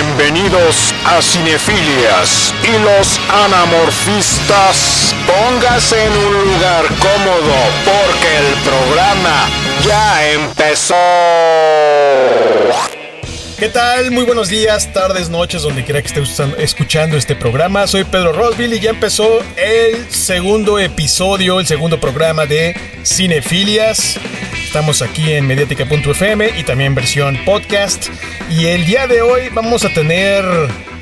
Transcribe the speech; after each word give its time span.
Bienvenidos 0.00 0.94
a 1.04 1.20
Cinefilias 1.20 2.54
y 2.62 2.70
los 2.84 3.18
anamorfistas. 3.28 5.12
Póngase 5.26 6.04
en 6.04 6.12
un 6.12 6.34
lugar 6.52 6.84
cómodo 7.00 7.56
porque 7.84 8.36
el 8.36 8.54
programa 8.62 9.48
ya 9.82 10.24
empezó. 10.30 10.94
¿Qué 13.58 13.68
tal? 13.68 14.12
Muy 14.12 14.22
buenos 14.22 14.48
días, 14.48 14.92
tardes, 14.92 15.30
noches, 15.30 15.62
donde 15.62 15.82
quiera 15.82 16.00
que 16.00 16.06
esté 16.06 16.22
escuchando 16.62 17.16
este 17.16 17.34
programa. 17.34 17.88
Soy 17.88 18.04
Pedro 18.04 18.32
Rosville 18.32 18.76
y 18.76 18.78
ya 18.78 18.90
empezó 18.90 19.40
el 19.56 20.08
segundo 20.10 20.78
episodio, 20.78 21.58
el 21.58 21.66
segundo 21.66 21.98
programa 21.98 22.46
de 22.46 22.76
Cinefilias. 23.04 24.16
Estamos 24.64 25.02
aquí 25.02 25.32
en 25.32 25.48
mediática.fm 25.48 26.50
y 26.56 26.62
también 26.62 26.94
versión 26.94 27.36
podcast. 27.44 28.06
Y 28.48 28.66
el 28.66 28.86
día 28.86 29.08
de 29.08 29.22
hoy 29.22 29.48
vamos 29.52 29.84
a 29.84 29.92
tener, 29.92 30.44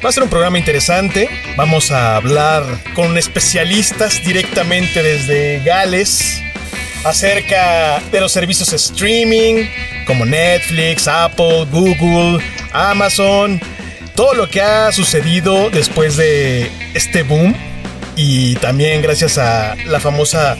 va 0.03 0.09
a 0.09 0.13
ser 0.13 0.23
un 0.23 0.31
programa 0.31 0.59
interesante. 0.59 1.29
Vamos 1.59 1.91
a 1.91 2.17
hablar 2.17 2.65
con 2.95 3.19
especialistas 3.19 4.25
directamente 4.25 5.03
desde 5.03 5.61
Gales 5.63 6.41
acerca 7.09 8.01
de 8.11 8.21
los 8.21 8.33
servicios 8.33 8.73
streaming 8.73 9.67
como 10.07 10.25
Netflix, 10.25 11.07
Apple, 11.09 11.67
Google, 11.71 12.45
Amazon, 12.73 13.61
todo 14.15 14.35
lo 14.35 14.49
que 14.49 14.61
ha 14.61 14.91
sucedido 14.93 15.71
después 15.71 16.17
de 16.17 16.71
este 16.95 17.23
boom 17.23 17.55
y 18.17 18.55
también 18.57 19.03
gracias 19.03 19.39
a 19.39 19.77
la 19.87 20.01
famosa 20.01 20.57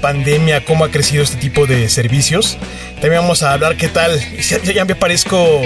pandemia, 0.00 0.64
cómo 0.64 0.84
ha 0.84 0.90
crecido 0.90 1.22
este 1.22 1.36
tipo 1.36 1.66
de 1.66 1.88
servicios. 1.88 2.56
También 3.00 3.22
vamos 3.22 3.42
a 3.42 3.52
hablar 3.52 3.76
qué 3.76 3.88
tal. 3.88 4.18
Ya, 4.74 4.84
me 4.84 4.94
parezco, 4.94 5.60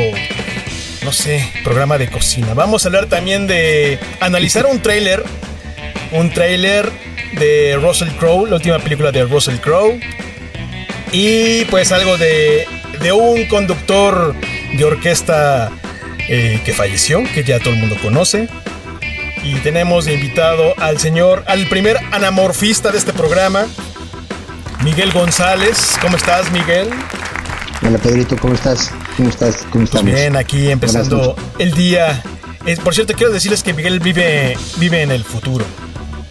no 1.05 1.12
sé, 1.12 1.48
programa 1.62 1.98
de 1.98 2.09
cocina. 2.09 2.55
Vamos 2.55 2.85
a 2.85 2.88
hablar 2.88 3.07
también 3.07 3.46
de 3.46 3.98
analizar 4.21 4.66
un 4.66 4.80
tráiler. 4.80 5.23
Un 6.13 6.30
tráiler 6.30 6.91
de 7.38 7.79
Russell 7.80 8.10
Crowe, 8.18 8.49
la 8.49 8.57
última 8.57 8.79
película 8.79 9.13
de 9.13 9.24
Russell 9.24 9.57
Crowe. 9.57 10.01
Y 11.13 11.65
pues 11.66 11.93
algo 11.93 12.16
de, 12.16 12.66
de 13.01 13.13
un 13.13 13.46
conductor 13.46 14.35
de 14.76 14.85
orquesta 14.85 15.71
eh, 16.29 16.60
que 16.65 16.73
falleció, 16.73 17.23
que 17.35 17.45
ya 17.45 17.59
todo 17.59 17.74
el 17.74 17.80
mundo 17.80 17.96
conoce. 18.02 18.49
Y 19.43 19.57
tenemos 19.57 20.07
de 20.07 20.15
invitado 20.15 20.74
al 20.79 20.99
señor, 20.99 21.45
al 21.46 21.68
primer 21.68 21.99
anamorfista 22.13 22.91
de 22.91 22.99
este 22.99 23.13
programa, 23.13 23.66
Miguel 24.82 25.13
González. 25.13 25.96
¿Cómo 26.01 26.16
estás, 26.16 26.51
Miguel? 26.51 26.88
Hola, 27.87 27.98
Pedrito, 27.98 28.37
¿cómo 28.38 28.54
estás? 28.54 28.91
¿Cómo 29.16 29.29
estás? 29.29 29.59
¿Cómo 29.71 29.85
pues 29.85 29.85
estamos? 29.85 30.13
bien, 30.13 30.37
aquí 30.37 30.71
empezando 30.71 31.37
el 31.59 31.73
día. 31.74 32.23
por 32.82 32.95
cierto, 32.95 33.13
quiero 33.15 33.32
decirles 33.32 33.63
que 33.63 33.74
Miguel 33.74 34.01
vive, 34.01 34.57
vive 34.79 35.02
en 35.02 35.10
el 35.10 35.24
futuro. 35.24 35.66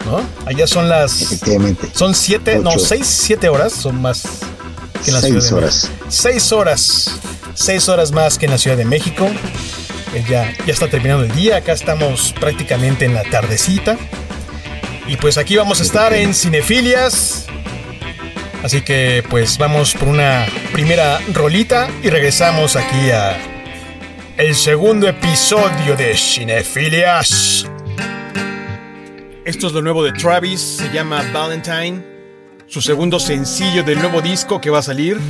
¿No? 0.04 0.22
Allá 0.46 0.66
son 0.66 0.88
las. 0.88 1.22
Efectivamente. 1.22 1.88
Son 1.94 2.14
siete, 2.14 2.58
no, 2.58 2.78
seis, 2.78 3.06
siete 3.06 3.48
horas. 3.48 3.72
Son 3.72 4.00
más 4.00 4.22
que 5.02 5.10
en 5.10 5.14
la 5.14 5.20
seis 5.20 5.32
Ciudad 5.32 5.48
de 5.48 5.54
horas. 5.56 5.84
México. 5.84 6.06
Seis 6.08 6.52
horas. 6.52 7.20
Seis 7.54 7.88
horas 7.88 8.12
más 8.12 8.38
que 8.38 8.46
en 8.46 8.50
la 8.52 8.58
Ciudad 8.58 8.76
de 8.76 8.84
México. 8.84 9.26
Eh, 10.14 10.24
ya, 10.28 10.52
ya 10.66 10.72
está 10.72 10.88
terminando 10.88 11.24
el 11.24 11.34
día. 11.34 11.56
Acá 11.56 11.72
estamos 11.72 12.34
prácticamente 12.38 13.04
en 13.04 13.14
la 13.14 13.22
tardecita. 13.22 13.96
Y 15.06 15.16
pues 15.16 15.38
aquí 15.38 15.56
vamos 15.56 15.80
a 15.80 15.82
estar 15.82 16.12
en 16.12 16.34
Cinefilias. 16.34 17.46
Así 18.62 18.80
que 18.80 19.22
pues 19.28 19.58
vamos 19.58 19.92
por 19.94 20.08
una 20.08 20.46
primera 20.72 21.20
rolita 21.32 21.88
y 22.02 22.08
regresamos 22.08 22.76
aquí 22.76 23.10
a 23.10 23.36
el 24.38 24.54
segundo 24.54 25.06
episodio 25.06 25.96
de 25.96 26.16
Cinefilias. 26.16 27.66
Esto 29.44 29.66
es 29.66 29.74
lo 29.74 29.82
nuevo 29.82 30.02
de 30.02 30.12
Travis, 30.12 30.58
se 30.58 30.90
llama 30.90 31.22
Valentine, 31.30 32.02
su 32.66 32.80
segundo 32.80 33.20
sencillo 33.20 33.82
del 33.82 33.98
nuevo 33.98 34.22
disco 34.22 34.58
que 34.58 34.70
va 34.70 34.78
a 34.78 34.82
salir, 34.82 35.20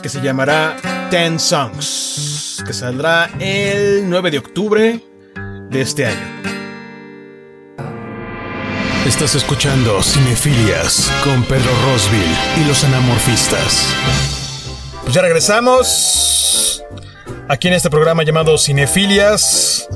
que 0.00 0.08
se 0.08 0.20
llamará 0.20 0.76
Ten 1.10 1.40
Songs, 1.40 2.62
que 2.64 2.72
saldrá 2.72 3.28
el 3.40 4.08
9 4.08 4.30
de 4.30 4.38
octubre 4.38 5.04
de 5.70 5.80
este 5.80 6.06
año. 6.06 6.42
Estás 9.04 9.34
escuchando 9.34 10.04
Cinefilias 10.04 11.10
con 11.24 11.42
Pedro 11.42 11.72
Rosville 11.86 12.62
y 12.62 12.68
los 12.68 12.84
anamorfistas. 12.84 13.92
Pues 15.02 15.14
ya 15.14 15.22
regresamos 15.22 16.84
aquí 17.48 17.66
en 17.66 17.74
este 17.74 17.90
programa 17.90 18.22
llamado 18.22 18.56
Cinefilias 18.56 19.88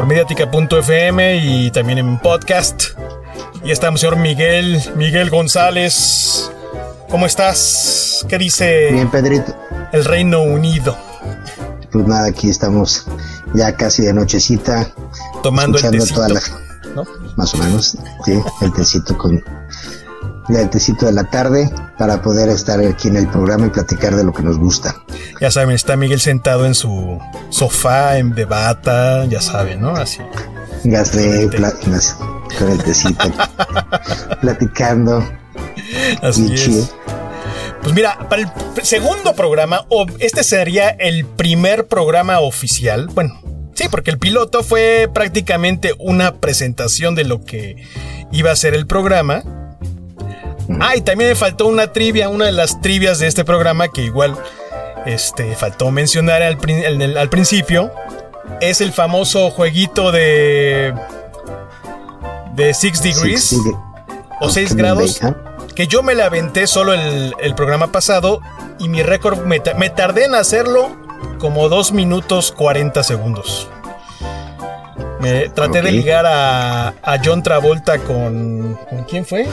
por 0.00 0.06
mediática.fm 0.06 1.44
y 1.44 1.70
también 1.72 1.98
en 1.98 2.18
podcast. 2.20 2.84
Y 3.62 3.70
estamos, 3.70 4.00
señor 4.00 4.16
Miguel, 4.16 4.80
Miguel 4.96 5.28
González. 5.28 6.50
¿Cómo 7.10 7.26
estás? 7.26 8.24
¿Qué 8.26 8.38
dice 8.38 8.92
Bien, 8.92 9.10
Pedrito. 9.10 9.54
el 9.92 10.06
Reino 10.06 10.40
Unido? 10.40 10.96
Pues 11.92 12.06
nada, 12.06 12.28
aquí 12.28 12.48
estamos 12.48 13.04
ya 13.52 13.76
casi 13.76 14.06
de 14.06 14.14
nochecita. 14.14 14.90
Tomando 15.42 15.76
el 15.76 15.84
escuchando 15.84 16.30
tecito, 16.30 16.54
la, 16.88 16.94
¿no? 16.94 17.04
más 17.36 17.52
o 17.52 17.58
menos, 17.58 17.98
sí, 18.24 18.42
el 18.62 18.72
tecito 18.72 19.18
con 19.18 19.44
el 20.58 20.70
tecito 20.70 21.06
de 21.06 21.12
la 21.12 21.24
tarde 21.24 21.70
para 21.98 22.22
poder 22.22 22.48
estar 22.48 22.80
aquí 22.80 23.08
en 23.08 23.16
el 23.16 23.28
programa 23.28 23.66
y 23.66 23.70
platicar 23.70 24.16
de 24.16 24.24
lo 24.24 24.32
que 24.32 24.42
nos 24.42 24.58
gusta. 24.58 24.96
Ya 25.40 25.50
saben, 25.50 25.74
está 25.74 25.96
Miguel 25.96 26.20
sentado 26.20 26.66
en 26.66 26.74
su 26.74 27.18
sofá, 27.50 28.18
en 28.18 28.34
de 28.34 28.44
bata, 28.44 29.24
ya 29.26 29.40
saben, 29.40 29.80
¿no? 29.80 29.90
Así. 29.90 30.18
Gasté 30.84 31.48
con 32.58 32.70
el 32.70 32.82
tecito, 32.82 33.30
platicando. 34.40 35.24
Así 36.22 36.42
Bien 36.42 36.54
es. 36.54 36.64
chido. 36.64 36.88
Pues 37.82 37.94
mira, 37.94 38.18
para 38.28 38.42
el 38.42 38.48
segundo 38.82 39.34
programa, 39.34 39.86
o 39.88 40.06
este 40.18 40.44
sería 40.44 40.90
el 40.90 41.24
primer 41.24 41.86
programa 41.86 42.40
oficial. 42.40 43.08
Bueno, 43.14 43.40
sí, 43.74 43.88
porque 43.90 44.10
el 44.10 44.18
piloto 44.18 44.62
fue 44.62 45.08
prácticamente 45.12 45.94
una 45.98 46.36
presentación 46.36 47.14
de 47.14 47.24
lo 47.24 47.42
que 47.44 47.76
iba 48.32 48.50
a 48.50 48.56
ser 48.56 48.74
el 48.74 48.86
programa. 48.86 49.42
Ah, 50.78 50.96
y 50.96 51.00
también 51.00 51.30
me 51.30 51.36
faltó 51.36 51.66
una 51.66 51.92
trivia, 51.92 52.28
una 52.28 52.46
de 52.46 52.52
las 52.52 52.80
trivias 52.80 53.18
de 53.18 53.26
este 53.26 53.44
programa 53.44 53.88
que 53.88 54.02
igual 54.02 54.36
este, 55.06 55.56
faltó 55.56 55.90
mencionar 55.90 56.42
al, 56.42 56.58
principio. 57.28 57.92
Es 58.60 58.80
el 58.80 58.92
famoso 58.92 59.50
jueguito 59.50 60.12
de. 60.12 60.94
de 62.54 62.74
Six 62.74 63.02
Degrees 63.02 63.56
o 64.40 64.48
6 64.48 64.68
Kevin 64.68 64.78
grados 64.78 65.20
que 65.74 65.86
yo 65.86 66.02
me 66.02 66.14
la 66.14 66.26
aventé 66.26 66.66
solo 66.66 66.92
el, 66.92 67.34
el 67.40 67.54
programa 67.54 67.92
pasado 67.92 68.40
y 68.78 68.88
mi 68.88 69.02
récord 69.02 69.38
me, 69.44 69.62
me 69.78 69.90
tardé 69.90 70.24
en 70.24 70.34
hacerlo 70.34 70.96
como 71.38 71.68
2 71.68 71.92
minutos 71.92 72.52
40 72.52 73.02
segundos. 73.02 73.68
Me 75.20 75.50
traté 75.50 75.82
de 75.82 75.92
ligar 75.92 76.24
a, 76.26 76.88
a 77.02 77.18
John 77.22 77.42
Travolta 77.42 77.98
con... 77.98 78.78
¿Con 78.88 79.04
quién 79.04 79.26
fue? 79.26 79.46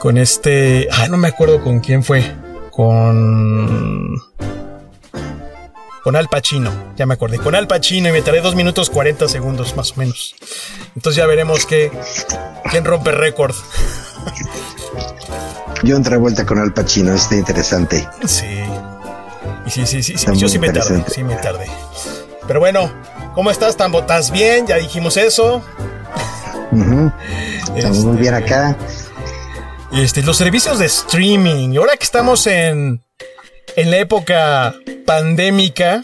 Con 0.00 0.16
este... 0.16 0.88
Ah, 0.90 1.08
no 1.08 1.18
me 1.18 1.28
acuerdo 1.28 1.62
con 1.62 1.80
quién 1.80 2.02
fue. 2.02 2.24
Con... 2.70 4.16
Con 6.02 6.16
Al 6.16 6.28
Pacino, 6.28 6.72
ya 6.96 7.04
me 7.04 7.12
acordé. 7.12 7.36
Con 7.38 7.54
Al 7.54 7.66
Pacino 7.66 8.08
y 8.08 8.12
me 8.12 8.22
tardé 8.22 8.40
2 8.40 8.54
minutos 8.54 8.88
40 8.88 9.28
segundos 9.28 9.76
más 9.76 9.92
o 9.92 9.96
menos. 9.96 10.34
Entonces 10.96 11.18
ya 11.18 11.26
veremos 11.26 11.66
qué, 11.66 11.92
quién 12.70 12.86
rompe 12.86 13.12
récord. 13.12 13.54
John 15.86 16.02
Travolta 16.02 16.46
con 16.46 16.58
Al 16.58 16.72
Pacino, 16.72 17.12
está 17.14 17.34
interesante. 17.34 18.08
Sí. 18.24 18.46
Y 19.66 19.70
sí, 19.70 19.86
sí, 19.86 20.02
sí, 20.02 20.16
sí, 20.16 20.26
yo 20.36 20.48
sí 20.48 20.58
me 20.58 20.70
tardé, 20.70 21.04
sí 21.12 21.22
me 21.22 21.36
tardé. 21.36 21.66
Pero 22.46 22.60
bueno, 22.60 22.90
¿cómo 23.34 23.50
estás, 23.50 23.76
Tambo? 23.76 24.00
¿Estás 24.00 24.30
bien? 24.30 24.66
Ya 24.66 24.76
dijimos 24.76 25.18
eso. 25.18 25.62
Estamos 27.76 27.98
muy 27.98 28.12
Este, 28.12 28.20
bien 28.22 28.34
acá. 28.34 28.74
Este, 29.92 30.22
los 30.22 30.36
servicios 30.36 30.78
de 30.78 30.86
streaming. 30.86 31.72
Y 31.72 31.76
ahora 31.76 31.96
que 31.96 32.04
estamos 32.04 32.46
en, 32.46 33.02
en 33.76 33.90
la 33.90 33.98
época 33.98 34.74
pandémica, 35.06 36.02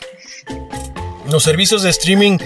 los 1.31 1.43
servicios 1.43 1.83
de 1.83 1.91
streaming 1.91 2.39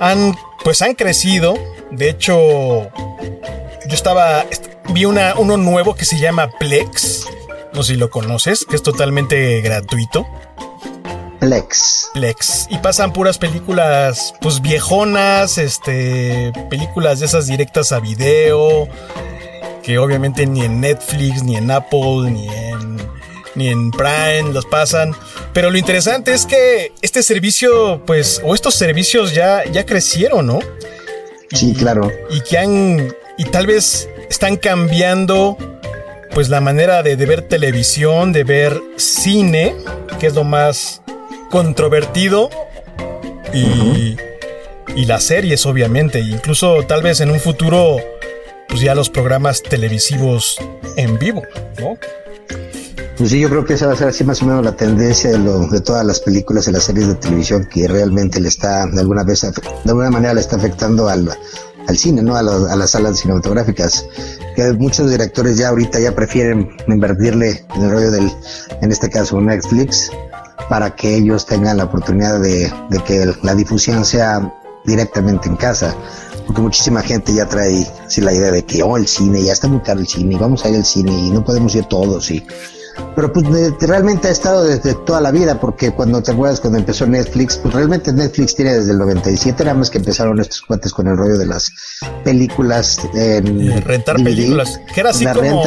han, 0.00 0.34
pues 0.62 0.82
han 0.82 0.94
crecido. 0.94 1.54
De 1.90 2.08
hecho, 2.08 2.34
yo 2.34 3.94
estaba, 3.94 4.42
est- 4.50 4.66
vi 4.90 5.04
una, 5.04 5.34
uno 5.36 5.56
nuevo 5.56 5.94
que 5.94 6.04
se 6.04 6.18
llama 6.18 6.50
Plex. 6.58 7.26
No 7.72 7.82
sé 7.82 7.94
si 7.94 7.98
lo 7.98 8.08
conoces, 8.10 8.64
que 8.68 8.76
es 8.76 8.82
totalmente 8.82 9.60
gratuito. 9.60 10.26
Plex. 11.40 12.08
Plex. 12.14 12.66
Y 12.70 12.78
pasan 12.78 13.12
puras 13.12 13.36
películas, 13.36 14.32
pues 14.40 14.62
viejonas, 14.62 15.58
este, 15.58 16.52
películas 16.70 17.20
de 17.20 17.26
esas 17.26 17.46
directas 17.48 17.92
a 17.92 18.00
video, 18.00 18.88
que 19.84 19.98
obviamente 19.98 20.46
ni 20.46 20.64
en 20.64 20.80
Netflix, 20.80 21.42
ni 21.42 21.56
en 21.56 21.70
Apple, 21.70 22.30
ni 22.30 22.48
en, 22.48 22.96
ni 23.54 23.68
en 23.68 23.90
Prime 23.90 24.52
los 24.52 24.64
pasan. 24.64 25.14
Pero 25.52 25.70
lo 25.70 25.76
interesante 25.76 26.32
es 26.32 26.46
que 26.46 26.92
este 27.02 27.22
servicio, 27.22 28.02
pues, 28.06 28.40
o 28.44 28.54
estos 28.54 28.74
servicios 28.74 29.34
ya, 29.34 29.62
ya 29.70 29.84
crecieron, 29.84 30.46
¿no? 30.46 30.58
sí, 31.52 31.74
claro. 31.74 32.10
Y 32.30 32.40
que 32.40 32.58
han, 32.58 33.14
y 33.38 33.44
tal 33.44 33.66
vez 33.66 34.08
están 34.28 34.56
cambiando, 34.56 35.56
pues, 36.32 36.48
la 36.48 36.60
manera 36.60 37.02
de, 37.02 37.14
ver 37.14 37.42
televisión, 37.42 38.32
de 38.32 38.42
ver 38.42 38.80
cine, 38.96 39.74
que 40.18 40.26
es 40.26 40.34
lo 40.34 40.44
más 40.44 41.02
controvertido. 41.50 42.50
Y, 43.52 44.16
y 44.96 45.04
las 45.04 45.24
series, 45.24 45.64
obviamente. 45.66 46.18
Incluso 46.18 46.82
tal 46.82 47.02
vez 47.02 47.20
en 47.20 47.30
un 47.30 47.38
futuro, 47.38 47.98
pues 48.74 48.82
ya 48.82 48.96
los 48.96 49.08
programas 49.08 49.62
televisivos 49.62 50.56
en 50.96 51.16
vivo, 51.16 51.44
¿no? 51.78 51.96
Pues 53.16 53.30
sí, 53.30 53.38
yo 53.38 53.48
creo 53.48 53.64
que 53.64 53.74
esa 53.74 53.86
va 53.86 53.92
a 53.92 53.96
ser 53.96 54.08
así 54.08 54.24
más 54.24 54.42
o 54.42 54.46
menos 54.46 54.64
la 54.64 54.74
tendencia 54.74 55.30
de, 55.30 55.38
lo, 55.38 55.68
de 55.68 55.80
todas 55.80 56.04
las 56.04 56.18
películas 56.18 56.66
y 56.66 56.72
las 56.72 56.82
series 56.82 57.06
de 57.06 57.14
televisión 57.14 57.68
que 57.72 57.86
realmente 57.86 58.40
le 58.40 58.48
está, 58.48 58.84
de 58.86 59.00
alguna 59.00 59.22
vez, 59.22 59.42
de 59.42 59.52
alguna 59.86 60.10
manera 60.10 60.34
le 60.34 60.40
está 60.40 60.56
afectando 60.56 61.08
al, 61.08 61.30
al 61.86 61.96
cine, 61.96 62.20
¿no? 62.24 62.34
A, 62.34 62.40
a, 62.40 62.74
las 62.74 62.90
salas 62.90 63.20
cinematográficas. 63.20 64.08
Que 64.56 64.72
muchos 64.72 65.08
directores 65.08 65.56
ya 65.56 65.68
ahorita 65.68 66.00
ya 66.00 66.12
prefieren 66.12 66.68
invertirle 66.88 67.64
en 67.76 67.82
el 67.82 67.90
rollo 67.92 68.10
del, 68.10 68.28
en 68.82 68.90
este 68.90 69.08
caso, 69.08 69.40
Netflix, 69.40 70.10
para 70.68 70.96
que 70.96 71.14
ellos 71.14 71.46
tengan 71.46 71.76
la 71.76 71.84
oportunidad 71.84 72.40
de, 72.40 72.72
de 72.90 72.98
que 73.04 73.32
la 73.44 73.54
difusión 73.54 74.04
sea 74.04 74.52
directamente 74.84 75.48
en 75.48 75.54
casa 75.54 75.94
porque 76.46 76.60
muchísima 76.60 77.02
gente 77.02 77.34
ya 77.34 77.46
trae 77.48 77.86
así 78.06 78.20
la 78.20 78.32
idea 78.32 78.50
de 78.50 78.64
que 78.64 78.82
oh 78.82 78.96
el 78.96 79.06
cine 79.06 79.42
ya 79.42 79.52
está 79.52 79.68
muy 79.68 79.80
caro 79.80 80.00
el 80.00 80.06
cine 80.06 80.36
vamos 80.38 80.64
a 80.64 80.70
ir 80.70 80.76
al 80.76 80.84
cine 80.84 81.12
y 81.12 81.30
no 81.30 81.44
podemos 81.44 81.74
ir 81.74 81.84
todos 81.84 82.30
y 82.30 82.44
pero 83.14 83.32
pues 83.32 83.46
realmente 83.80 84.28
ha 84.28 84.30
estado 84.30 84.64
desde 84.64 84.94
toda 84.94 85.20
la 85.20 85.30
vida, 85.30 85.60
porque 85.60 85.92
cuando 85.92 86.22
te 86.22 86.32
acuerdas 86.32 86.60
cuando 86.60 86.78
empezó 86.78 87.06
Netflix, 87.06 87.56
pues 87.58 87.74
realmente 87.74 88.12
Netflix 88.12 88.54
tiene 88.54 88.74
desde 88.74 88.92
el 88.92 88.98
97, 88.98 89.62
era 89.62 89.74
más 89.74 89.90
que 89.90 89.98
empezaron 89.98 90.40
estos 90.40 90.62
cuates 90.62 90.92
con 90.92 91.06
el 91.08 91.16
rollo 91.16 91.38
de 91.38 91.46
las 91.46 91.70
películas 92.24 92.98
en 93.14 93.82
rentar 93.82 94.16
películas, 94.16 94.80
que 94.92 95.00
era 95.00 95.10
así 95.10 95.26
como 95.26 95.62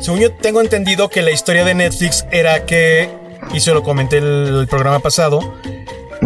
según 0.00 0.20
yo 0.20 0.32
tengo 0.34 0.60
entendido 0.60 1.08
que 1.08 1.22
la 1.22 1.30
historia 1.30 1.64
de 1.64 1.74
Netflix 1.74 2.24
era 2.32 2.66
que 2.66 3.08
y 3.54 3.60
se 3.60 3.72
lo 3.72 3.82
comenté 3.82 4.18
el, 4.18 4.58
el 4.60 4.68
programa 4.68 5.00
pasado, 5.00 5.40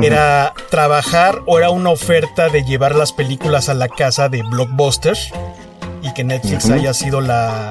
era 0.03 0.55
trabajar 0.71 1.41
o 1.47 1.59
era 1.59 1.71
una 1.71 1.91
oferta 1.91 2.49
de 2.49 2.65
llevar 2.65 2.95
las 2.95 3.13
películas 3.13 3.69
a 3.69 3.75
la 3.75 3.89
casa 3.89 4.29
de 4.29 4.43
Blockbuster 4.43 5.17
y 6.03 6.13
que 6.13 6.25
Netflix 6.25 6.71
haya 6.71 6.95
sido 6.95 7.21
la 7.21 7.71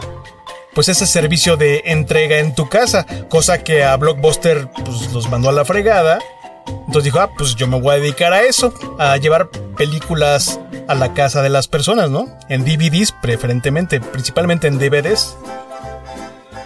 pues 0.74 0.90
ese 0.90 1.08
servicio 1.08 1.56
de 1.56 1.84
entrega 1.86 2.40
en 2.40 2.54
tu 2.54 2.68
casa, 2.68 3.06
cosa 3.30 3.64
que 3.64 3.84
a 3.84 3.96
Blockbuster 3.96 4.70
pues, 4.84 5.12
los 5.14 5.30
mandó 5.30 5.50
a 5.50 5.54
la 5.54 5.64
fregada. 5.64 6.20
Entonces 6.68 7.06
dijo, 7.06 7.20
ah, 7.20 7.30
pues 7.38 7.56
yo 7.56 7.68
me 7.68 7.80
voy 7.80 7.96
a 7.96 8.00
dedicar 8.00 8.34
a 8.34 8.42
eso, 8.44 8.74
a 9.00 9.16
llevar 9.18 9.50
películas 9.78 10.60
a 10.88 10.96
la 10.96 11.14
casa 11.14 11.42
de 11.42 11.50
las 11.50 11.68
personas, 11.68 12.10
¿no? 12.10 12.28
En 12.50 12.66
DVDs 12.66 13.14
preferentemente, 13.14 14.02
principalmente 14.02 14.68
en 14.68 14.78
DVDs. 14.78 15.38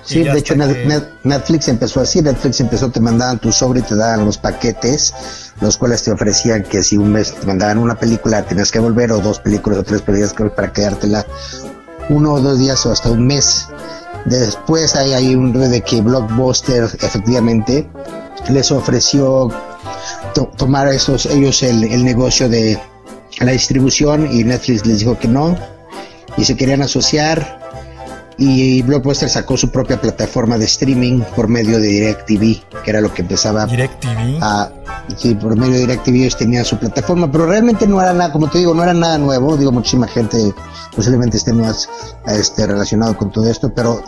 Sí, 0.10 0.24
de 0.24 0.40
hecho 0.40 0.56
Netflix 0.56 1.68
empezó 1.68 2.02
así, 2.02 2.20
Netflix 2.20 2.60
empezó, 2.60 2.90
te 2.90 3.00
mandaban 3.00 3.38
tu 3.38 3.52
sobre 3.52 3.82
y 3.82 3.84
te 3.84 3.96
daban 3.96 4.26
los 4.26 4.40
paquetes, 4.40 5.14
los 5.62 5.78
cuales 5.78 6.02
te 6.02 6.12
ofrecían 6.12 6.64
que 6.64 6.82
si 6.82 6.98
un 6.98 7.12
mes 7.12 7.36
te 7.36 7.46
mandaban 7.46 7.78
una 7.78 7.94
película 7.94 8.42
tenías 8.42 8.72
que 8.72 8.80
volver, 8.80 9.12
o 9.12 9.20
dos 9.20 9.38
películas 9.38 9.78
o 9.78 9.84
tres 9.84 10.02
películas 10.02 10.34
para 10.56 10.74
quedártela 10.74 11.24
uno 12.10 12.34
o 12.34 12.42
dos 12.42 12.58
días 12.58 12.84
o 12.88 12.92
hasta 12.92 13.12
un 13.12 13.28
mes. 13.28 13.68
Después 14.26 14.96
hay, 14.96 15.14
hay 15.14 15.36
un 15.36 15.54
de 15.54 15.82
que 15.82 16.02
Blockbuster 16.02 16.86
efectivamente 16.86 17.88
les 18.50 18.72
ofreció 18.72 19.50
tomar 20.58 20.88
esos, 20.88 21.28
ellos 21.28 21.62
el, 21.62 21.84
el 21.84 22.04
negocio 22.04 22.50
de 22.50 22.80
la 23.42 23.52
distribución 23.52 24.28
y 24.32 24.44
Netflix 24.44 24.88
les 24.88 25.00
dijo 25.00 25.20
que 25.20 25.28
no 25.28 25.56
y 26.36 26.46
se 26.46 26.58
querían 26.58 26.82
asociar 26.82 27.59
y 28.40 28.82
Blockbuster 28.84 29.30
sacó 29.30 29.58
su 29.58 29.70
propia 29.70 30.00
plataforma 30.00 30.58
de 30.58 30.66
streaming 30.66 31.22
por 31.36 31.50
medio 31.50 31.80
de 31.80 31.88
DirecTV, 31.88 32.82
que 32.84 32.90
era 32.90 33.02
lo 33.02 33.14
que 33.14 33.22
empezaba 33.22 33.66
DirecTV. 33.66 34.40
a 34.42 34.72
sí, 35.18 35.36
por 35.36 35.58
medio 35.58 35.74
de 35.74 35.80
DirecTV 35.82 36.16
ellos 36.16 36.38
tenían 36.38 36.64
su 36.64 36.78
plataforma, 36.78 37.30
pero 37.30 37.46
realmente 37.46 37.86
no 37.86 38.02
era 38.02 38.14
nada, 38.14 38.32
como 38.32 38.50
te 38.50 38.60
digo, 38.60 38.74
no 38.74 38.82
era 38.82 38.94
nada 38.94 39.18
nuevo, 39.18 39.58
digo, 39.58 39.74
muchísima 39.74 40.08
gente 40.08 40.54
posiblemente 40.96 41.38
esté 41.38 41.52
más 41.52 41.90
este, 42.28 42.66
relacionado 42.66 43.18
con 43.18 43.30
todo 43.30 43.50
esto, 43.50 43.74
pero 43.74 44.02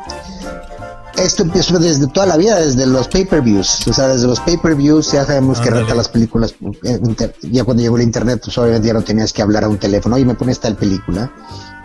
esto 1.18 1.44
empezó 1.44 1.80
desde 1.80 2.08
toda 2.08 2.26
la 2.26 2.38
vida, 2.38 2.60
desde 2.60 2.86
los 2.86 3.08
pay-per-views. 3.08 3.88
O 3.88 3.94
sea, 3.94 4.08
desde 4.08 4.28
los 4.28 4.40
pay-per-views 4.40 5.12
ya 5.12 5.26
sabemos 5.26 5.60
que 5.60 5.70
renta 5.70 5.94
las 5.96 6.10
películas. 6.10 6.56
Eh, 6.84 7.00
ya 7.42 7.64
cuando 7.64 7.84
llegó 7.84 7.98
el 7.98 8.04
internet, 8.04 8.42
pues 8.44 8.58
obviamente 8.58 8.88
ya 8.88 8.94
no 8.94 9.04
tenías 9.04 9.34
que 9.34 9.42
hablar 9.42 9.64
a 9.64 9.70
un 9.70 9.78
teléfono. 9.78 10.16
Oye, 10.16 10.26
me 10.26 10.36
pones 10.36 10.60
tal 10.60 10.76
película. 10.76 11.32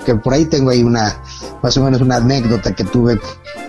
Que 0.04 0.14
por 0.14 0.34
ahí 0.34 0.44
tengo 0.44 0.70
ahí 0.70 0.82
una, 0.82 1.20
más 1.62 1.76
o 1.76 1.82
menos 1.82 2.00
una 2.00 2.16
anécdota 2.16 2.74
que 2.74 2.84
tuve. 2.84 3.20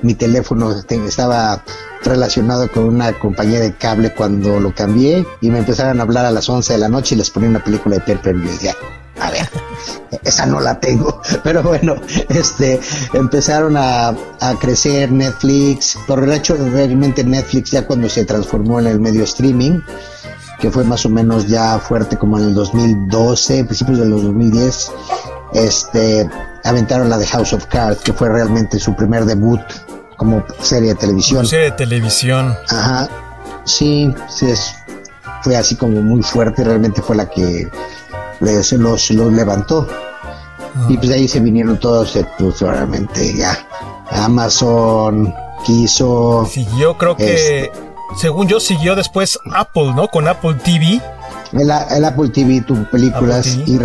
Mi 0.03 0.13
teléfono 0.13 0.71
estaba 0.71 1.63
relacionado 2.03 2.71
con 2.71 2.83
una 2.83 3.17
compañía 3.17 3.59
de 3.59 3.75
cable 3.75 4.13
cuando 4.13 4.59
lo 4.59 4.73
cambié 4.73 5.25
y 5.41 5.49
me 5.49 5.59
empezaron 5.59 5.99
a 5.99 6.03
hablar 6.03 6.25
a 6.25 6.31
las 6.31 6.47
11 6.47 6.73
de 6.73 6.79
la 6.79 6.89
noche 6.89 7.15
y 7.15 7.17
les 7.17 7.31
ponía 7.31 7.49
una 7.49 7.63
película 7.63 7.95
de 7.95 8.01
pay-per-view. 8.01 8.51
Ya, 8.61 8.75
a 9.19 9.31
ver, 9.31 9.49
esa 10.23 10.45
no 10.45 10.59
la 10.59 10.79
tengo, 10.79 11.21
pero 11.43 11.63
bueno, 11.63 11.95
este, 12.29 12.79
empezaron 13.13 13.75
a, 13.77 14.15
crecer 14.59 15.11
Netflix, 15.11 15.97
por 16.07 16.23
el 16.23 16.31
hecho 16.31 16.55
realmente 16.55 17.23
Netflix 17.23 17.71
ya 17.71 17.85
cuando 17.85 18.07
se 18.09 18.25
transformó 18.25 18.79
en 18.79 18.87
el 18.87 18.99
medio 18.99 19.23
streaming, 19.23 19.81
que 20.59 20.71
fue 20.71 20.83
más 20.83 21.05
o 21.05 21.09
menos 21.09 21.47
ya 21.47 21.77
fuerte 21.79 22.17
como 22.17 22.37
en 22.37 22.45
el 22.45 22.53
2012, 22.53 23.65
principios 23.65 23.99
de 23.99 24.05
los 24.05 24.23
2010, 24.23 24.91
este, 25.53 26.29
aventaron 26.63 27.09
la 27.09 27.17
de 27.17 27.27
House 27.27 27.53
of 27.53 27.65
Cards, 27.67 28.01
que 28.01 28.13
fue 28.13 28.29
realmente 28.29 28.79
su 28.79 28.95
primer 28.95 29.25
debut 29.25 29.61
como 30.17 30.43
serie 30.61 30.89
de 30.89 30.95
televisión. 30.95 31.45
serie 31.45 31.65
de 31.65 31.71
televisión. 31.71 32.55
Ajá, 32.69 33.07
sí, 33.65 34.13
sí 34.29 34.47
es, 34.49 34.75
fue 35.43 35.55
así 35.55 35.75
como 35.75 36.01
muy 36.01 36.23
fuerte, 36.23 36.63
realmente 36.63 37.01
fue 37.01 37.15
la 37.15 37.29
que 37.29 37.69
les, 38.39 38.71
los, 38.73 39.09
los 39.11 39.33
levantó. 39.33 39.87
Y 40.89 40.97
pues 40.97 41.09
de 41.09 41.15
ahí 41.15 41.27
se 41.27 41.39
vinieron 41.39 41.79
todos, 41.79 42.15
eh, 42.15 42.25
pues 42.37 42.61
realmente 42.61 43.35
ya. 43.35 43.57
Amazon 44.11 45.33
quiso. 45.65 46.47
Siguió, 46.51 46.97
creo 46.97 47.15
que, 47.15 47.33
este, 47.33 47.71
según 48.15 48.47
yo, 48.47 48.59
siguió 48.59 48.95
después 48.95 49.37
Apple, 49.53 49.93
¿no? 49.95 50.07
Con 50.07 50.27
Apple 50.27 50.55
TV. 50.63 51.01
El, 51.53 51.71
Apple 51.71 52.29
TV 52.29 52.61
tuvo 52.61 52.89
películas 52.89 53.57
Y, 53.65 53.79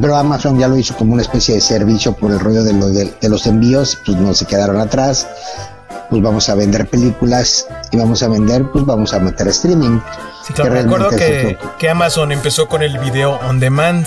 pero 0.00 0.16
Amazon 0.16 0.58
ya 0.58 0.68
lo 0.68 0.76
hizo 0.76 0.94
como 0.96 1.14
una 1.14 1.22
especie 1.22 1.54
de 1.54 1.60
servicio 1.60 2.12
por 2.12 2.30
el 2.30 2.38
rollo 2.38 2.62
de, 2.62 2.72
lo, 2.72 2.88
de, 2.88 3.28
los 3.28 3.46
envíos, 3.46 3.98
pues 4.04 4.18
no 4.18 4.34
se 4.34 4.46
quedaron 4.46 4.78
atrás. 4.80 5.26
Pues 6.10 6.22
vamos 6.22 6.48
a 6.48 6.54
vender 6.54 6.88
películas 6.88 7.66
y 7.90 7.96
vamos 7.96 8.22
a 8.22 8.28
vender, 8.28 8.70
pues 8.70 8.84
vamos 8.84 9.12
a 9.12 9.20
meter 9.20 9.48
streaming. 9.48 9.98
Sí, 10.48 10.54
claro, 10.54 10.72
recuerdo 10.72 11.10
que, 11.10 11.58
que, 11.78 11.90
Amazon 11.90 12.32
empezó 12.32 12.68
con 12.68 12.82
el 12.82 12.98
video 12.98 13.38
on 13.46 13.60
demand. 13.60 14.06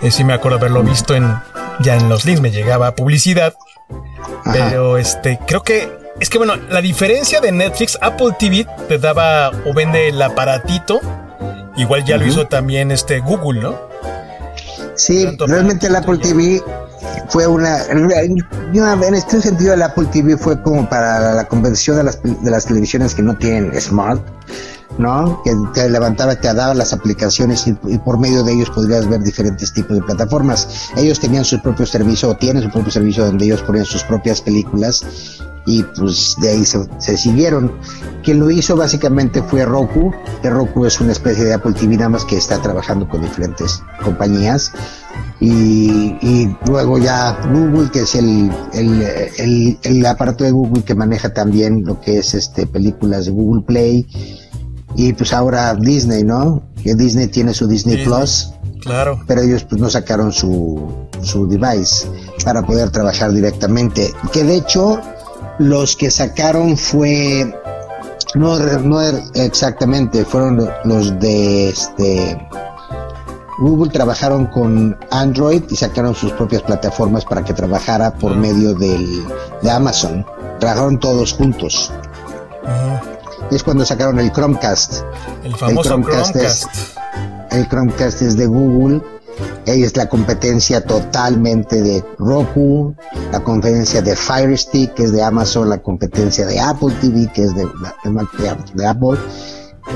Eh, 0.00 0.12
sí 0.12 0.22
me 0.22 0.34
acuerdo 0.34 0.58
haberlo 0.58 0.84
visto 0.84 1.16
en 1.16 1.36
ya 1.80 1.96
en 1.96 2.08
los 2.08 2.24
links 2.24 2.40
me 2.40 2.52
llegaba 2.52 2.94
publicidad. 2.94 3.54
Pero 4.44 4.98
este, 4.98 5.40
creo 5.46 5.64
que 5.64 5.90
es 6.20 6.30
que 6.30 6.38
bueno, 6.38 6.54
la 6.70 6.80
diferencia 6.80 7.40
de 7.40 7.50
Netflix, 7.50 7.98
Apple 8.00 8.36
TV 8.38 8.66
te 8.86 8.98
daba 8.98 9.50
o 9.66 9.74
vende 9.74 10.08
el 10.08 10.22
aparatito. 10.22 11.00
Igual 11.76 12.04
ya 12.04 12.18
lo 12.18 12.26
hizo 12.26 12.46
también 12.46 12.92
este 12.92 13.18
Google, 13.18 13.60
¿no? 13.60 13.80
Sí, 14.94 15.26
realmente 15.38 15.88
el 15.88 15.96
Apple 15.96 16.18
TV 16.18 16.62
fue 17.28 17.46
una, 17.46 17.82
en 17.86 19.14
este 19.14 19.40
sentido 19.40 19.74
el 19.74 19.82
Apple 19.82 20.06
TV 20.12 20.36
fue 20.36 20.62
como 20.62 20.88
para 20.88 21.32
la 21.34 21.44
conversión 21.48 21.96
de 21.96 22.04
las, 22.04 22.22
de 22.22 22.50
las 22.50 22.66
televisiones 22.66 23.14
que 23.14 23.22
no 23.22 23.36
tienen 23.36 23.80
smart 23.80 24.22
¿no? 24.98 25.42
Que 25.42 25.54
te 25.74 25.88
levantaba, 25.88 26.36
te 26.36 26.52
daba 26.52 26.74
las 26.74 26.92
aplicaciones 26.92 27.66
y, 27.66 27.98
por 27.98 28.18
medio 28.18 28.42
de 28.42 28.52
ellos 28.52 28.70
podrías 28.70 29.08
ver 29.08 29.22
diferentes 29.22 29.72
tipos 29.72 29.96
de 29.96 30.02
plataformas. 30.02 30.90
Ellos 30.96 31.20
tenían 31.20 31.44
su 31.44 31.60
propio 31.60 31.86
servicio 31.86 32.30
o 32.30 32.36
tienen 32.36 32.62
su 32.62 32.70
propio 32.70 32.90
servicio 32.90 33.24
donde 33.24 33.46
ellos 33.46 33.62
ponían 33.62 33.84
sus 33.84 34.02
propias 34.04 34.40
películas 34.40 35.04
y 35.64 35.82
pues 35.82 36.36
de 36.40 36.50
ahí 36.50 36.64
se, 36.64 37.16
siguieron. 37.16 37.72
Quien 38.22 38.40
lo 38.40 38.50
hizo 38.50 38.76
básicamente 38.76 39.42
fue 39.42 39.64
Roku, 39.64 40.12
que 40.42 40.50
Roku 40.50 40.86
es 40.86 41.00
una 41.00 41.12
especie 41.12 41.44
de 41.44 41.54
Apple 41.54 41.72
TV 41.72 41.96
nada 41.96 42.10
más 42.10 42.24
que 42.24 42.36
está 42.36 42.60
trabajando 42.60 43.08
con 43.08 43.22
diferentes 43.22 43.82
compañías. 44.04 44.72
Y, 45.40 46.16
y 46.22 46.56
luego 46.66 46.98
ya 46.98 47.36
Google, 47.52 47.90
que 47.90 48.02
es 48.02 48.14
el, 48.14 48.50
el, 48.72 49.02
el, 49.38 49.78
el 49.82 50.06
aparato 50.06 50.44
de 50.44 50.52
Google 50.52 50.84
que 50.84 50.94
maneja 50.94 51.34
también 51.34 51.84
lo 51.84 52.00
que 52.00 52.18
es 52.18 52.34
este 52.34 52.66
películas 52.66 53.26
de 53.26 53.32
Google 53.32 53.62
Play 53.62 54.06
y 54.94 55.12
pues 55.12 55.32
ahora 55.32 55.74
Disney, 55.74 56.24
¿no? 56.24 56.62
Que 56.82 56.94
Disney 56.94 57.28
tiene 57.28 57.54
su 57.54 57.66
Disney, 57.66 58.04
Plus. 58.04 58.52
Claro. 58.80 59.20
Pero 59.26 59.42
ellos 59.42 59.64
pues 59.64 59.80
no 59.80 59.88
sacaron 59.88 60.32
su, 60.32 61.06
su 61.22 61.46
device 61.46 62.06
para 62.44 62.62
poder 62.62 62.90
trabajar 62.90 63.32
directamente. 63.32 64.12
Que 64.32 64.44
de 64.44 64.56
hecho 64.56 65.00
los 65.58 65.96
que 65.96 66.10
sacaron 66.10 66.76
fue 66.76 67.54
No, 68.34 68.58
no 68.58 69.00
exactamente, 69.34 70.24
fueron 70.24 70.68
los 70.84 71.18
de 71.20 71.68
este 71.68 72.38
Google 73.58 73.92
trabajaron 73.92 74.46
con 74.46 74.98
Android 75.10 75.62
y 75.70 75.76
sacaron 75.76 76.14
sus 76.14 76.32
propias 76.32 76.62
plataformas 76.62 77.24
para 77.24 77.44
que 77.44 77.52
trabajara 77.52 78.12
por 78.12 78.34
medio 78.34 78.74
del, 78.74 79.24
de 79.62 79.70
Amazon. 79.70 80.26
Trabajaron 80.58 80.98
todos 80.98 81.32
juntos. 81.32 81.92
Es 83.52 83.62
cuando 83.62 83.84
sacaron 83.84 84.18
el 84.18 84.32
Chromecast. 84.32 85.02
El 85.44 85.54
famoso 85.54 85.90
Chromecast. 85.90 86.36
Es, 86.36 86.66
el 87.50 87.68
Chromecast 87.68 88.22
es 88.22 88.36
de 88.36 88.46
Google. 88.46 89.00
Es 89.66 89.96
la 89.96 90.08
competencia 90.08 90.84
totalmente 90.84 91.80
de 91.80 92.04
Roku, 92.18 92.94
la 93.30 93.40
competencia 93.40 94.02
de 94.02 94.14
Fire 94.16 94.56
Stick, 94.58 94.94
que 94.94 95.04
es 95.04 95.12
de 95.12 95.22
Amazon, 95.22 95.68
la 95.68 95.78
competencia 95.78 96.46
de 96.46 96.60
Apple 96.60 96.92
TV, 97.00 97.30
que 97.32 97.44
es 97.44 97.54
de, 97.54 97.66
de 98.74 98.86
Apple. 98.86 99.18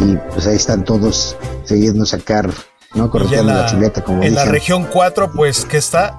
Y 0.00 0.16
pues 0.32 0.46
ahí 0.46 0.56
están 0.56 0.84
todos 0.84 1.36
siguiendo 1.64 2.06
sacar 2.06 2.50
¿no? 2.94 3.10
en 3.14 3.46
la, 3.46 3.92
como 4.04 4.22
En 4.22 4.34
la 4.34 4.44
región 4.44 4.86
4, 4.90 5.32
pues 5.32 5.64
que 5.64 5.76
está. 5.76 6.18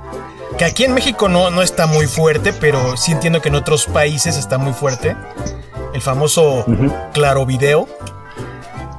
Que 0.58 0.66
aquí 0.66 0.86
en 0.86 0.94
México 0.94 1.30
no, 1.30 1.50
no 1.50 1.62
está 1.62 1.86
muy 1.86 2.08
fuerte, 2.08 2.54
pero 2.54 2.98
sí 2.98 3.12
entiendo 3.12 3.42
que 3.42 3.50
en 3.50 3.56
otros 3.56 3.86
países 3.86 4.38
está 4.38 4.58
muy 4.58 4.74
fuerte. 4.74 5.16
El 5.98 6.04
famoso 6.04 6.64
Claro 7.12 7.48
Video, 7.48 7.90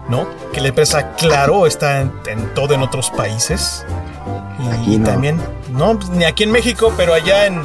¿no? 0.08 0.28
Que 0.52 0.60
la 0.60 0.66
empresa 0.66 1.14
Claro 1.14 1.64
está 1.64 2.00
en, 2.00 2.10
todo 2.56 2.74
en 2.74 2.82
otros 2.82 3.10
países. 3.10 3.84
Y, 4.84 4.98
también, 4.98 5.40
no, 5.70 5.94
ni 5.94 6.24
aquí 6.24 6.42
en 6.42 6.50
México, 6.50 6.92
pero 6.96 7.14
allá 7.14 7.46
en, 7.46 7.62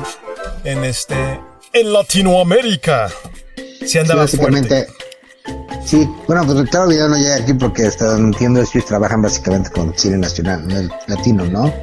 en 0.64 0.84
este, 0.84 1.16
en 1.74 1.94
Latinoamérica. 1.94 3.10
Se 3.84 4.02
andaba 4.02 4.28
fuerte. 4.28 4.86
Sí, 5.84 6.08
bueno, 6.28 6.46
pues 6.46 6.70
claro, 6.70 6.90
video 6.90 7.10
no 7.10 7.18
llega 7.18 7.38
aquí 7.38 7.56
porque 7.56 7.88
hasta 7.88 8.16
entiendo 8.16 8.62
ellos 8.62 8.86
trabajan 8.86 9.24
básicamente 9.24 9.72
con 9.72 9.98
cine 9.98 10.18
nacional, 10.18 10.94
latino, 11.08 11.44
¿no? 11.46 11.74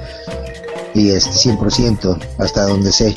Y 0.95 1.11
este 1.11 1.51
100% 1.51 2.17
hasta 2.39 2.63
donde 2.69 2.93
sé. 2.93 3.13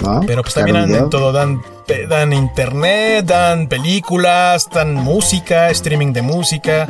¿no? 0.00 0.22
Pero 0.26 0.40
pues 0.40 0.54
también 0.54 0.90
dan 0.90 1.10
todo, 1.10 1.32
dan, 1.32 1.60
dan 2.08 2.32
internet, 2.32 3.26
dan 3.26 3.68
películas, 3.68 4.68
dan 4.70 4.94
música, 4.94 5.70
streaming 5.70 6.12
de 6.12 6.22
música. 6.22 6.86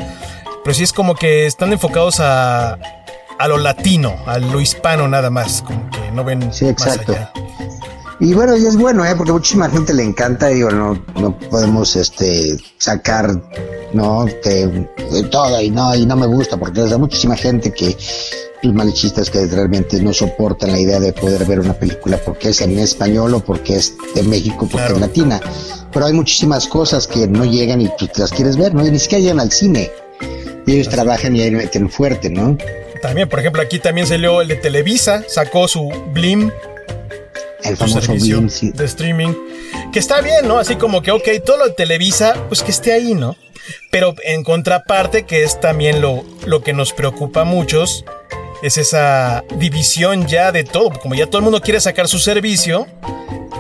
Pero 0.65 0.75
sí 0.75 0.83
es 0.83 0.93
como 0.93 1.15
que 1.15 1.47
están 1.47 1.73
enfocados 1.73 2.21
a, 2.21 2.79
a 3.39 3.49
lo 3.49 3.59
latino, 3.59 4.17
a 4.27 4.39
lo 4.39 4.61
hispano 4.61 5.09
nada 5.09 5.31
más, 5.31 5.63
como 5.63 5.89
que 5.91 6.11
no 6.13 6.25
ven 6.25 6.53
sí, 6.53 6.67
exacto. 6.69 7.13
más 7.13 7.21
allá. 7.21 7.33
Y 8.19 8.33
bueno, 8.33 8.57
y 8.57 8.65
es 8.65 8.77
bueno, 8.77 9.05
¿eh? 9.05 9.15
porque 9.15 9.33
muchísima 9.33 9.69
gente 9.69 9.93
le 9.93 10.03
encanta, 10.03 10.49
digo, 10.49 10.71
no, 10.71 10.99
no 11.21 11.39
podemos 11.39 11.95
este 11.97 12.57
sacar, 12.79 13.31
¿no? 13.93 14.25
Que 14.43 14.89
todo 15.31 15.61
y 15.61 15.71
no, 15.71 15.95
y 15.95 16.07
no 16.07 16.17
me 16.17 16.27
gusta, 16.27 16.57
porque 16.57 16.81
hay 16.81 16.99
muchísima 16.99 17.37
gente 17.37 17.71
que, 17.73 17.95
los 18.67 18.75
malichistas 18.75 19.31
que 19.31 19.47
realmente 19.47 20.01
no 20.01 20.13
soportan 20.13 20.73
la 20.73 20.79
idea 20.79 21.01
de 21.01 21.13
poder 21.13 21.45
ver 21.45 21.61
una 21.61 21.75
película 21.75 22.19
porque 22.25 22.51
es 22.51 22.61
en 22.61 22.79
español 22.79 23.35
o 23.35 23.41
porque 23.41 23.77
es 23.77 23.95
de 24.15 24.23
México, 24.23 24.69
porque 24.71 24.93
es 24.93 25.01
latina. 25.01 25.41
Pero 25.93 26.07
hay 26.07 26.13
muchísimas 26.13 26.67
cosas 26.67 27.07
que 27.07 27.27
no 27.27 27.45
llegan 27.45 27.81
y 27.81 27.89
tú 27.97 28.09
las 28.17 28.31
quieres 28.31 28.57
ver, 28.57 28.75
¿no? 28.75 28.87
Y 28.87 28.91
ni 28.91 28.99
siquiera 28.99 29.23
llegan 29.23 29.41
al 29.41 29.53
cine. 29.53 29.91
Y 30.67 30.73
ellos 30.73 30.89
trabajan 30.89 31.35
y 31.37 31.43
ahí 31.43 31.51
meten 31.51 31.89
fuerte, 31.89 32.29
¿no? 32.29 32.59
También, 33.01 33.29
por 33.29 33.39
ejemplo, 33.39 33.63
aquí 33.63 33.79
también 33.79 34.07
salió 34.07 34.41
el 34.41 34.49
de 34.49 34.57
Televisa, 34.57 35.23
sacó 35.29 35.69
su 35.69 35.89
Blim 36.13 36.51
el 37.63 37.77
famoso 37.77 38.01
servicio 38.01 38.41
de 38.73 38.85
streaming. 38.85 39.35
Que 39.93 39.99
está 39.99 40.21
bien, 40.21 40.47
¿no? 40.47 40.59
Así 40.59 40.77
como 40.77 41.03
que, 41.03 41.11
ok, 41.11 41.29
todo 41.45 41.59
lo 41.59 41.65
de 41.67 41.75
Televisa, 41.75 42.35
pues 42.49 42.63
que 42.63 42.71
esté 42.71 42.93
ahí, 42.93 43.15
¿no? 43.15 43.37
Pero 43.91 44.15
en 44.25 44.45
contraparte, 44.45 45.25
que 45.25 45.43
es 45.43 45.61
también 45.61 46.01
lo, 46.01 46.25
lo 46.47 46.63
que 46.63 46.73
nos 46.73 46.93
preocupa 46.93 47.43
a 47.43 47.45
muchos, 47.45 48.05
es 48.63 48.77
esa 48.77 49.45
división 49.57 50.27
ya 50.27 50.53
de 50.53 50.65
todo. 50.65 50.91
Como 51.01 51.15
ya 51.15 51.27
todo 51.27 51.39
el 51.39 51.45
mundo 51.45 51.61
quiere 51.61 51.81
sacar 51.81 52.09
su 52.09 52.19
servicio, 52.19 52.87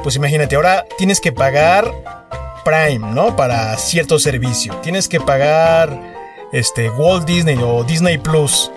pues 0.02 0.16
imagínate, 0.16 0.56
ahora 0.56 0.84
tienes 0.98 1.20
que 1.20 1.32
pagar 1.32 1.92
Prime, 2.64 3.12
¿no? 3.12 3.36
Para 3.36 3.76
cierto 3.76 4.18
servicio. 4.18 4.74
Tienes 4.82 5.08
que 5.08 5.20
pagar 5.20 5.98
este, 6.52 6.90
Walt 6.90 7.26
Disney 7.26 7.58
o 7.62 7.84
Disney 7.84 8.18
Plus 8.18 8.70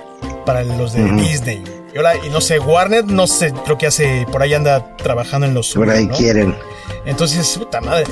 para 0.46 0.64
los 0.64 0.94
de 0.94 1.04
Disney 1.14 1.64
y, 2.24 2.30
no 2.30 2.42
sé, 2.42 2.60
Warner, 2.60 3.06
no 3.06 3.28
sé, 3.28 3.54
creo 3.66 3.78
que 3.78 3.88
hace, 3.88 4.26
por 4.32 4.42
ahí 4.42 4.54
anda 4.54 4.96
trabajando 4.98 5.48
en 5.48 5.54
los... 5.54 5.74
Por 5.74 5.90
ahí 5.90 6.08
quieren. 6.10 6.56
Entonces, 7.06 7.58
puta 7.58 7.82
madre. 7.82 8.06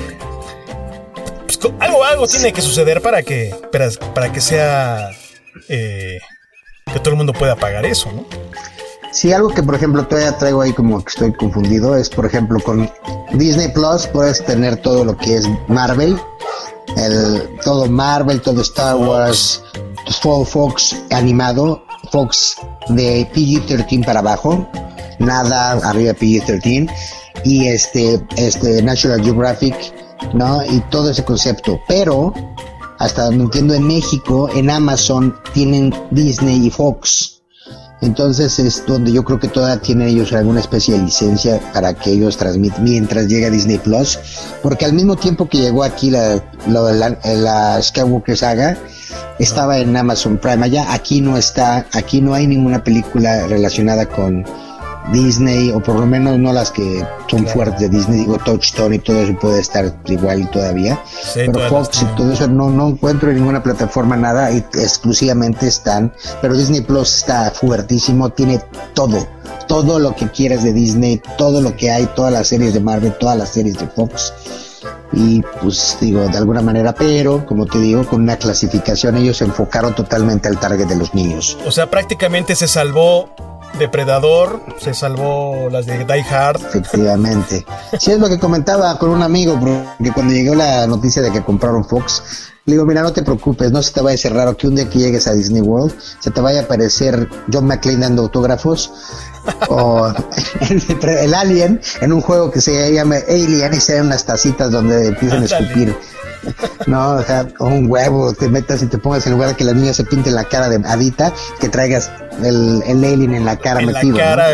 Pues, 1.44 1.58
algo, 1.80 2.04
algo 2.04 2.26
tiene 2.26 2.52
que 2.52 2.60
suceder 2.60 3.00
para 3.00 3.22
que, 3.22 3.54
para, 3.72 3.88
para 4.14 4.32
que 4.32 4.40
sea... 4.40 5.10
Eh, 5.68 6.18
que 6.92 6.98
todo 7.00 7.10
el 7.10 7.16
mundo 7.16 7.32
pueda 7.32 7.56
pagar 7.56 7.86
eso, 7.86 8.10
¿no? 8.12 8.24
Sí, 9.10 9.32
algo 9.32 9.48
que 9.48 9.62
por 9.62 9.74
ejemplo 9.74 10.06
todavía 10.06 10.36
traigo 10.36 10.60
ahí 10.62 10.72
como 10.72 11.02
que 11.02 11.08
estoy 11.08 11.32
confundido 11.32 11.96
es 11.96 12.10
por 12.10 12.26
ejemplo 12.26 12.60
con 12.60 12.90
Disney 13.32 13.68
Plus 13.72 14.06
puedes 14.06 14.44
tener 14.44 14.76
todo 14.76 15.04
lo 15.04 15.16
que 15.16 15.36
es 15.36 15.48
Marvel, 15.66 16.18
el, 16.96 17.58
todo 17.64 17.86
Marvel, 17.86 18.40
todo 18.42 18.60
Star 18.60 18.96
Wars, 18.96 19.62
todo 20.22 20.44
Fox 20.44 20.94
animado 21.10 21.82
Fox 22.10 22.56
de 22.88 23.28
PG-13 23.32 24.04
para 24.04 24.20
abajo, 24.20 24.66
nada 25.18 25.72
arriba 25.72 26.12
de 26.12 26.18
PG-13 26.18 26.90
y 27.44 27.66
este, 27.68 28.20
este 28.36 28.82
National 28.82 29.22
Geographic, 29.22 29.74
¿no? 30.32 30.64
Y 30.64 30.80
todo 30.90 31.10
ese 31.10 31.24
concepto. 31.24 31.80
Pero, 31.86 32.32
hasta 32.98 33.24
donde 33.24 33.44
entiendo 33.44 33.74
en 33.74 33.86
México, 33.86 34.48
en 34.54 34.70
Amazon 34.70 35.34
tienen 35.52 35.94
Disney 36.10 36.66
y 36.66 36.70
Fox. 36.70 37.42
Entonces 38.00 38.58
es 38.60 38.86
donde 38.86 39.10
yo 39.10 39.24
creo 39.24 39.40
que 39.40 39.48
todavía 39.48 39.82
tienen 39.82 40.08
ellos 40.08 40.32
alguna 40.32 40.60
especie 40.60 40.94
de 40.94 41.04
licencia 41.04 41.60
para 41.72 41.94
que 41.94 42.12
ellos 42.12 42.36
transmitan 42.36 42.84
mientras 42.84 43.26
llega 43.26 43.50
Disney 43.50 43.78
Plus. 43.78 44.18
Porque 44.62 44.84
al 44.84 44.92
mismo 44.92 45.16
tiempo 45.16 45.48
que 45.48 45.58
llegó 45.58 45.82
aquí 45.82 46.10
la, 46.10 46.42
la, 46.68 47.18
la 47.24 47.82
Skywalker 47.82 48.36
Saga, 48.36 48.78
estaba 49.38 49.78
en 49.78 49.96
Amazon 49.96 50.38
Prime. 50.38 50.64
Allá 50.64 50.92
aquí 50.92 51.20
no 51.20 51.36
está, 51.36 51.86
aquí 51.92 52.20
no 52.20 52.34
hay 52.34 52.46
ninguna 52.46 52.84
película 52.84 53.46
relacionada 53.46 54.06
con 54.06 54.44
Disney, 55.12 55.70
o 55.70 55.80
por 55.80 55.96
lo 55.96 56.06
menos 56.06 56.38
no 56.38 56.52
las 56.52 56.70
que 56.70 57.04
son 57.28 57.46
fuertes 57.46 57.80
de 57.80 57.88
Disney, 57.88 58.20
digo 58.20 58.38
Touchstone 58.38 58.96
y 58.96 58.98
todo 58.98 59.20
eso 59.20 59.38
puede 59.38 59.60
estar 59.60 59.94
igual 60.06 60.50
todavía. 60.50 61.00
pero 61.34 61.68
Fox 61.68 62.02
y 62.02 62.16
todo 62.16 62.32
eso 62.32 62.48
no, 62.48 62.70
no 62.70 62.88
encuentro 62.88 63.30
en 63.30 63.36
ninguna 63.36 63.62
plataforma 63.62 64.16
nada, 64.16 64.50
y 64.50 64.58
exclusivamente 64.58 65.66
están, 65.66 66.12
pero 66.40 66.54
Disney 66.54 66.82
Plus 66.82 67.16
está 67.16 67.50
fuertísimo, 67.50 68.30
tiene 68.30 68.60
todo, 68.94 69.26
todo 69.66 69.98
lo 69.98 70.14
que 70.14 70.28
quieras 70.28 70.62
de 70.62 70.72
Disney, 70.72 71.20
todo 71.36 71.60
lo 71.60 71.76
que 71.76 71.90
hay, 71.90 72.06
todas 72.14 72.32
las 72.32 72.48
series 72.48 72.74
de 72.74 72.80
Marvel, 72.80 73.16
todas 73.18 73.36
las 73.36 73.50
series 73.50 73.78
de 73.78 73.86
Fox. 73.86 74.32
Y 75.10 75.42
pues 75.62 75.96
digo 76.02 76.20
de 76.28 76.36
alguna 76.36 76.60
manera 76.60 76.94
pero 76.94 77.46
como 77.46 77.64
te 77.64 77.78
digo 77.78 78.06
con 78.06 78.20
una 78.20 78.36
clasificación 78.36 79.16
ellos 79.16 79.38
se 79.38 79.44
enfocaron 79.44 79.94
totalmente 79.94 80.48
al 80.48 80.60
target 80.60 80.86
de 80.86 80.96
los 80.96 81.14
niños. 81.14 81.56
O 81.66 81.72
sea 81.72 81.88
prácticamente 81.88 82.54
se 82.54 82.68
salvó 82.68 83.30
Depredador, 83.78 84.60
se 84.78 84.94
salvó 84.94 85.68
las 85.70 85.86
de 85.86 86.04
Die 86.04 86.22
Hard. 86.22 86.60
Efectivamente. 86.66 87.64
Sí, 87.98 88.12
es 88.12 88.18
lo 88.18 88.28
que 88.28 88.38
comentaba 88.38 88.98
con 88.98 89.10
un 89.10 89.22
amigo, 89.22 89.58
porque 89.58 90.12
cuando 90.12 90.32
llegó 90.32 90.54
la 90.54 90.86
noticia 90.86 91.22
de 91.22 91.30
que 91.30 91.42
compraron 91.42 91.84
Fox, 91.84 92.52
le 92.68 92.74
digo, 92.74 92.84
mira, 92.84 93.00
no 93.00 93.14
te 93.14 93.22
preocupes, 93.22 93.72
no 93.72 93.82
se 93.82 93.94
te 93.94 94.02
vaya 94.02 94.12
a 94.12 94.16
hacer 94.16 94.34
raro 94.34 94.56
que 94.56 94.68
un 94.68 94.74
día 94.74 94.90
que 94.90 94.98
llegues 94.98 95.26
a 95.26 95.32
Disney 95.32 95.62
World 95.62 95.94
se 96.18 96.30
te 96.30 96.40
vaya 96.42 96.60
a 96.60 96.62
aparecer 96.64 97.26
John 97.50 97.66
McClane 97.66 97.98
dando 97.98 98.22
autógrafos 98.22 98.92
o 99.68 100.12
el, 101.02 101.34
Alien 101.34 101.80
en 102.00 102.12
un 102.12 102.20
juego 102.20 102.50
que 102.50 102.60
se 102.60 102.92
llama 102.92 103.16
Alien 103.28 103.74
y 103.74 103.80
se 103.80 103.94
ven 103.94 104.06
unas 104.06 104.24
tacitas 104.24 104.70
donde 104.70 105.08
empiezan 105.08 105.42
a 105.42 105.44
escupir 105.46 105.96
no, 106.86 107.14
o 107.14 107.22
sea, 107.22 107.46
un 107.58 107.90
huevo, 107.90 108.32
te 108.32 108.48
metas 108.48 108.82
y 108.82 108.86
te 108.86 108.98
pongas 108.98 109.26
en 109.26 109.32
lugar 109.32 109.50
de 109.50 109.56
que 109.56 109.64
la 109.64 109.72
niña 109.72 109.92
se 109.92 110.04
pinte 110.04 110.30
la 110.30 110.44
cara 110.44 110.68
de 110.68 110.76
Adita, 110.86 111.32
que 111.60 111.68
traigas 111.68 112.10
el, 112.42 112.82
el 112.86 113.04
alien 113.04 113.34
en 113.34 113.44
la 113.44 113.56
cara 113.56 113.80
metido. 113.80 114.16
La 114.16 114.36
cara, 114.36 114.48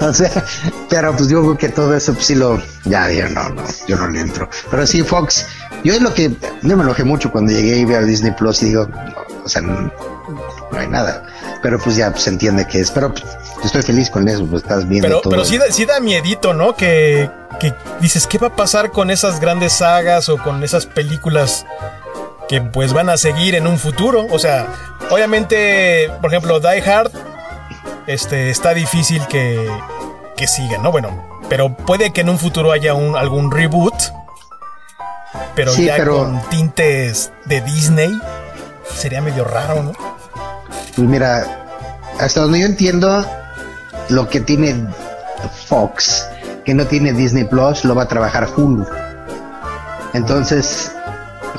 o 0.00 0.12
sea, 0.12 0.44
pero 0.88 1.14
pues 1.16 1.28
yo 1.28 1.42
creo 1.42 1.58
que 1.58 1.68
todo 1.68 1.94
eso 1.94 2.12
pues 2.14 2.26
sí 2.26 2.34
lo, 2.34 2.60
ya, 2.84 3.10
yo 3.10 3.28
no, 3.28 3.48
no, 3.50 3.62
yo 3.86 3.96
no 3.96 4.08
le 4.08 4.20
entro. 4.20 4.48
Pero 4.70 4.86
sí, 4.86 5.02
Fox, 5.02 5.46
yo 5.84 5.94
es 5.94 6.00
lo 6.00 6.12
que, 6.12 6.30
yo 6.62 6.76
me 6.76 6.82
enojé 6.82 7.04
mucho 7.04 7.30
cuando 7.30 7.52
llegué 7.52 7.78
y 7.78 7.84
vi 7.84 7.94
a 7.94 8.00
Disney 8.02 8.32
Plus 8.32 8.62
y 8.62 8.66
digo, 8.66 8.88
o 9.44 9.48
sea, 9.48 9.62
no, 9.62 9.90
hay 10.72 10.88
nada. 10.88 11.24
Pero 11.62 11.78
pues 11.78 11.96
ya 11.96 12.10
pues, 12.10 12.24
se 12.24 12.30
entiende 12.30 12.66
que 12.66 12.80
es, 12.80 12.90
pero 12.90 13.12
pues, 13.12 13.24
estoy 13.64 13.82
feliz 13.82 14.10
con 14.10 14.28
eso, 14.28 14.46
pues 14.46 14.62
estás 14.62 14.86
viendo 14.88 15.08
pero, 15.08 15.20
Pero 15.30 15.44
sí, 15.44 15.58
sí 15.70 15.84
da 15.84 16.00
miedito, 16.00 16.54
¿no? 16.54 16.74
Que, 16.74 17.30
que 17.58 17.74
dices, 18.00 18.26
¿qué 18.26 18.38
va 18.38 18.48
a 18.48 18.56
pasar 18.56 18.90
con 18.90 19.10
esas 19.10 19.40
grandes 19.40 19.74
sagas 19.74 20.28
o 20.28 20.38
con 20.38 20.62
esas 20.62 20.86
películas 20.86 21.66
que 22.48 22.60
pues 22.60 22.92
van 22.92 23.10
a 23.10 23.16
seguir 23.16 23.54
en 23.54 23.66
un 23.66 23.78
futuro? 23.78 24.26
O 24.30 24.38
sea, 24.38 24.68
obviamente, 25.10 26.10
por 26.20 26.30
ejemplo, 26.30 26.60
Die 26.60 26.82
Hard, 26.82 27.10
este, 28.06 28.50
está 28.50 28.72
difícil 28.72 29.26
que, 29.26 29.68
que 30.36 30.46
siga, 30.46 30.78
¿no? 30.78 30.92
Bueno, 30.92 31.40
pero 31.48 31.74
puede 31.74 32.12
que 32.12 32.20
en 32.20 32.30
un 32.30 32.38
futuro 32.38 32.72
haya 32.72 32.94
un, 32.94 33.16
algún 33.16 33.50
reboot. 33.50 33.94
pero 35.54 35.74
ya 35.74 36.04
con 36.04 36.40
tintes 36.48 37.32
de 37.46 37.60
Disney 37.62 38.10
sería 38.94 39.20
medio 39.20 39.44
raro, 39.44 39.82
¿no? 39.82 39.92
Pues 40.98 41.08
mira, 41.08 41.46
hasta 42.18 42.40
donde 42.40 42.58
yo 42.58 42.66
entiendo, 42.66 43.24
lo 44.08 44.28
que 44.28 44.40
tiene 44.40 44.84
Fox, 45.68 46.26
que 46.64 46.74
no 46.74 46.84
tiene 46.86 47.12
Disney 47.12 47.44
Plus, 47.44 47.84
lo 47.84 47.94
va 47.94 48.02
a 48.02 48.08
trabajar 48.08 48.48
Hulu. 48.56 48.84
Entonces, 50.12 50.90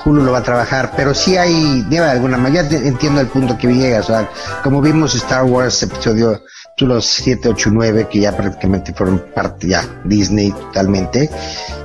Hulu 0.03 0.23
lo 0.23 0.33
va 0.33 0.39
a 0.39 0.43
trabajar, 0.43 0.91
pero 0.93 1.13
sí 1.13 1.37
hay, 1.37 1.83
de 1.83 1.99
alguna 1.99 2.37
manera, 2.37 2.67
ya 2.67 2.79
entiendo 2.79 3.21
el 3.21 3.27
punto 3.27 3.57
que 3.57 3.69
llegas, 3.73 4.09
o 4.09 4.13
sea, 4.13 4.29
como 4.61 4.81
vimos 4.81 5.15
Star 5.15 5.45
Wars 5.45 5.81
episodio 5.83 6.43
los 6.79 7.05
7, 7.05 7.47
8, 7.47 7.69
9, 7.71 8.07
que 8.11 8.19
ya 8.19 8.35
prácticamente 8.35 8.93
fueron 8.93 9.23
parte 9.33 9.69
ya 9.69 9.85
Disney 10.03 10.51
totalmente, 10.51 11.29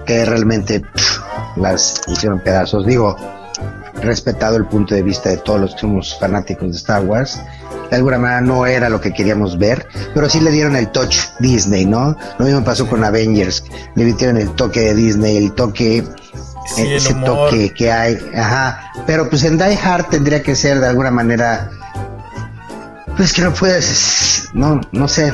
que 0.04 0.24
realmente 0.24 0.82
las 1.54 2.02
hicieron 2.08 2.40
pedazos. 2.40 2.84
Digo, 2.84 3.16
respetado 4.02 4.56
el 4.56 4.66
punto 4.66 4.94
de 4.94 5.02
vista 5.02 5.30
de 5.30 5.38
todos 5.38 5.60
los 5.60 5.74
que 5.74 5.80
somos 5.80 6.18
fanáticos 6.18 6.70
de 6.70 6.76
Star 6.76 7.04
Wars, 7.04 7.40
de 7.90 7.96
alguna 7.96 8.18
manera 8.18 8.40
no 8.40 8.66
era 8.66 8.88
lo 8.88 9.00
que 9.00 9.12
queríamos 9.12 9.58
ver, 9.58 9.86
pero 10.14 10.28
sí 10.28 10.40
le 10.40 10.50
dieron 10.50 10.76
el 10.76 10.90
touch 10.90 11.16
Disney, 11.38 11.84
¿no? 11.84 12.16
Lo 12.38 12.44
mismo 12.44 12.64
pasó 12.64 12.88
con 12.88 13.04
Avengers, 13.04 13.64
le 13.94 14.04
dieron 14.04 14.36
el 14.36 14.50
toque 14.50 14.80
de 14.80 14.94
Disney, 14.94 15.36
el 15.36 15.52
toque 15.52 16.04
ese 16.76 17.14
toque 17.14 17.72
que 17.74 17.92
hay, 17.92 18.18
ajá, 18.34 18.92
pero 19.06 19.28
pues 19.28 19.44
en 19.44 19.58
Die 19.58 19.78
Hard 19.82 20.06
tendría 20.08 20.42
que 20.42 20.56
ser 20.56 20.80
de 20.80 20.88
alguna 20.88 21.10
manera 21.10 21.70
pues 23.16 23.32
que 23.32 23.42
no 23.42 23.52
puedes, 23.52 24.48
no, 24.54 24.80
no 24.92 25.08
sé. 25.08 25.32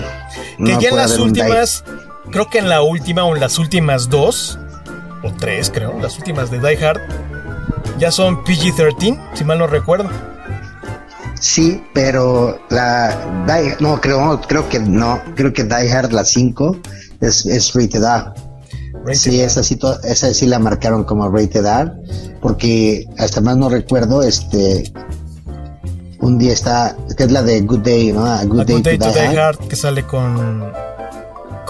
Que 0.58 0.76
ya 0.78 0.90
en 0.90 0.96
las 0.96 1.18
últimas, 1.18 1.84
creo 2.30 2.50
que 2.50 2.58
en 2.58 2.68
la 2.68 2.82
última 2.82 3.24
o 3.24 3.34
en 3.34 3.40
las 3.40 3.58
últimas 3.58 4.10
dos, 4.10 4.58
o 5.22 5.32
tres 5.32 5.70
creo, 5.70 5.98
las 6.00 6.18
últimas 6.18 6.50
de 6.50 6.58
Die 6.58 6.84
Hard, 6.84 7.00
ya 8.00 8.10
son 8.10 8.42
PG-13, 8.44 9.18
si 9.34 9.44
mal 9.44 9.58
no 9.58 9.66
recuerdo. 9.66 10.08
Sí, 11.38 11.82
pero 11.94 12.58
la 12.70 13.44
Die, 13.46 13.76
no 13.80 14.00
creo, 14.00 14.40
creo 14.40 14.68
que 14.68 14.80
no, 14.80 15.22
creo 15.36 15.52
que 15.52 15.64
Die 15.64 15.92
Hard 15.92 16.12
la 16.12 16.24
5 16.24 16.76
es, 17.20 17.46
es 17.46 17.74
rated 17.74 18.02
R. 18.02 19.14
sí, 19.14 19.40
esa 19.40 19.62
sí, 19.62 19.78
esa 20.04 20.34
sí 20.34 20.46
la 20.46 20.58
marcaron 20.58 21.04
como 21.04 21.30
rated 21.30 21.64
R, 21.64 21.92
porque 22.40 23.06
hasta 23.18 23.40
más 23.40 23.56
no 23.56 23.68
recuerdo, 23.68 24.22
este, 24.22 24.92
un 26.20 26.38
día 26.38 26.52
está, 26.52 26.96
que 27.16 27.24
es 27.24 27.30
la 27.30 27.42
de 27.42 27.60
Good 27.60 27.80
Day, 27.80 28.12
¿no? 28.12 28.26
A 28.26 28.44
Good, 28.44 28.66
Day, 28.66 28.98
to, 28.98 29.10
Die, 29.12 29.38
Hard, 29.38 29.58
que 29.68 29.76
sale 29.76 30.04
con 30.04 30.72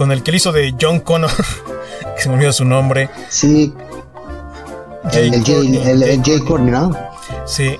con 0.00 0.12
el 0.12 0.22
que 0.22 0.34
hizo 0.34 0.50
de 0.50 0.75
John 0.80 1.00
Connor, 1.00 1.30
que 2.16 2.22
se 2.22 2.28
me 2.30 2.37
olvidó 2.37 2.52
su 2.54 2.64
nombre. 2.64 3.10
Sí. 3.28 3.70
El, 5.12 5.35
el, 5.35 6.23
Jay, 6.23 6.40
Courtney, 6.40 6.73
¿no? 6.73 6.97
Sí. 7.47 7.76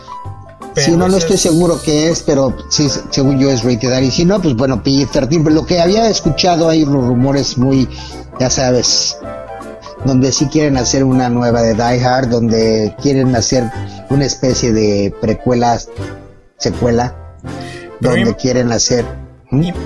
sí, 0.77 0.93
no, 0.93 1.09
no 1.09 1.17
estoy 1.17 1.37
seguro 1.37 1.81
qué 1.83 2.09
es, 2.09 2.23
pero 2.23 2.57
sí, 2.71 2.89
según 3.11 3.39
yo 3.39 3.50
es 3.50 3.62
rated 3.62 3.93
R. 3.93 4.07
Y 4.07 4.11
si 4.11 4.25
no, 4.25 4.41
pues 4.41 4.55
bueno, 4.55 4.83
PG-13. 4.83 5.43
Pero 5.43 5.50
lo 5.50 5.67
que 5.67 5.81
había 5.81 6.09
escuchado 6.09 6.69
hay 6.69 6.83
unos 6.83 7.07
rumores 7.07 7.59
muy, 7.59 7.89
ya 8.39 8.50
sabes, 8.50 9.19
donde 10.05 10.33
sí 10.33 10.47
quieren 10.47 10.77
hacer 10.77 11.05
una 11.05 11.29
nueva 11.29 11.62
de 11.62 11.75
Die 11.75 12.05
Hard, 12.05 12.29
donde 12.29 12.95
quieren 13.03 13.35
hacer 13.37 13.65
una 14.09 14.25
especie 14.25 14.73
de 14.73 15.15
precuelas 15.21 15.89
secuela 16.57 17.17
donde 18.00 18.35
quieren 18.37 18.73
hacer. 18.73 19.05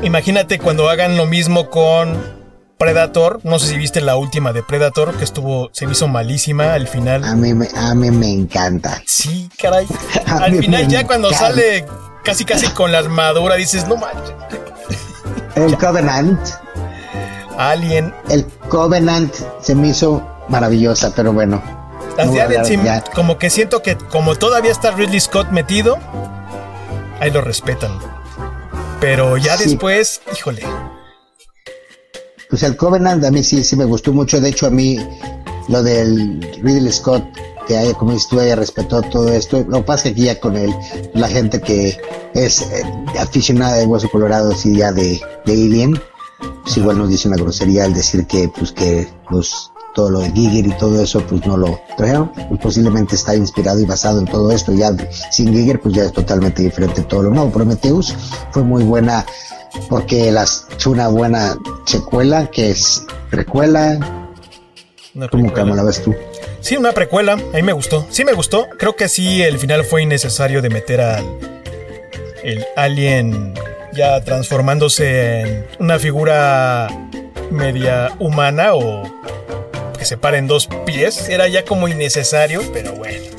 Imagínate 0.02 0.58
cuando 0.58 0.88
hagan 0.88 1.16
lo 1.16 1.26
mismo 1.26 1.70
con 1.70 2.16
Predator. 2.78 3.40
No 3.44 3.58
sé 3.58 3.68
si 3.68 3.78
viste 3.78 4.00
la 4.00 4.16
última 4.16 4.52
de 4.52 4.62
Predator, 4.62 5.14
que 5.16 5.24
estuvo, 5.24 5.70
se 5.72 5.86
me 5.86 5.92
hizo 5.92 6.08
malísima 6.08 6.74
al 6.74 6.88
final. 6.88 7.24
A 7.24 7.34
mí 7.34 7.54
me, 7.54 7.68
a 7.74 7.94
mí 7.94 8.10
me 8.10 8.30
encanta. 8.30 9.02
Sí, 9.06 9.48
caray. 9.60 9.86
al 10.26 10.56
final, 10.56 10.88
ya 10.88 11.06
cuando 11.06 11.32
sale 11.32 11.86
casi 12.24 12.44
casi 12.44 12.66
con 12.68 12.92
la 12.92 12.98
armadura, 12.98 13.56
dices, 13.56 13.86
no 13.86 13.96
manches. 13.96 14.34
El 15.54 15.78
Covenant. 15.78 16.40
Alien. 17.58 18.12
El 18.28 18.44
Covenant 18.68 19.32
se 19.60 19.74
me 19.74 19.88
hizo 19.88 20.26
maravillosa, 20.48 21.12
pero 21.14 21.32
bueno. 21.32 21.62
como 23.14 23.38
que 23.38 23.50
siento 23.50 23.82
que 23.82 23.96
como 23.96 24.34
todavía 24.34 24.72
está 24.72 24.90
Ridley 24.90 25.20
Scott 25.20 25.50
metido, 25.50 25.98
ahí 27.20 27.30
lo 27.30 27.40
respetan. 27.40 27.92
Pero 29.00 29.36
ya 29.36 29.56
después, 29.56 30.22
híjole. 30.32 30.62
Pues 32.54 32.62
el 32.62 32.76
Covenant 32.76 33.24
a 33.24 33.32
mí 33.32 33.42
sí, 33.42 33.64
sí 33.64 33.74
me 33.74 33.84
gustó 33.84 34.12
mucho. 34.12 34.40
De 34.40 34.50
hecho, 34.50 34.68
a 34.68 34.70
mí 34.70 34.96
lo 35.66 35.82
del 35.82 36.40
Ridley 36.62 36.92
Scott, 36.92 37.24
que 37.66 37.76
haya, 37.76 37.94
como 37.94 38.12
dices 38.12 38.28
tú, 38.28 38.38
haya 38.38 38.54
respetado 38.54 39.02
todo 39.02 39.28
esto. 39.28 39.64
Lo 39.68 39.78
que 39.78 39.82
pasa 39.82 39.94
es 39.94 40.02
que 40.02 40.08
aquí 40.10 40.24
ya 40.26 40.38
con 40.38 40.56
él, 40.56 40.72
la 41.14 41.26
gente 41.26 41.60
que 41.60 41.98
es 42.32 42.62
eh, 42.62 42.84
aficionada 43.18 43.78
de 43.78 43.86
Hueso 43.86 44.08
Colorado, 44.08 44.54
sí, 44.54 44.76
ya 44.76 44.92
de, 44.92 45.20
de 45.44 45.52
Alien, 45.52 46.00
pues 46.62 46.76
igual 46.76 46.98
nos 46.98 47.08
dice 47.08 47.26
una 47.26 47.38
grosería 47.38 47.86
al 47.86 47.92
decir 47.92 48.24
que, 48.28 48.48
pues, 48.48 48.70
que 48.70 49.08
los 49.30 49.72
todo 49.92 50.10
lo 50.10 50.20
de 50.20 50.30
Giger 50.30 50.68
y 50.68 50.78
todo 50.78 51.02
eso, 51.02 51.26
pues 51.26 51.44
no 51.46 51.56
lo 51.56 51.80
trajeron. 51.96 52.30
Pues 52.48 52.60
posiblemente 52.60 53.16
está 53.16 53.34
inspirado 53.34 53.80
y 53.80 53.84
basado 53.84 54.20
en 54.20 54.26
todo 54.26 54.52
esto. 54.52 54.72
Ya 54.72 54.94
sin 55.32 55.52
Giger, 55.52 55.80
pues 55.80 55.96
ya 55.96 56.04
es 56.04 56.12
totalmente 56.12 56.62
diferente 56.62 57.02
todo 57.02 57.24
lo 57.24 57.30
nuevo. 57.30 57.50
Prometheus 57.50 58.14
fue 58.52 58.62
muy 58.62 58.84
buena 58.84 59.26
porque 59.88 60.30
las, 60.30 60.66
es 60.76 60.86
una 60.86 61.08
buena 61.08 61.56
secuela 61.86 62.46
que 62.50 62.70
es 62.70 63.04
precuela. 63.30 63.98
¿Cómo, 65.30 65.74
la 65.74 65.82
ves 65.84 66.02
tú? 66.02 66.14
Sí, 66.60 66.76
una 66.76 66.92
precuela. 66.92 67.34
A 67.34 67.36
mí 67.56 67.62
me 67.62 67.72
gustó. 67.72 68.06
Sí 68.10 68.24
me 68.24 68.32
gustó. 68.32 68.66
Creo 68.78 68.96
que 68.96 69.08
sí, 69.08 69.42
el 69.42 69.58
final 69.58 69.84
fue 69.84 70.02
innecesario 70.02 70.60
de 70.60 70.70
meter 70.70 71.00
al 71.00 71.24
el 72.42 72.64
alien 72.76 73.54
ya 73.94 74.22
transformándose 74.22 75.40
en 75.40 75.66
una 75.78 75.98
figura 75.98 76.88
media 77.50 78.12
humana 78.18 78.74
o 78.74 79.02
se 80.00 80.18
paren 80.18 80.46
dos 80.46 80.68
pies. 80.84 81.28
Era 81.28 81.48
ya 81.48 81.64
como 81.64 81.88
innecesario, 81.88 82.62
pero 82.72 82.92
bueno. 82.94 83.33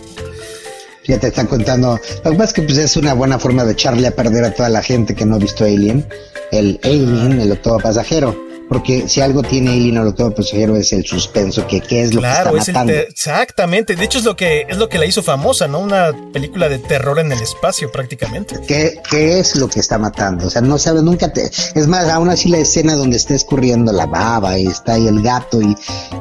Ya 1.08 1.20
te 1.20 1.28
están 1.28 1.48
contando. 1.48 2.00
Lo 2.24 2.32
que 2.32 2.38
pasa 2.38 2.44
es 2.46 2.54
que 2.54 2.62
pues, 2.64 2.78
es 2.78 2.98
una 2.98 3.14
buena 3.14 3.40
forma 3.40 3.64
de 3.64 3.74
echarle 3.74 4.08
a 4.08 4.12
perder 4.12 4.46
a 4.46 4.54
toda 4.54 4.70
la 4.70 4.82
gente 4.82 5.16
que 5.16 5.26
no 5.26 5.36
ha 5.36 5.40
visto 5.40 5.64
Alien. 5.64 6.08
El 6.52 6.80
Alien, 6.84 7.40
el 7.40 7.52
octavo 7.52 7.80
pasajero. 7.80 8.46
Porque 8.68 9.08
si 9.08 9.22
algo 9.22 9.44
tiene 9.44 9.72
Alien 9.72 9.98
el 9.98 10.08
octavo 10.08 10.32
pasajero 10.32 10.76
es 10.76 10.92
el 10.92 11.06
suspenso, 11.06 11.68
que 11.68 11.82
qué 11.82 12.02
es 12.02 12.14
lo 12.16 12.22
que 12.22 12.32
está 12.32 12.52
matando. 12.52 12.94
exactamente. 12.94 13.96
De 13.96 14.06
hecho 14.06 14.18
es 14.18 14.24
lo 14.24 14.36
que 14.36 14.66
es 14.68 14.78
lo 14.78 14.90
que 14.90 14.98
la 14.98 15.06
hizo 15.06 15.22
famosa, 15.22 15.68
¿no? 15.68 15.80
Una 15.80 16.12
película 16.34 16.68
de 16.68 16.80
terror 16.80 17.20
en 17.20 17.32
el 17.32 17.40
espacio 17.40 17.92
prácticamente. 17.92 18.60
¿Qué, 18.68 19.00
qué 19.08 19.40
es 19.40 19.56
lo 19.56 19.70
que 19.70 19.80
está 19.80 20.00
matando? 20.00 20.48
O 20.48 20.50
sea, 20.50 20.62
no 20.62 20.80
sabes 20.80 21.04
nunca 21.04 21.32
te... 21.32 21.44
Es 21.44 21.88
más, 21.88 22.10
aún 22.10 22.30
así 22.30 22.50
la 22.50 22.58
escena 22.58 22.96
donde 22.96 23.18
está 23.18 23.36
escurriendo 23.36 23.92
la 23.92 24.08
baba 24.08 24.58
y 24.58 24.66
está 24.66 24.94
ahí 24.94 25.08
el 25.08 25.22
gato 25.22 25.62
y, 25.62 25.76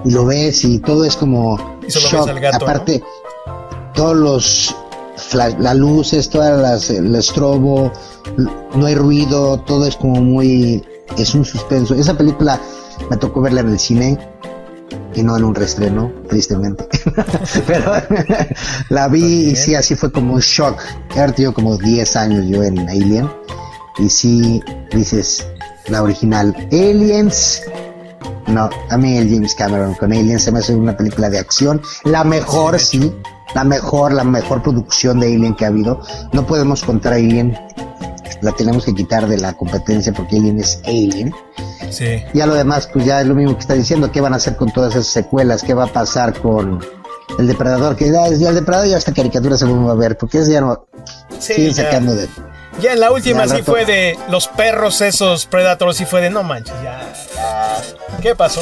lo 0.04 0.26
ves 0.26 0.64
y 0.64 0.80
todo 0.80 1.06
es 1.06 1.16
como... 1.16 1.78
shock. 1.88 2.28
Aparte, 2.52 3.02
todos 3.94 4.16
los... 4.16 4.76
las 5.32 5.76
luces, 5.76 6.28
todas 6.28 6.60
las... 6.60 6.90
el 6.90 7.14
estrobo, 7.14 7.92
no 8.74 8.86
hay 8.86 8.94
ruido, 8.94 9.60
todo 9.60 9.86
es 9.86 9.96
como 9.96 10.20
muy 10.20 10.82
es 11.16 11.34
un 11.34 11.44
suspenso. 11.44 11.94
Esa 11.94 12.16
película 12.16 12.60
me 13.10 13.16
tocó 13.16 13.40
verla 13.40 13.60
en 13.60 13.70
el 13.70 13.78
cine 13.78 14.18
y 15.14 15.22
no 15.22 15.36
en 15.36 15.44
un 15.44 15.54
reestreno, 15.54 16.12
tristemente. 16.28 16.88
Pero 17.66 17.92
la 18.88 19.08
vi 19.08 19.50
y 19.50 19.56
sí, 19.56 19.74
así 19.74 19.94
fue 19.94 20.10
como 20.10 20.34
un 20.34 20.40
shock. 20.40 20.80
He 21.14 21.32
tenido 21.32 21.54
como 21.54 21.76
10 21.76 22.16
años 22.16 22.44
yo 22.48 22.62
en 22.62 22.78
Alien 22.88 23.28
y 23.98 24.08
sí 24.08 24.62
dices, 24.92 25.46
la 25.88 26.02
original 26.02 26.54
Aliens. 26.72 27.62
No, 28.46 28.68
a 28.90 28.96
mí 28.98 29.16
el 29.16 29.30
James 29.32 29.54
Cameron 29.54 29.94
con 29.94 30.12
Aliens 30.12 30.42
se 30.42 30.52
me 30.52 30.58
hace 30.58 30.74
una 30.74 30.96
película 30.96 31.30
de 31.30 31.38
acción. 31.38 31.80
La 32.04 32.24
mejor, 32.24 32.78
sí, 32.78 33.12
la 33.54 33.64
mejor, 33.64 34.12
la 34.12 34.24
mejor 34.24 34.62
producción 34.62 35.20
de 35.20 35.26
Alien 35.26 35.54
que 35.54 35.64
ha 35.64 35.68
habido. 35.68 36.00
No 36.32 36.46
podemos 36.46 36.82
contar 36.82 37.14
Alien 37.14 37.56
la 38.40 38.52
tenemos 38.52 38.84
que 38.84 38.94
quitar 38.94 39.26
de 39.26 39.38
la 39.38 39.54
competencia 39.54 40.12
porque 40.12 40.36
Alien 40.36 40.60
es 40.60 40.80
Alien. 40.84 41.34
Sí. 41.90 42.22
Ya 42.34 42.46
lo 42.46 42.54
demás, 42.54 42.88
pues 42.92 43.04
ya 43.04 43.20
es 43.20 43.26
lo 43.26 43.34
mismo 43.34 43.54
que 43.54 43.60
está 43.60 43.74
diciendo, 43.74 44.10
qué 44.12 44.20
van 44.20 44.34
a 44.34 44.36
hacer 44.36 44.56
con 44.56 44.70
todas 44.70 44.92
esas 44.92 45.06
secuelas, 45.06 45.62
qué 45.62 45.74
va 45.74 45.84
a 45.84 45.92
pasar 45.92 46.38
con 46.40 46.84
el 47.38 47.46
depredador, 47.46 47.96
que 47.96 48.10
ya, 48.10 48.26
el 48.26 48.38
depredador 48.54 48.88
ya 48.88 48.98
esta 48.98 49.12
caricatura 49.12 49.56
se 49.56 49.66
va 49.66 49.92
a 49.92 49.94
ver, 49.94 50.16
porque 50.18 50.38
es 50.38 50.48
ya 50.48 50.60
no 50.60 50.86
sí, 51.38 51.72
sacando 51.72 52.14
de 52.14 52.28
ya 52.80 52.92
en 52.92 53.00
la 53.00 53.12
última 53.12 53.46
sí 53.46 53.62
fue 53.62 53.84
de 53.84 54.18
los 54.28 54.48
perros 54.48 55.00
esos 55.00 55.46
Predators 55.46 55.96
sí 55.96 56.04
fue 56.04 56.20
de 56.20 56.30
no 56.30 56.42
manches, 56.42 56.74
ya, 56.82 57.12
ya. 57.34 58.20
¿Qué 58.20 58.34
pasó? 58.34 58.60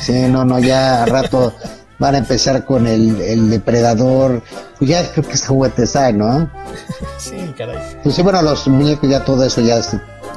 Sí, 0.00 0.12
no, 0.28 0.44
no, 0.44 0.58
ya 0.60 1.02
a 1.02 1.06
rato 1.06 1.52
van 2.00 2.14
a 2.16 2.18
empezar 2.18 2.64
con 2.64 2.88
el, 2.88 3.20
el 3.20 3.50
depredador. 3.50 4.42
Pues 4.78 4.90
ya 4.90 5.08
creo 5.12 5.24
que 5.24 5.34
es 5.34 5.46
juguete 5.46 5.84
está, 5.84 6.10
¿no? 6.12 6.50
sí, 7.18 7.54
caray. 7.56 7.78
Pues 8.02 8.16
sí, 8.16 8.22
bueno, 8.22 8.42
los 8.42 8.66
muñecos 8.66 9.08
ya 9.08 9.24
todo 9.24 9.44
eso 9.44 9.60
ya 9.60 9.76
es 9.76 9.92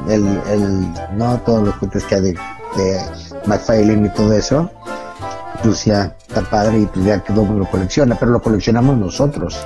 el, 0.07 0.41
el 0.51 0.93
no 1.17 1.41
todos 1.43 1.63
los 1.63 1.75
juguetes 1.75 2.03
que 2.03 2.15
hay 2.15 2.21
de, 2.21 2.33
de 2.75 3.01
McFarlane 3.45 4.07
y 4.07 4.09
todo 4.09 4.33
eso. 4.33 4.69
pues 5.63 5.85
ya 5.85 6.15
está 6.27 6.41
padre 6.41 6.81
y 6.81 6.85
pues 6.85 7.05
ya 7.05 7.23
todo 7.23 7.45
lo 7.45 7.65
colecciona, 7.65 8.15
pero 8.19 8.31
lo 8.31 8.41
coleccionamos 8.41 8.97
nosotros. 8.97 9.57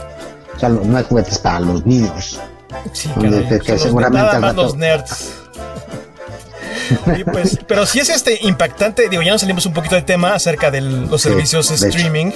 O 0.56 0.60
sea, 0.60 0.70
no 0.70 0.98
hay 0.98 1.04
juguetes 1.04 1.40
para 1.40 1.60
los 1.60 1.86
niños. 1.86 2.40
Sí, 2.94 3.10
que, 3.66 3.80
seguramente 3.80 4.40
los 4.54 4.76
nerds. 4.76 5.34
Pues, 7.32 7.60
pero 7.68 7.86
si 7.86 8.00
es 8.00 8.10
este 8.10 8.40
impactante, 8.42 9.10
digo, 9.10 9.22
ya 9.22 9.32
nos 9.32 9.42
salimos 9.42 9.66
un 9.66 9.74
poquito 9.74 9.96
del 9.96 10.06
tema 10.06 10.34
acerca 10.34 10.72
de 10.72 10.82
los 10.82 11.22
servicios 11.22 11.70
streaming. 11.72 12.32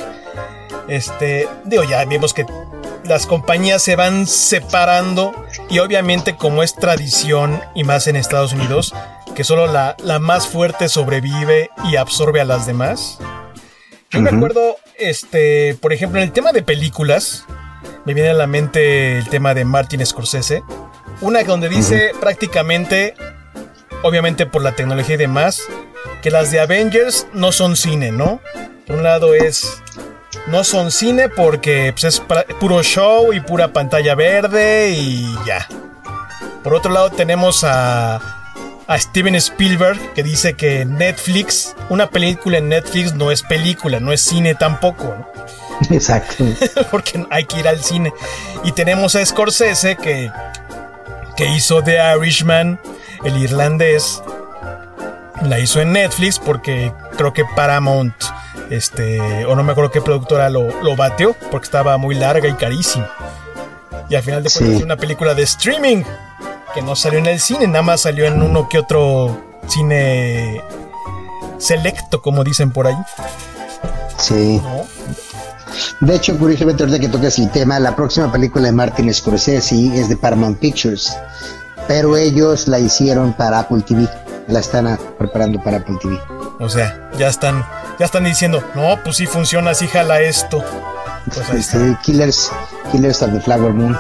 Este, 0.88 1.48
digo, 1.66 1.84
ya 1.84 2.04
vimos 2.06 2.34
que 2.34 2.46
las 3.06 3.26
compañías 3.26 3.82
se 3.82 3.96
van 3.96 4.28
separando 4.28 5.34
y 5.70 5.80
obviamente 5.80 6.36
como 6.36 6.64
es 6.64 6.76
tradición 6.76 7.62
y 7.76 7.84
más 7.84 8.08
en 8.08 8.16
Estados 8.16 8.54
Unidos, 8.54 8.94
que 9.36 9.44
solo 9.44 9.68
la, 9.68 9.96
más 10.20 10.48
fuerte 10.48 10.90
sobrevive 10.90 11.70
y 11.90 11.96
absorbe 11.96 12.42
a 12.42 12.46
las 12.46 12.66
demás. 12.66 13.20
Yo 14.10 14.22
me 14.22 14.30
acuerdo, 14.30 14.76
este, 14.98 15.76
por 15.76 15.94
ejemplo, 15.94 16.20
en 16.20 16.26
el 16.26 16.34
tema 16.34 16.52
de 16.52 16.64
películas, 16.64 17.46
me 18.06 18.14
viene 18.14 18.30
a 18.30 18.34
la 18.34 18.48
mente 18.48 19.18
el 19.18 19.30
tema 19.30 19.54
de 19.54 19.64
Martin 19.64 20.06
Scorsese, 20.06 20.64
una 21.22 21.44
donde 21.44 21.70
dice 21.70 22.12
prácticamente, 22.20 23.14
obviamente 24.04 24.46
por 24.46 24.62
la 24.62 24.76
tecnología 24.76 25.16
y 25.16 25.20
demás, 25.20 25.62
que 26.22 26.32
las 26.32 26.52
de 26.52 26.60
Avengers 26.60 27.28
no 27.34 27.52
son 27.52 27.76
cine, 27.76 28.12
¿no? 28.12 28.42
Por 28.88 28.98
un 28.98 29.04
lado 29.04 29.34
es 29.34 29.82
no 30.48 30.64
son 30.64 30.92
cine 30.92 31.30
porque 31.30 31.94
pues, 31.94 32.04
es 32.06 32.22
puro 32.60 32.84
show 32.84 33.34
y 33.34 33.40
pura 33.40 33.74
pantalla 33.74 34.16
verde 34.16 34.92
y 34.92 35.26
ya. 35.46 35.68
Por 36.64 36.74
otro 36.74 36.92
lado 36.92 37.10
tenemos 37.10 37.64
a, 37.64 38.16
a 38.88 39.00
Steven 39.00 39.36
Spielberg 39.36 40.14
que 40.14 40.24
dice 40.24 40.54
que 40.54 40.86
Netflix, 40.86 41.76
una 41.90 42.10
película 42.10 42.58
en 42.58 42.70
Netflix 42.70 43.14
no 43.14 43.32
es 43.32 43.42
película, 43.42 44.00
no 44.00 44.14
es 44.14 44.22
cine 44.22 44.56
tampoco. 44.56 45.16
Exacto. 45.90 46.46
porque 46.92 47.26
hay 47.30 47.46
que 47.46 47.60
ir 47.60 47.68
al 47.68 47.84
cine. 47.84 48.14
Y 48.64 48.72
tenemos 48.74 49.16
a 49.16 49.26
Scorsese 49.26 49.96
que, 49.96 50.32
que 51.36 51.46
hizo 51.48 51.82
The 51.84 51.98
Irishman, 52.18 52.80
el 53.24 53.38
irlandés. 53.38 54.22
La 55.44 55.60
hizo 55.60 55.82
en 55.82 55.94
Netflix 55.94 56.38
porque 56.38 56.94
creo 57.18 57.34
que 57.34 57.44
Paramount 57.56 58.14
este, 58.72 59.46
o 59.46 59.56
no 59.56 59.64
me 59.64 59.74
acuerdo 59.74 59.92
qué 59.92 60.02
productora 60.02 60.50
lo, 60.50 60.82
lo 60.82 60.96
bateó, 60.96 61.36
porque 61.52 61.66
estaba 61.66 61.98
muy 61.98 62.16
larga 62.16 62.48
y 62.48 62.54
carísima. 62.54 63.10
Y 64.10 64.16
al 64.16 64.24
final 64.24 64.44
de 64.44 64.50
cuentas 64.50 64.76
es 64.78 64.84
una 64.84 64.96
película 64.96 65.34
de 65.34 65.44
streaming, 65.44 66.04
que 66.74 66.82
no 66.82 66.96
salió 66.96 67.20
en 67.20 67.28
el 67.28 67.40
cine, 67.40 67.68
nada 67.68 67.82
más 67.82 68.02
salió 68.02 68.26
en 68.26 68.42
uno 68.42 68.70
que 68.70 68.80
otro 68.80 69.42
cine 69.68 70.62
selecto, 71.58 72.22
como 72.22 72.44
dicen 72.44 72.72
por 72.72 72.88
ahí. 72.88 72.98
Sí. 74.18 74.62
De 76.00 76.16
hecho, 76.16 76.38
curiosamente, 76.38 76.84
ahorita 76.84 77.00
que 77.00 77.10
tocas 77.10 77.40
el 77.40 77.52
tema, 77.52 77.78
la 77.80 77.96
próxima 77.96 78.32
película 78.32 78.66
de 78.66 78.72
Martin 78.72 79.14
Scorsese 79.14 80.00
es 80.00 80.10
de 80.10 80.16
Paramount 80.16 80.60
Pictures, 80.60 81.16
pero 81.88 82.18
ellos 82.18 82.68
la 82.68 82.80
hicieron 82.80 83.34
para 83.34 83.60
Apple 83.60 83.84
TV, 83.88 84.08
la 84.48 84.60
están 84.60 84.98
preparando 85.18 85.62
para 85.64 85.78
Apple 85.78 85.98
TV. 86.02 86.20
O 86.60 86.70
sea, 86.70 87.10
ya 87.18 87.28
están 87.28 87.66
ya 88.02 88.06
están 88.06 88.24
diciendo, 88.24 88.64
no, 88.74 88.98
pues 89.04 89.18
sí 89.18 89.28
funciona, 89.28 89.76
sí 89.76 89.88
jala 89.88 90.22
esto. 90.22 90.64
Pues 91.52 91.72
Killers, 92.04 92.52
Killers 92.92 93.22
of 93.22 93.32
the 93.32 93.40
Flower 93.40 93.74
Moon. 93.74 93.96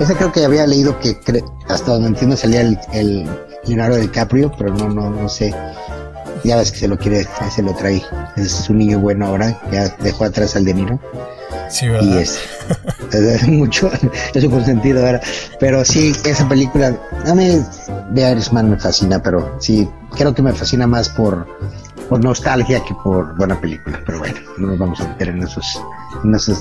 Ese 0.00 0.16
creo 0.16 0.32
que 0.32 0.44
había 0.44 0.66
leído 0.66 0.98
que 0.98 1.20
hasta 1.68 1.92
donde 1.92 2.08
entiendo 2.08 2.34
salía 2.34 2.62
el, 2.62 2.78
el 2.92 3.28
Leonardo 3.64 3.96
DiCaprio, 3.96 4.50
pero 4.56 4.72
no, 4.74 4.88
no, 4.88 5.10
no 5.10 5.28
sé. 5.28 5.54
Ya 6.44 6.56
ves 6.56 6.72
que 6.72 6.78
se 6.78 6.88
lo 6.88 6.96
quiere, 6.98 7.28
se 7.54 7.62
lo 7.62 7.74
trae. 7.74 8.02
Es 8.36 8.68
un 8.70 8.78
niño 8.78 8.98
bueno 8.98 9.26
ahora, 9.26 9.60
ya 9.70 9.88
dejó 10.00 10.24
atrás 10.24 10.56
al 10.56 10.64
De 10.64 10.72
Niro. 10.74 10.98
Sí, 11.68 11.88
¿verdad? 11.88 12.06
Y 12.06 12.18
es 12.18 12.40
mucho, 13.48 13.90
es 14.34 14.44
un 14.44 14.50
consentido 14.50 15.04
ahora. 15.04 15.20
Pero 15.60 15.84
sí, 15.84 16.12
esa 16.24 16.48
película, 16.48 16.96
a 17.26 17.34
mí 17.34 17.62
The 18.14 18.32
Irishman 18.32 18.70
me 18.70 18.78
fascina, 18.78 19.22
pero 19.22 19.56
sí, 19.60 19.88
creo 20.16 20.34
que 20.34 20.42
me 20.42 20.52
fascina 20.52 20.86
más 20.86 21.08
por 21.08 21.46
por 22.12 22.22
nostalgia 22.22 22.84
que 22.84 22.94
por 23.02 23.34
buena 23.36 23.58
película. 23.58 23.98
Pero 24.04 24.18
bueno, 24.18 24.38
no 24.58 24.66
nos 24.68 24.78
vamos 24.78 25.00
a 25.00 25.08
meter 25.08 25.28
en 25.28 25.42
esos, 25.42 25.80
en 26.22 26.34
esos 26.34 26.58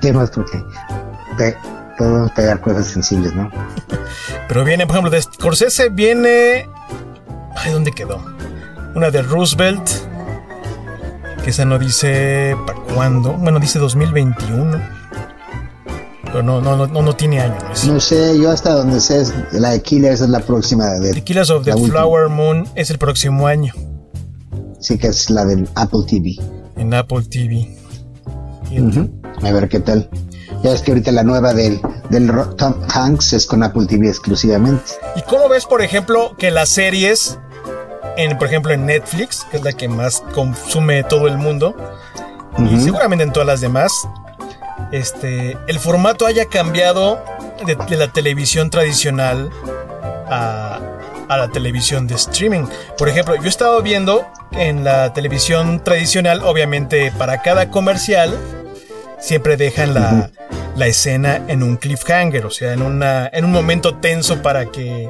temas 0.00 0.30
porque 0.30 0.62
podemos 1.98 2.30
pegar 2.30 2.60
cosas 2.60 2.86
sensibles, 2.86 3.34
¿no? 3.34 3.50
Pero 4.48 4.64
viene, 4.64 4.86
por 4.86 4.94
ejemplo, 4.94 5.10
de 5.10 5.20
Scorsese 5.20 5.88
viene... 5.88 6.68
Ay, 7.56 7.72
¿dónde 7.72 7.90
quedó? 7.90 8.24
Una 8.94 9.10
de 9.10 9.22
Roosevelt, 9.22 9.90
que 11.42 11.50
esa 11.50 11.64
no 11.64 11.80
dice 11.80 12.56
para 12.64 12.78
cuándo. 12.94 13.32
Bueno, 13.32 13.58
dice 13.58 13.80
2021. 13.80 15.01
Pero 16.32 16.42
no, 16.42 16.62
no, 16.62 16.86
no, 16.86 17.02
no 17.02 17.12
tiene 17.14 17.40
año. 17.40 17.58
No, 17.86 18.00
sé, 18.00 18.38
yo 18.40 18.50
hasta 18.50 18.72
donde 18.72 19.00
sé, 19.00 19.22
la 19.52 19.70
de 19.70 19.82
Killers 19.82 20.22
es 20.22 20.30
la 20.30 20.40
próxima. 20.40 20.86
De, 20.94 21.12
the 21.12 21.22
Killers 21.22 21.50
of 21.50 21.64
the 21.64 21.72
Flower 21.72 22.30
Moon 22.30 22.66
es 22.74 22.90
el 22.90 22.96
próximo 22.96 23.46
año. 23.46 23.74
Sí, 24.80 24.96
que 24.96 25.08
es 25.08 25.28
la 25.28 25.44
de 25.44 25.66
Apple 25.74 26.00
TV. 26.08 26.36
En 26.76 26.94
Apple 26.94 27.22
TV. 27.30 27.76
A 29.42 29.52
ver 29.52 29.68
qué 29.68 29.80
tal. 29.80 30.08
Ya 30.62 30.72
es 30.72 30.80
que 30.80 30.92
ahorita 30.92 31.12
la 31.12 31.22
nueva 31.22 31.52
del, 31.52 31.80
del 32.08 32.30
Tom 32.56 32.74
Hanks 32.88 33.34
es 33.34 33.46
con 33.46 33.62
Apple 33.62 33.86
TV 33.86 34.08
exclusivamente. 34.08 34.84
¿Y 35.16 35.22
cómo 35.22 35.48
ves, 35.48 35.66
por 35.66 35.82
ejemplo, 35.82 36.34
que 36.38 36.50
las 36.50 36.70
series, 36.70 37.38
en, 38.16 38.38
por 38.38 38.46
ejemplo, 38.46 38.72
en 38.72 38.86
Netflix, 38.86 39.44
que 39.50 39.58
es 39.58 39.64
la 39.64 39.72
que 39.72 39.88
más 39.88 40.22
consume 40.34 41.02
todo 41.04 41.26
el 41.26 41.36
mundo, 41.36 41.76
y 42.58 42.80
seguramente 42.80 43.24
en 43.24 43.32
todas 43.32 43.46
las 43.46 43.60
demás, 43.60 43.92
este, 44.92 45.56
el 45.66 45.78
formato 45.78 46.26
haya 46.26 46.46
cambiado 46.46 47.24
de 47.66 47.96
la 47.96 48.08
televisión 48.12 48.70
tradicional 48.70 49.50
a, 50.28 50.80
a 51.28 51.36
la 51.36 51.48
televisión 51.48 52.06
de 52.06 52.14
streaming. 52.14 52.66
Por 52.98 53.08
ejemplo, 53.08 53.34
yo 53.36 53.44
he 53.44 53.48
estado 53.48 53.82
viendo 53.82 54.26
en 54.52 54.84
la 54.84 55.12
televisión 55.12 55.82
tradicional, 55.82 56.42
obviamente 56.44 57.12
para 57.16 57.42
cada 57.42 57.70
comercial, 57.70 58.36
siempre 59.18 59.56
dejan 59.56 59.94
la, 59.94 60.30
la 60.76 60.86
escena 60.86 61.42
en 61.48 61.62
un 61.62 61.76
cliffhanger, 61.76 62.44
o 62.44 62.50
sea, 62.50 62.72
en, 62.72 62.82
una, 62.82 63.30
en 63.32 63.44
un 63.44 63.52
momento 63.52 63.94
tenso 63.96 64.42
para 64.42 64.66
que 64.66 65.08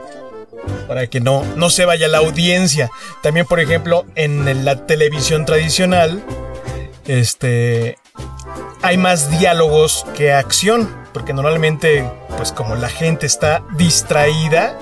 para 0.86 1.08
que 1.08 1.20
no, 1.20 1.44
no 1.56 1.70
se 1.70 1.84
vaya 1.86 2.06
la 2.06 2.18
audiencia. 2.18 2.88
También, 3.20 3.46
por 3.46 3.58
ejemplo, 3.58 4.06
en 4.14 4.64
la 4.64 4.86
televisión 4.86 5.44
tradicional, 5.44 6.22
este, 7.08 7.96
hay 8.82 8.96
más 8.96 9.30
diálogos 9.38 10.04
que 10.16 10.32
acción, 10.32 10.88
porque 11.12 11.32
normalmente, 11.32 12.10
pues 12.36 12.52
como 12.52 12.74
la 12.74 12.88
gente 12.88 13.26
está 13.26 13.62
distraída, 13.76 14.78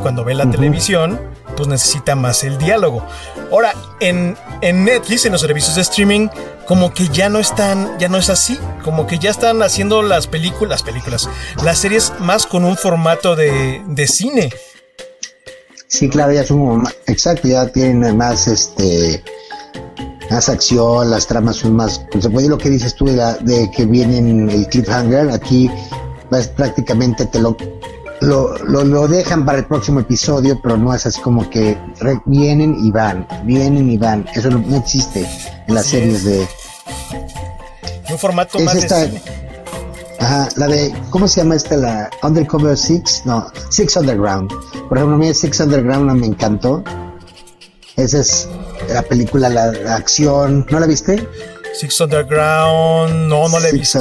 cuando 0.00 0.24
ve 0.24 0.34
la 0.34 0.50
televisión, 0.50 1.20
pues 1.56 1.68
necesita 1.68 2.16
más 2.16 2.44
el 2.44 2.58
diálogo. 2.58 3.06
Ahora, 3.50 3.74
en, 4.00 4.36
en, 4.62 4.84
Netflix, 4.84 5.26
en 5.26 5.32
los 5.32 5.42
servicios 5.42 5.76
de 5.76 5.82
streaming, 5.82 6.28
como 6.66 6.92
que 6.92 7.08
ya 7.08 7.28
no 7.28 7.38
están, 7.38 7.98
ya 7.98 8.08
no 8.08 8.18
es 8.18 8.30
así, 8.30 8.58
como 8.82 9.06
que 9.06 9.18
ya 9.18 9.30
están 9.30 9.62
haciendo 9.62 10.02
las 10.02 10.26
películas, 10.26 10.70
las 10.70 10.82
películas, 10.82 11.28
las 11.62 11.78
series 11.78 12.12
más 12.18 12.46
con 12.46 12.64
un 12.64 12.76
formato 12.76 13.36
de, 13.36 13.82
de 13.86 14.06
cine. 14.06 14.50
Sí, 15.86 16.08
claro, 16.08 16.32
ya 16.32 16.44
son 16.44 16.84
exacto, 17.06 17.48
ya 17.48 17.66
tienen 17.68 18.16
más 18.16 18.48
este 18.48 19.22
más 20.30 20.48
acción, 20.48 21.10
las 21.10 21.26
tramas 21.26 21.56
son 21.56 21.76
más, 21.76 22.04
puede 22.32 22.48
lo 22.48 22.58
que 22.58 22.70
dices 22.70 22.94
tú 22.94 23.06
de, 23.06 23.16
de 23.40 23.70
que 23.70 23.86
vienen 23.86 24.48
el 24.48 24.66
cliffhanger, 24.66 25.30
aquí 25.30 25.70
pues, 26.30 26.48
prácticamente 26.48 27.26
te 27.26 27.40
lo 27.40 27.56
lo, 28.22 28.56
lo, 28.64 29.08
dejan 29.08 29.44
para 29.44 29.58
el 29.58 29.66
próximo 29.66 30.00
episodio, 30.00 30.60
pero 30.62 30.76
no 30.76 30.94
es 30.94 31.06
así 31.06 31.20
como 31.20 31.48
que 31.50 31.76
vienen 32.24 32.76
y 32.78 32.90
van, 32.90 33.26
vienen 33.44 33.90
y 33.90 33.98
van. 33.98 34.26
Eso 34.34 34.50
no, 34.50 34.76
existe 34.76 35.26
en 35.66 35.74
las 35.74 35.86
series 35.86 36.24
de. 36.24 36.46
Un 38.10 38.18
formato 38.18 38.58
más 38.60 38.76
esta, 38.76 39.08
Ajá, 40.20 40.48
la 40.56 40.68
de, 40.68 40.94
¿cómo 41.10 41.26
se 41.26 41.40
llama 41.40 41.56
esta? 41.56 41.76
La 41.76 42.10
Undercover 42.22 42.76
Six, 42.76 43.22
no, 43.24 43.48
Six 43.70 43.96
Underground. 43.96 44.52
Por 44.88 44.98
ejemplo, 44.98 45.16
a 45.16 45.18
mí 45.18 45.34
Six 45.34 45.58
Underground 45.58 46.12
me 46.12 46.26
encantó. 46.26 46.84
Esa 47.96 48.20
es 48.20 48.48
la 48.88 49.02
película, 49.02 49.48
la, 49.48 49.94
acción, 49.94 50.66
¿no 50.70 50.80
la 50.80 50.86
viste? 50.86 51.26
Six 51.74 52.00
Underground, 52.00 53.28
no, 53.28 53.48
no 53.48 53.60
la 53.60 53.68
he 53.68 53.72
visto. 53.72 54.00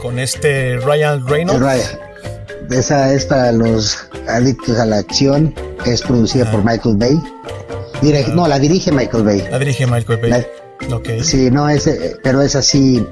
Con 0.00 0.18
este 0.18 0.78
Ryan 0.78 1.26
Reynolds. 1.26 1.60
Ryan. 1.60 2.08
Esa 2.70 3.12
es 3.14 3.24
para 3.24 3.50
los 3.52 3.96
adictos 4.28 4.78
a 4.78 4.84
la 4.84 4.98
acción. 4.98 5.54
Es 5.86 6.02
producida 6.02 6.50
por 6.50 6.64
Michael 6.64 6.96
Bay. 6.96 7.18
no, 8.34 8.46
la 8.46 8.58
dirige 8.58 8.92
Michael 8.92 9.24
Bay. 9.24 9.48
La 9.50 9.58
dirige 9.58 9.86
Michael 9.86 10.20
Bay. 10.20 10.46
Sí, 11.22 11.50
no, 11.50 11.68
es, 11.68 11.90
pero 12.22 12.42
es 12.42 12.54
así. 12.54 13.06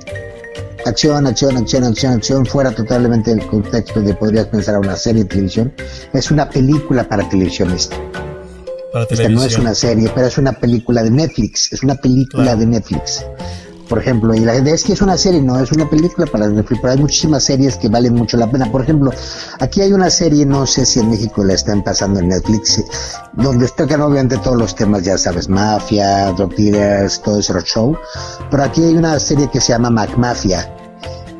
Acción, 0.84 1.26
acción, 1.26 1.56
acción, 1.56 1.82
acción, 1.82 2.12
acción, 2.12 2.46
fuera 2.46 2.70
totalmente 2.70 3.34
del 3.34 3.44
contexto 3.46 4.00
de 4.00 4.14
podrías 4.14 4.46
pensar 4.46 4.76
a 4.76 4.78
una 4.78 4.94
serie 4.94 5.24
de 5.24 5.28
televisión. 5.30 5.72
Es 6.12 6.30
una 6.30 6.48
película 6.48 7.08
para 7.08 7.28
televisión 9.04 9.32
Esta 9.32 9.40
no 9.40 9.44
es 9.44 9.59
una 9.59 9.74
serie, 9.74 10.11
pero 10.14 10.26
es 10.28 10.38
una 10.38 10.52
película 10.52 11.02
de 11.02 11.11
Netflix. 11.11 11.72
Es 11.72 11.82
una 11.82 11.96
película 11.96 12.56
de 12.56 12.66
Netflix. 12.66 13.24
Por 13.88 13.98
ejemplo, 14.00 14.35
y 14.35 14.40
la 14.40 14.54
gente 14.54 14.72
es 14.72 14.82
que 14.82 14.94
es 14.94 15.02
una 15.02 15.16
serie, 15.16 15.40
no 15.40 15.61
es 15.61 15.70
una 15.70 15.88
película 15.88 16.26
para 16.26 16.48
Netflix, 16.48 16.80
pero 16.80 16.92
hay 16.92 16.98
muchísimas 16.98 17.44
series 17.44 17.76
que 17.76 17.88
valen 17.88 18.14
mucho 18.14 18.37
la 18.37 18.50
pena. 18.50 18.70
Por 18.70 18.82
ejemplo, 18.82 19.12
aquí 19.61 19.80
hay 19.80 19.92
una 19.92 20.11
serie, 20.11 20.44
no 20.44 20.66
sé 20.66 20.85
si 20.85 20.98
en 20.98 21.11
México 21.11 21.44
la 21.44 21.54
están 21.54 21.85
pasando 21.85 22.18
en 22.18 22.28
Netflix, 22.28 22.82
donde 23.35 23.68
tocan 23.68 24.00
obviamente 24.00 24.38
todos 24.38 24.56
los 24.56 24.74
temas, 24.74 25.04
ya 25.04 25.16
sabes, 25.16 25.48
mafia, 25.48 26.32
drug 26.32 26.56
dealers, 26.56 27.22
todo 27.22 27.38
ese 27.38 27.52
show. 27.62 27.96
Pero 28.50 28.64
aquí 28.64 28.82
hay 28.82 28.96
una 28.96 29.20
serie 29.20 29.48
que 29.52 29.61
se 29.61 29.72
llama 29.72 29.90
Mac 29.90 30.16
Mafia 30.16 30.75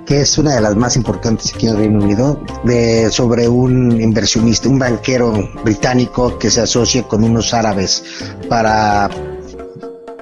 que 0.07 0.21
es 0.21 0.39
una 0.39 0.55
de 0.55 0.61
las 0.61 0.77
más 0.77 0.97
importantes 0.97 1.53
aquí 1.53 1.67
en 1.67 1.73
el 1.73 1.79
Reino 1.79 2.05
Unido, 2.05 2.41
de, 2.65 3.11
sobre 3.11 3.49
un 3.49 4.01
inversionista, 4.01 4.69
un 4.69 4.79
banquero 4.79 5.51
británico 5.65 6.39
que 6.39 6.51
se 6.51 6.61
asocia 6.63 7.03
con 7.03 7.25
unos 7.25 7.53
árabes 7.53 8.05
para, 8.49 9.11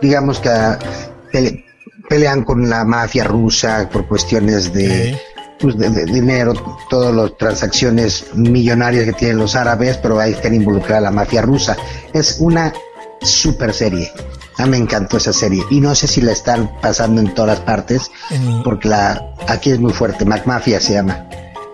digamos 0.00 0.40
que 0.40 1.64
pelean 2.08 2.44
con 2.44 2.68
la 2.68 2.84
mafia 2.84 3.24
rusa 3.24 3.88
por 3.92 4.06
cuestiones 4.08 4.72
de, 4.72 5.18
pues 5.60 5.76
de, 5.76 6.04
dinero, 6.06 6.54
todas 6.88 7.14
las 7.14 7.36
transacciones 7.36 8.26
millonarias 8.34 9.04
que 9.04 9.12
tienen 9.12 9.38
los 9.38 9.54
árabes, 9.54 9.98
pero 9.98 10.18
ahí 10.18 10.32
está 10.32 10.48
involucrada 10.48 11.00
la 11.00 11.10
mafia 11.10 11.42
rusa. 11.42 11.76
Es 12.12 12.38
una 12.40 12.72
super 13.20 13.72
serie. 13.72 14.12
Ah, 14.58 14.66
me 14.66 14.76
encantó 14.76 15.16
esa 15.16 15.32
serie. 15.32 15.64
Y 15.70 15.80
no 15.80 15.94
sé 15.94 16.06
si 16.06 16.20
la 16.20 16.32
están 16.32 16.70
pasando 16.80 17.20
en 17.20 17.34
todas 17.34 17.60
partes, 17.60 18.10
porque 18.62 18.88
la 18.88 19.34
aquí 19.48 19.70
es 19.70 19.80
muy 19.80 19.92
fuerte. 19.92 20.24
MacMafia 20.24 20.80
se 20.80 20.94
llama. 20.94 21.26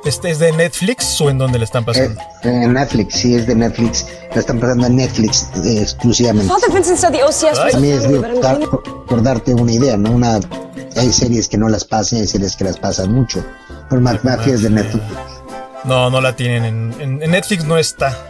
¿Este 0.04 0.30
es 0.30 0.38
de 0.38 0.52
Netflix 0.52 1.20
o 1.20 1.28
en 1.28 1.36
dónde 1.36 1.58
la 1.58 1.64
están 1.64 1.84
pasando? 1.84 2.18
Eh, 2.20 2.24
en 2.42 2.72
Netflix, 2.72 3.14
sí, 3.16 3.34
es 3.34 3.46
de 3.46 3.54
Netflix. 3.54 4.06
La 4.34 4.40
están 4.40 4.58
pasando 4.58 4.86
en 4.86 4.96
Netflix 4.96 5.48
eh, 5.62 5.82
exclusivamente. 5.82 6.50
A 7.74 7.78
mí 7.78 7.90
es 7.90 8.06
por, 9.06 9.22
darte 9.22 9.54
una 9.54 9.72
idea, 9.72 9.98
¿no? 9.98 10.12
Una, 10.12 10.40
hay 10.96 11.12
series 11.12 11.48
que 11.48 11.58
no 11.58 11.68
las 11.68 11.84
pasan, 11.84 12.20
hay 12.20 12.26
series 12.26 12.56
que 12.56 12.64
las 12.64 12.78
pasan 12.78 13.12
mucho. 13.12 13.44
Pero 13.90 14.00
MacMafia 14.00 14.54
es 14.54 14.62
de 14.62 14.70
Netflix. 14.70 15.04
No, 15.84 16.08
no 16.08 16.20
la 16.22 16.34
tienen. 16.34 16.94
en 16.98 17.18
Netflix 17.18 17.64
no 17.64 17.76
está. 17.76 18.29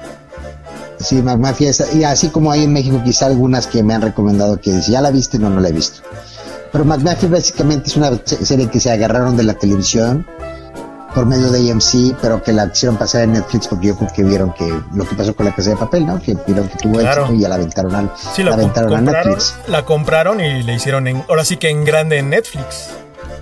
Sí, 1.00 1.22
Mafia 1.22 1.70
y 1.94 2.04
así 2.04 2.28
como 2.28 2.52
hay 2.52 2.64
en 2.64 2.72
México 2.72 3.00
quizá 3.02 3.26
algunas 3.26 3.66
que 3.66 3.82
me 3.82 3.94
han 3.94 4.02
recomendado 4.02 4.60
que 4.60 4.80
ya 4.82 5.00
la 5.00 5.10
viste, 5.10 5.38
no, 5.38 5.48
no 5.48 5.60
la 5.60 5.68
he 5.68 5.72
visto. 5.72 6.02
Pero 6.72 6.84
McMafia 6.84 7.28
básicamente 7.28 7.88
es 7.88 7.96
una 7.96 8.12
serie 8.24 8.68
que 8.68 8.78
se 8.78 8.90
agarraron 8.90 9.36
de 9.36 9.42
la 9.42 9.54
televisión 9.54 10.26
por 11.14 11.26
medio 11.26 11.50
de 11.50 11.70
AMC, 11.70 12.16
pero 12.20 12.42
que 12.42 12.52
la 12.52 12.66
hicieron 12.66 12.96
pasar 12.96 13.22
en 13.22 13.32
Netflix 13.32 13.66
porque 13.66 13.88
yo 13.88 13.96
creo 13.96 14.12
que 14.14 14.22
vieron 14.22 14.52
que 14.52 14.68
lo 14.94 15.04
que 15.04 15.16
pasó 15.16 15.34
con 15.34 15.46
la 15.46 15.54
casa 15.54 15.70
de 15.70 15.76
papel, 15.76 16.06
¿no? 16.06 16.20
Que 16.20 16.36
vieron 16.46 16.68
que 16.68 16.76
tuvo 16.76 17.00
éxito 17.00 17.34
y 17.34 17.40
ya 17.40 17.48
la 17.48 17.56
aventaron, 17.56 17.94
a, 17.94 18.14
sí, 18.34 18.42
la, 18.42 18.54
aventaron 18.54 18.94
a 18.94 19.00
Netflix. 19.00 19.54
La 19.66 19.84
compraron 19.84 20.40
y 20.40 20.62
le 20.62 20.74
hicieron 20.74 21.08
en, 21.08 21.24
ahora 21.28 21.44
sí 21.44 21.56
que 21.56 21.70
en 21.70 21.84
grande 21.84 22.18
en 22.18 22.30
Netflix. 22.30 22.90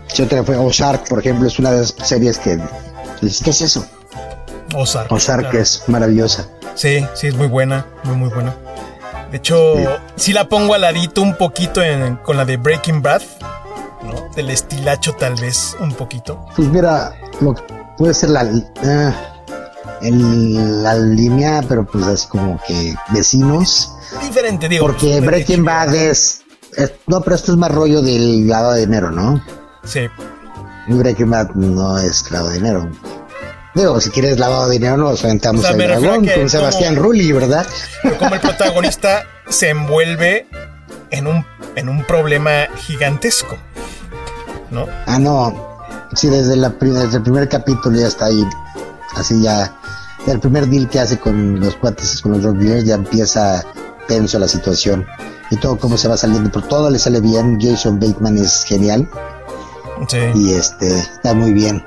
Sí, 0.07 0.23
otra 0.23 0.43
fue 0.43 0.57
Ozark, 0.57 1.09
por 1.09 1.19
ejemplo, 1.19 1.47
es 1.47 1.59
una 1.59 1.73
de 1.73 1.81
las 1.81 1.95
series 2.03 2.39
que 2.39 2.59
¿qué 3.21 3.51
es 3.51 3.61
eso? 3.61 3.85
Ozark. 4.75 5.11
Ozark 5.11 5.55
es 5.55 5.85
maravillosa. 5.87 6.49
Sí, 6.75 7.05
sí, 7.15 7.29
es 7.29 7.35
muy 7.35 7.49
buena, 7.49 7.87
muy, 8.05 8.17
muy 8.17 8.29
buena. 8.29 8.55
De 9.31 9.37
hecho, 9.39 9.75
sí, 10.17 10.33
la 10.33 10.49
pongo 10.49 10.75
al 10.75 10.83
ladito 10.83 11.21
un 11.21 11.35
poquito 11.37 11.83
con 12.23 12.37
la 12.37 12.45
de 12.45 12.57
Breaking 12.57 13.03
Bad, 13.03 13.23
¿no? 14.05 14.29
Del 14.35 14.51
estilacho 14.51 15.13
tal 15.15 15.35
vez, 15.35 15.77
un 15.81 15.93
poquito. 15.93 16.47
Pues 16.57 16.69
mira, 16.69 17.15
puede 17.99 18.15
ser 18.15 18.31
la, 18.31 18.45
eh, 18.45 19.15
la 20.01 20.95
línea, 20.95 21.63
pero 21.69 21.85
pues 21.85 22.07
es 22.07 22.27
como 22.27 22.61
que 22.67 22.95
vecinos. 23.11 23.93
Diferente, 24.23 24.69
digo. 24.69 24.87
Porque 24.87 25.21
Breaking 25.21 25.65
Bad 25.65 25.95
es, 25.95 26.43
No, 27.07 27.21
pero 27.21 27.37
esto 27.37 27.53
es 27.53 27.59
más 27.59 27.71
rollo 27.71 28.01
del 28.01 28.47
lavado 28.47 28.73
de 28.73 28.81
dinero, 28.81 29.11
¿no? 29.11 29.43
Sí. 29.85 30.07
Breaking 30.89 31.31
Bad 31.31 31.51
no 31.55 31.99
es 31.99 32.31
lavado 32.31 32.51
de 32.51 32.59
dinero. 32.59 32.91
Digo, 33.79 34.01
si 34.01 34.11
quieres 34.11 34.41
lavado 34.41 34.67
de 34.67 34.73
dinero, 34.73 34.97
nos 34.97 35.25
aventamos 35.25 35.65
el 35.71 35.79
dragón 35.79 36.27
con 36.27 36.51
Sebastián 36.51 36.97
Rulli, 36.97 37.31
¿verdad? 37.31 37.65
Como 38.19 38.35
el 38.35 38.41
protagonista 38.41 39.23
se 39.49 39.69
envuelve 39.69 40.49
en 41.11 41.29
un, 41.29 41.47
en 41.77 41.89
un 41.89 42.03
problema 42.05 42.67
gigantesco, 42.77 43.57
¿no? 44.73 44.87
Ah, 45.07 45.21
no. 45.21 45.79
Sí, 46.13 46.29
desde, 46.29 46.57
la, 46.57 46.71
desde 46.71 47.19
el 47.19 47.23
primer 47.23 47.49
capítulo 47.49 47.97
ya 47.97 48.09
está 48.09 48.27
ahí. 48.27 48.45
Así 49.15 49.41
ya. 49.41 49.73
El 50.27 50.41
primer 50.41 50.67
deal 50.67 50.89
que 50.89 50.99
hace 50.99 51.17
con 51.17 51.61
los 51.61 51.77
cuates, 51.77 52.21
con 52.21 52.33
los 52.33 52.43
rock 52.43 52.59
ya 52.85 52.97
empieza 52.97 53.65
tenso 54.09 54.41
la 54.41 54.49
situación. 54.49 55.07
Y 55.53 55.57
todo 55.57 55.79
cómo 55.79 55.97
se 55.97 56.09
va 56.09 56.17
saliendo, 56.17 56.51
pero 56.51 56.67
todo 56.67 56.91
le 56.91 56.99
sale 56.99 57.21
bien. 57.21 57.61
Jason 57.61 58.01
Bateman 58.01 58.39
es 58.39 58.65
genial. 58.65 59.09
Sí. 60.09 60.19
Y 60.35 60.55
este, 60.55 60.99
está 60.99 61.33
muy 61.33 61.53
bien. 61.53 61.81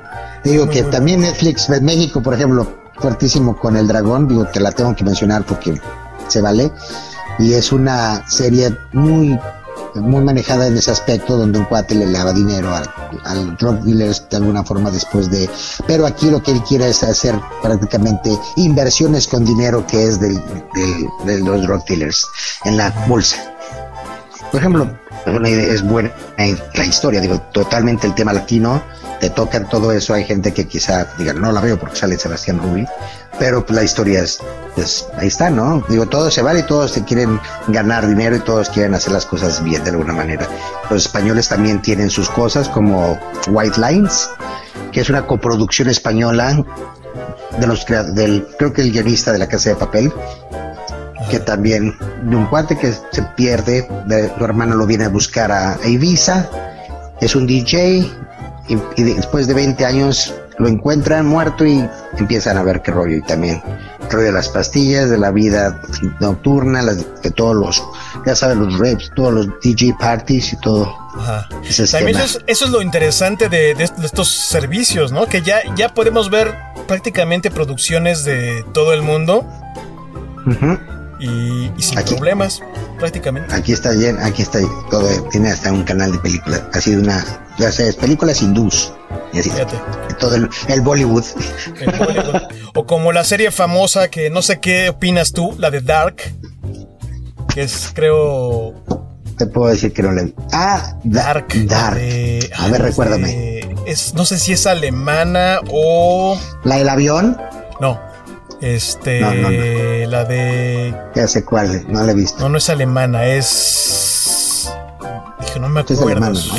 Digo 0.44 0.68
que 0.68 0.82
también 0.84 1.20
Netflix 1.20 1.68
México, 1.68 2.22
por 2.22 2.34
ejemplo, 2.34 2.66
fuertísimo 2.98 3.56
con 3.56 3.76
El 3.76 3.86
Dragón, 3.86 4.28
digo 4.28 4.48
que 4.50 4.60
la 4.60 4.72
tengo 4.72 4.94
que 4.94 5.04
mencionar 5.04 5.44
porque 5.44 5.80
se 6.28 6.40
vale. 6.40 6.72
Y 7.38 7.54
es 7.54 7.72
una 7.72 8.28
serie 8.28 8.76
muy 8.92 9.38
muy 9.94 10.22
manejada 10.22 10.66
en 10.66 10.76
ese 10.76 10.90
aspecto 10.90 11.36
donde 11.36 11.58
un 11.58 11.66
cuate 11.66 11.94
le 11.94 12.06
lava 12.06 12.32
dinero 12.32 12.74
al, 12.74 12.88
al 13.24 13.56
drug 13.56 13.80
dealers 13.80 14.26
de 14.30 14.38
alguna 14.38 14.64
forma 14.64 14.90
después 14.90 15.30
de 15.30 15.50
pero 15.86 16.06
aquí 16.06 16.30
lo 16.30 16.42
que 16.42 16.52
él 16.52 16.62
quiere 16.62 16.88
es 16.88 17.02
hacer 17.02 17.34
prácticamente 17.62 18.30
inversiones 18.56 19.28
con 19.28 19.44
dinero 19.44 19.86
que 19.86 20.04
es 20.04 20.18
del, 20.18 20.40
de 21.26 21.40
los 21.40 21.62
drug 21.62 21.84
dealers 21.84 22.26
en 22.64 22.78
la 22.78 22.90
bolsa 23.06 23.36
por 24.50 24.60
ejemplo 24.60 25.01
es 25.26 25.82
buena 25.82 26.10
la 26.36 26.84
historia 26.84 27.20
digo 27.20 27.40
totalmente 27.52 28.06
el 28.06 28.14
tema 28.14 28.32
latino 28.32 28.82
te 29.22 29.30
tocan 29.30 29.68
todo 29.68 29.92
eso, 29.92 30.14
hay 30.14 30.24
gente 30.24 30.52
que 30.52 30.66
quizá 30.66 31.06
diga, 31.16 31.32
no 31.32 31.52
la 31.52 31.60
veo 31.60 31.78
porque 31.78 31.94
sale 31.94 32.18
Sebastián 32.18 32.58
Rubí, 32.58 32.84
pero 33.38 33.64
pues, 33.64 33.76
la 33.76 33.84
historia 33.84 34.20
es, 34.20 34.40
pues, 34.74 35.06
ahí 35.16 35.28
está, 35.28 35.48
¿no? 35.48 35.84
Digo, 35.88 36.06
todo 36.06 36.28
se 36.28 36.42
vale 36.42 36.58
y 36.58 36.62
todos 36.64 36.90
se 36.90 37.04
quieren 37.04 37.38
ganar 37.68 38.08
dinero 38.08 38.34
y 38.34 38.40
todos 38.40 38.68
quieren 38.68 38.94
hacer 38.94 39.12
las 39.12 39.24
cosas 39.24 39.62
bien 39.62 39.84
de 39.84 39.90
alguna 39.90 40.12
manera. 40.12 40.48
Los 40.90 41.06
españoles 41.06 41.48
también 41.48 41.80
tienen 41.80 42.10
sus 42.10 42.28
cosas 42.28 42.68
como 42.68 43.16
White 43.46 43.80
Lines, 43.80 44.28
que 44.90 45.02
es 45.02 45.08
una 45.08 45.24
coproducción 45.24 45.88
española 45.88 46.60
de 47.60 47.66
los 47.68 47.86
del 47.86 48.44
creo 48.58 48.72
que 48.72 48.82
el 48.82 48.90
guionista 48.90 49.30
de 49.30 49.38
la 49.38 49.46
Casa 49.46 49.70
de 49.70 49.76
Papel 49.76 50.12
que 51.30 51.38
también 51.40 51.96
de 52.22 52.36
un 52.36 52.46
cuate 52.46 52.76
que 52.76 52.92
se 52.92 53.22
pierde, 53.36 53.88
de, 54.06 54.32
su 54.36 54.44
hermano 54.44 54.74
lo 54.74 54.86
viene 54.86 55.04
a 55.04 55.08
buscar 55.08 55.52
a 55.52 55.78
Ibiza, 55.84 56.48
es 57.20 57.36
un 57.36 57.46
DJ, 57.46 58.10
y, 58.68 59.02
después 59.02 59.46
de 59.46 59.54
20 59.54 59.84
años 59.84 60.34
lo 60.58 60.68
encuentran 60.68 61.26
muerto 61.26 61.66
y 61.66 61.88
empiezan 62.18 62.56
a 62.56 62.62
ver 62.62 62.82
qué 62.82 62.92
rollo 62.92 63.16
y 63.16 63.22
también 63.22 63.62
rollo 64.10 64.26
de 64.26 64.32
las 64.32 64.48
pastillas, 64.50 65.10
de 65.10 65.18
la 65.18 65.30
vida 65.30 65.80
nocturna, 66.20 66.84
de 66.84 67.30
todos 67.30 67.56
los, 67.56 67.82
ya 68.26 68.36
sabes, 68.36 68.58
los 68.58 68.78
reps, 68.78 69.10
todos 69.16 69.32
los 69.32 69.48
DJ 69.62 69.96
parties 69.98 70.52
y 70.52 70.60
todo. 70.60 70.94
Ajá. 71.16 71.48
También 71.90 72.18
eso 72.18 72.38
es, 72.46 72.70
lo 72.70 72.82
interesante 72.82 73.48
de, 73.48 73.72
estos 73.72 74.28
servicios, 74.28 75.12
¿no? 75.12 75.26
Que 75.26 75.42
ya, 75.42 75.60
ya 75.74 75.88
podemos 75.94 76.30
ver 76.30 76.54
prácticamente 76.86 77.50
producciones 77.50 78.24
de 78.24 78.64
todo 78.72 78.92
el 78.92 79.02
mundo. 79.02 79.46
Y, 81.22 81.70
sin 81.82 82.02
problemas, 82.02 82.60
prácticamente. 82.98 83.54
Aquí 83.54 83.72
está 83.72 83.92
bien, 83.92 84.18
aquí 84.20 84.42
está 84.42 84.58
todo, 84.90 85.08
tiene 85.30 85.50
hasta 85.50 85.72
un 85.72 85.84
canal 85.84 86.12
de 86.12 86.18
películas, 86.18 86.62
ha 86.72 86.80
sido 86.80 87.00
una 87.00 87.42
ya 87.58 87.70
sabes, 87.70 87.96
películas 87.96 88.42
hindús. 88.42 88.92
todo 90.18 90.34
el, 90.36 90.80
Bollywood. 90.80 91.24
O 92.74 92.86
como 92.86 93.12
la 93.12 93.24
serie 93.24 93.50
famosa 93.50 94.08
que 94.08 94.30
no 94.30 94.42
sé 94.42 94.60
qué 94.60 94.88
opinas 94.88 95.32
tú, 95.32 95.54
la 95.58 95.70
de 95.70 95.80
Dark, 95.80 96.16
que 97.52 97.62
es 97.62 97.90
creo... 97.94 98.74
Te 99.36 99.46
puedo 99.46 99.68
decir 99.68 99.92
que 99.92 100.02
no 100.02 100.12
le... 100.12 100.32
Ah, 100.52 100.98
Dark. 101.04 101.48
Dark. 101.66 101.98
a 102.56 102.68
ver, 102.68 102.82
recuérdame. 102.82 103.60
es, 103.86 104.14
no 104.14 104.24
sé 104.24 104.38
si 104.38 104.52
es 104.52 104.66
alemana 104.66 105.60
o... 105.70 106.38
¿La 106.64 106.76
del 106.76 106.88
avión? 106.88 107.38
No. 107.80 108.00
Este, 108.62 109.20
la 110.06 110.24
de... 110.24 110.94
Ya 111.14 111.26
sé 111.26 111.44
cuál, 111.44 111.84
no 111.88 112.02
la 112.02 112.12
he 112.12 112.14
visto. 112.14 112.40
No, 112.40 112.48
no 112.48 112.58
es 112.58 112.70
alemana, 112.70 113.26
es... 113.26 114.72
Dije, 115.40 115.60
no 115.60 115.68
me 115.68 115.80
acuerdo. 115.80 116.30
Es 116.30 116.52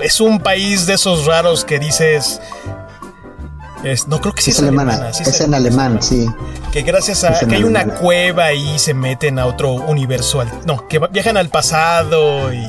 es 0.00 0.20
un 0.20 0.40
país 0.40 0.86
de 0.86 0.94
esos 0.94 1.26
raros 1.26 1.64
que 1.64 1.78
dices. 1.78 2.40
Es, 3.84 4.08
no 4.08 4.20
creo 4.20 4.34
que 4.34 4.42
sea 4.42 4.52
es 4.52 4.60
alemana. 4.60 5.10
es, 5.10 5.40
en 5.40 5.54
alemán, 5.54 6.02
sí. 6.02 6.28
Que 6.72 6.82
gracias 6.82 7.24
a 7.24 7.38
que 7.38 7.54
hay 7.54 7.64
una 7.64 7.86
cueva 7.86 8.52
y 8.52 8.78
se 8.78 8.94
meten 8.94 9.38
a 9.38 9.46
otro 9.46 9.72
universo. 9.72 10.44
no, 10.66 10.88
que 10.88 10.98
viajan 11.10 11.36
al 11.36 11.48
pasado 11.48 12.52
y. 12.52 12.64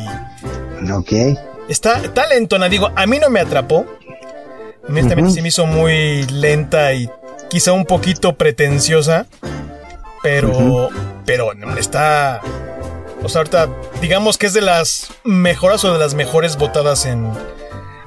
Ok. 0.91 1.11
Está, 1.67 1.99
está 1.99 2.27
lentona, 2.27 2.69
digo, 2.69 2.89
a 2.95 3.05
mí 3.05 3.19
no 3.19 3.29
me 3.29 3.39
atrapó. 3.39 3.85
A 4.87 4.91
mí 4.91 5.01
también 5.03 5.31
se 5.31 5.41
me 5.41 5.49
hizo 5.49 5.67
muy 5.67 6.23
lenta 6.27 6.93
y 6.93 7.09
quizá 7.49 7.73
un 7.73 7.85
poquito 7.85 8.35
pretenciosa. 8.35 9.25
Pero, 10.21 10.89
pero 11.25 11.51
está. 11.77 12.41
O 13.23 13.29
sea, 13.29 13.39
ahorita, 13.39 13.69
digamos 14.01 14.37
que 14.37 14.47
es 14.47 14.53
de 14.53 14.61
las 14.61 15.07
mejoras 15.23 15.83
o 15.83 15.93
de 15.93 15.99
las 15.99 16.13
mejores 16.13 16.57
votadas 16.57 17.05
en, 17.05 17.29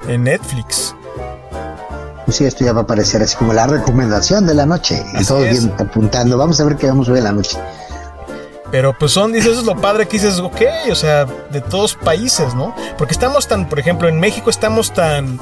en 0.07 0.23
Netflix. 0.23 0.95
Pues 2.25 2.37
sí, 2.37 2.45
esto 2.45 2.63
ya 2.63 2.73
va 2.73 2.81
a 2.81 2.83
aparecer 2.83 3.21
así 3.21 3.35
como 3.35 3.53
la 3.53 3.67
recomendación 3.67 4.47
de 4.47 4.53
la 4.53 4.65
noche. 4.65 5.03
Y 5.19 5.25
todos 5.25 5.43
bien 5.43 5.73
apuntando. 5.77 6.37
Vamos 6.37 6.59
a 6.59 6.65
ver 6.65 6.77
qué 6.77 6.87
vamos 6.87 7.09
a 7.09 7.11
ver 7.11 7.19
en 7.19 7.25
la 7.25 7.31
noche. 7.33 7.57
Pero 8.71 8.97
pues 8.97 9.11
son, 9.11 9.31
dices, 9.31 9.51
eso 9.51 9.61
es 9.61 9.67
lo 9.67 9.79
padre 9.79 10.07
que 10.07 10.13
dices, 10.13 10.39
ok, 10.39 10.61
o 10.91 10.95
sea, 10.95 11.25
de 11.25 11.61
todos 11.61 11.93
países, 11.93 12.55
¿no? 12.55 12.75
Porque 12.97 13.13
estamos 13.13 13.47
tan, 13.47 13.69
por 13.69 13.77
ejemplo, 13.77 14.09
en 14.09 14.19
México 14.19 14.49
estamos 14.49 14.91
tan 14.93 15.39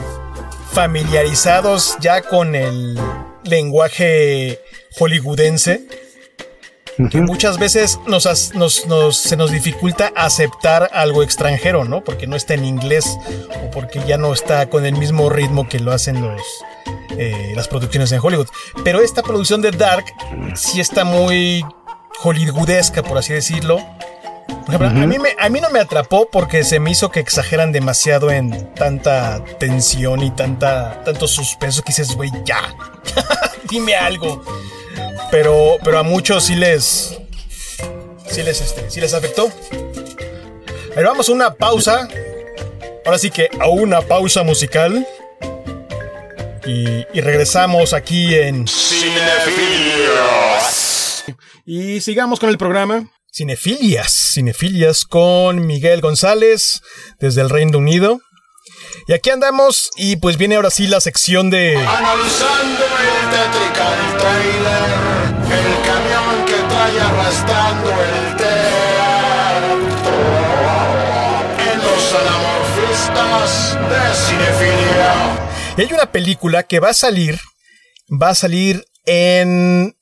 familiarizados 0.74 1.96
ya 2.02 2.24
con 2.24 2.56
el 2.56 3.00
lenguaje 3.44 4.60
hollywoodense 4.98 5.88
que 7.10 7.22
muchas 7.22 7.58
veces 7.58 8.00
nos, 8.06 8.24
se 9.16 9.38
nos 9.38 9.52
dificulta 9.52 10.12
aceptar 10.16 10.90
algo 10.94 11.24
extranjero, 11.24 11.86
¿no? 11.86 12.04
Porque 12.04 12.28
no 12.28 12.36
está 12.36 12.54
en 12.54 12.66
inglés 12.66 13.18
o 13.64 13.72
porque 13.72 14.02
ya 14.06 14.18
no 14.18 14.34
está 14.34 14.70
con 14.70 14.86
el 14.86 14.96
mismo 14.96 15.30
ritmo 15.30 15.68
que 15.68 15.80
lo 15.80 15.92
hacen 15.92 16.22
los, 16.22 16.42
eh, 17.18 17.54
las 17.56 17.68
producciones 17.68 18.12
en 18.12 18.20
Hollywood. 18.22 18.48
Pero 18.84 19.02
esta 19.02 19.24
producción 19.24 19.62
de 19.62 19.72
Dark 19.72 20.06
sí 20.56 20.80
está 20.80 21.04
muy 21.04 21.64
hollywoodesca, 22.20 23.04
por 23.04 23.18
así 23.18 23.34
decirlo. 23.34 23.80
Por 24.66 24.76
ejemplo, 24.76 24.88
a, 24.88 25.08
mí 25.08 25.20
me, 25.20 25.36
a 25.40 25.50
mí 25.50 25.60
no 25.62 25.70
me 25.70 25.80
atrapó 25.80 26.30
porque 26.30 26.64
se 26.64 26.80
me 26.80 26.92
hizo 26.92 27.10
que 27.10 27.20
exageran 27.20 27.72
demasiado 27.72 28.32
en 28.32 28.74
tanta 28.76 29.44
tensión 29.60 30.22
y 30.24 30.32
tanta, 30.32 31.04
tanto 31.04 31.28
suspenso 31.28 31.82
que 31.82 31.90
dices, 31.90 32.16
güey, 32.16 32.32
ya, 32.46 32.74
dime 33.70 33.96
algo. 33.96 34.44
Pero, 35.32 35.78
pero 35.84 36.00
a 36.00 36.04
muchos 36.04 36.46
sí 36.46 36.56
les, 36.56 37.18
sí 38.30 38.44
les, 38.44 38.62
este, 38.62 38.90
sí 38.90 39.02
les 39.02 39.14
afectó. 39.14 39.52
Ahí 40.96 41.04
vamos 41.04 41.30
a 41.30 41.32
una 41.32 41.54
pausa. 41.54 42.08
Ahora 43.06 43.18
sí 43.18 43.32
que 43.32 43.50
a 43.60 43.68
una 43.68 44.02
pausa 44.02 44.44
musical. 44.44 45.08
Y, 46.66 47.06
y 47.14 47.22
regresamos 47.22 47.94
aquí 47.94 48.36
en 48.36 48.68
Cinefilios. 48.68 50.12
Y 51.66 52.02
sigamos 52.02 52.40
con 52.40 52.50
el 52.50 52.58
programa. 52.58 53.10
Cinefilias, 53.34 54.34
Cinefilias 54.34 55.06
con 55.06 55.66
Miguel 55.66 56.02
González 56.02 56.82
desde 57.20 57.40
el 57.42 57.50
Reino 57.50 57.78
Unido. 57.78 58.20
Y 59.08 59.14
aquí 59.14 59.30
andamos 59.30 59.90
y 59.96 60.18
pues 60.18 60.36
viene 60.38 60.58
ahora 60.58 60.70
sí 60.70 60.86
la 60.86 61.00
sección 61.00 61.50
de... 61.50 61.78
Analizando 61.78 62.84
el 62.84 63.30
tetrical 63.32 64.18
trailer, 64.18 64.84
el 65.48 65.72
camión 65.88 66.46
que 66.46 66.56
trae 66.56 67.00
arrastrando 67.00 67.90
el 67.90 68.36
teatro. 68.36 70.12
En 71.72 71.78
los 71.78 72.14
anamorfistas 72.14 73.78
de 73.90 74.02
cinefilia. 74.26 75.14
Y 75.78 75.82
hay 75.82 75.94
una 75.94 76.12
película 76.12 76.64
que 76.64 76.82
va 76.82 76.90
a 76.90 76.94
salir, 76.94 77.40
va 78.10 78.30
a 78.32 78.36
salir 78.36 78.86
en 79.06 79.96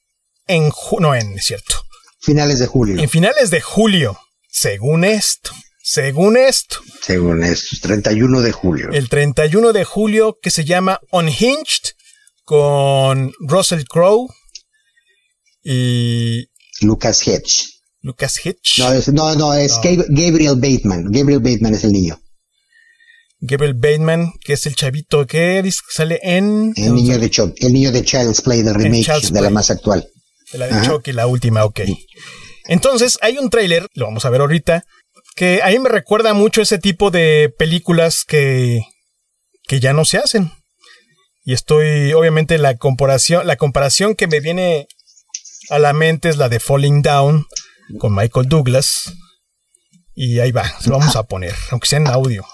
en 0.47 0.71
no 0.99 1.13
en, 1.13 1.37
es 1.37 1.45
cierto. 1.45 1.88
Finales 2.19 2.59
de 2.59 2.67
julio. 2.67 3.01
En 3.01 3.09
finales 3.09 3.49
de 3.49 3.61
julio, 3.61 4.19
según 4.49 5.03
esto. 5.03 5.51
Según 5.81 6.37
esto. 6.37 6.77
Según 7.01 7.43
esto, 7.43 7.77
31 7.81 8.41
de 8.41 8.51
julio. 8.51 8.89
El 8.91 9.09
31 9.09 9.73
de 9.73 9.85
julio 9.85 10.37
que 10.39 10.51
se 10.51 10.65
llama 10.65 10.99
Unhinged 11.11 11.93
con 12.43 13.31
Russell 13.39 13.83
Crowe 13.85 14.27
y 15.63 16.47
Lucas 16.81 17.25
Hitch. 17.25 17.81
Lucas 18.01 18.45
Hitch. 18.45 18.79
No, 19.13 19.35
no, 19.35 19.53
es 19.53 19.79
Gabriel 19.81 20.55
Bateman. 20.57 21.05
Gabriel 21.11 21.39
Bateman 21.39 21.73
es 21.73 21.83
el 21.83 21.93
niño. 21.93 22.21
Gabriel 23.39 23.73
Bateman, 23.73 24.33
que 24.43 24.53
es 24.53 24.65
el 24.65 24.75
chavito 24.75 25.25
que 25.25 25.71
sale 25.89 26.19
en... 26.21 26.73
El 26.75 26.93
niño, 26.93 27.17
de 27.17 27.31
el 27.61 27.73
niño 27.73 27.91
de 27.91 28.03
Child's 28.03 28.41
Play, 28.41 28.61
de 28.63 28.73
remake 28.73 29.31
de 29.31 29.41
la 29.41 29.49
más 29.49 29.71
actual. 29.71 30.07
La 30.53 30.67
de 30.67 30.85
Chucky, 30.85 31.11
la 31.11 31.27
última, 31.27 31.63
ok. 31.65 31.81
Entonces, 32.65 33.17
hay 33.21 33.37
un 33.37 33.49
tráiler, 33.49 33.87
lo 33.93 34.05
vamos 34.05 34.25
a 34.25 34.29
ver 34.29 34.41
ahorita, 34.41 34.83
que 35.35 35.61
a 35.63 35.67
mí 35.69 35.79
me 35.79 35.89
recuerda 35.89 36.33
mucho 36.33 36.61
ese 36.61 36.79
tipo 36.79 37.11
de 37.11 37.53
películas 37.57 38.23
que, 38.25 38.81
que 39.67 39.79
ya 39.79 39.93
no 39.93 40.05
se 40.05 40.17
hacen. 40.17 40.51
Y 41.43 41.53
estoy, 41.53 42.13
obviamente, 42.13 42.57
la 42.57 42.77
comparación, 42.77 43.47
la 43.47 43.55
comparación 43.55 44.15
que 44.15 44.27
me 44.27 44.39
viene 44.39 44.87
a 45.69 45.79
la 45.79 45.93
mente 45.93 46.29
es 46.29 46.37
la 46.37 46.49
de 46.49 46.59
Falling 46.59 47.01
Down 47.01 47.45
con 47.97 48.13
Michael 48.13 48.49
Douglas. 48.49 49.13
Y 50.13 50.39
ahí 50.39 50.51
va, 50.51 50.79
se 50.79 50.89
lo 50.89 50.99
vamos 50.99 51.15
a 51.15 51.23
poner, 51.23 51.55
aunque 51.71 51.87
sea 51.87 51.99
en 51.99 52.07
audio. 52.07 52.45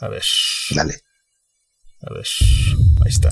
A 0.00 0.08
ver. 0.08 0.24
Dale. 0.70 0.94
A 2.02 2.14
ver, 2.14 2.26
ahí 3.04 3.10
está. 3.10 3.28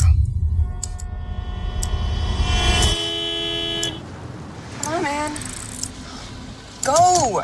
Go! 6.88 7.42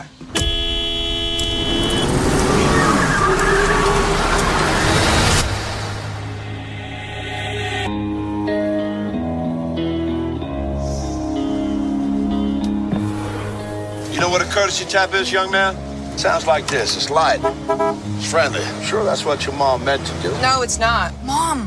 You 14.11 14.19
know 14.19 14.31
what 14.31 14.41
a 14.41 14.47
courtesy 14.47 14.87
tap 14.87 15.13
is, 15.13 15.31
young 15.31 15.51
man? 15.51 15.77
Sounds 16.17 16.47
like 16.47 16.67
this. 16.67 16.97
It's 16.97 17.11
light. 17.11 17.41
It's 17.43 18.31
friendly. 18.31 18.63
I'm 18.63 18.83
sure 18.83 19.05
that's 19.05 19.27
what 19.27 19.45
your 19.45 19.55
mom 19.57 19.85
meant 19.85 20.07
to 20.07 20.23
do. 20.23 20.31
No, 20.41 20.63
it's 20.63 20.79
not. 20.79 21.13
Mom! 21.23 21.67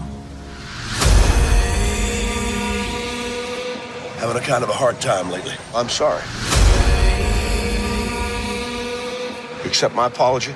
Having 4.17 4.37
a 4.37 4.41
kind 4.41 4.63
of 4.63 4.69
a 4.71 4.73
hard 4.73 4.99
time 4.99 5.29
lately. 5.29 5.53
I'm 5.75 5.89
sorry. 5.89 6.23
Accept 9.67 9.93
my 9.93 10.07
apology? 10.07 10.55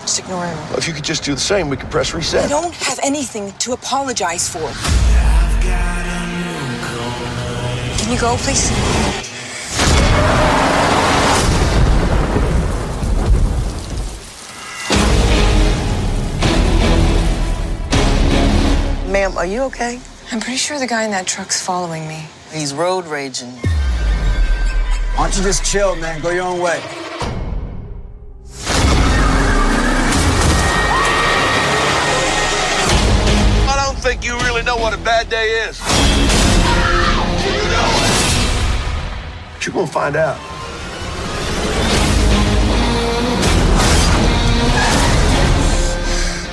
Just 0.00 0.18
ignore 0.18 0.46
him. 0.46 0.56
Well, 0.68 0.78
if 0.78 0.88
you 0.88 0.94
could 0.94 1.04
just 1.04 1.22
do 1.22 1.34
the 1.34 1.40
same, 1.40 1.68
we 1.68 1.76
could 1.76 1.90
press 1.90 2.12
reset. 2.12 2.46
I 2.46 2.48
don't 2.48 2.74
have 2.74 2.98
anything 3.02 3.52
to 3.58 3.72
apologize 3.72 4.48
for. 4.48 4.72
Can 7.98 8.12
you 8.12 8.18
go, 8.18 8.36
please? 8.38 8.70
Ma'am, 19.12 19.36
are 19.36 19.46
you 19.46 19.62
okay? 19.62 20.00
I'm 20.32 20.40
pretty 20.40 20.56
sure 20.56 20.78
the 20.78 20.86
guy 20.86 21.04
in 21.04 21.10
that 21.12 21.26
truck's 21.26 21.64
following 21.64 22.08
me. 22.08 22.26
He's 22.50 22.74
road 22.74 23.06
raging. 23.06 23.50
Why 25.14 25.28
don't 25.28 25.36
you 25.36 25.42
just 25.44 25.64
chill, 25.64 25.94
man? 25.96 26.20
Go 26.22 26.30
your 26.30 26.44
own 26.44 26.58
way. 26.60 26.82
Think 34.02 34.24
you 34.24 34.36
really 34.38 34.64
know 34.64 34.76
what 34.76 34.92
a 34.92 34.98
bad 34.98 35.28
day 35.28 35.62
is. 35.68 35.78
But 39.54 39.64
you're 39.64 39.72
gonna 39.72 39.86
find 39.86 40.16
out. 40.16 40.36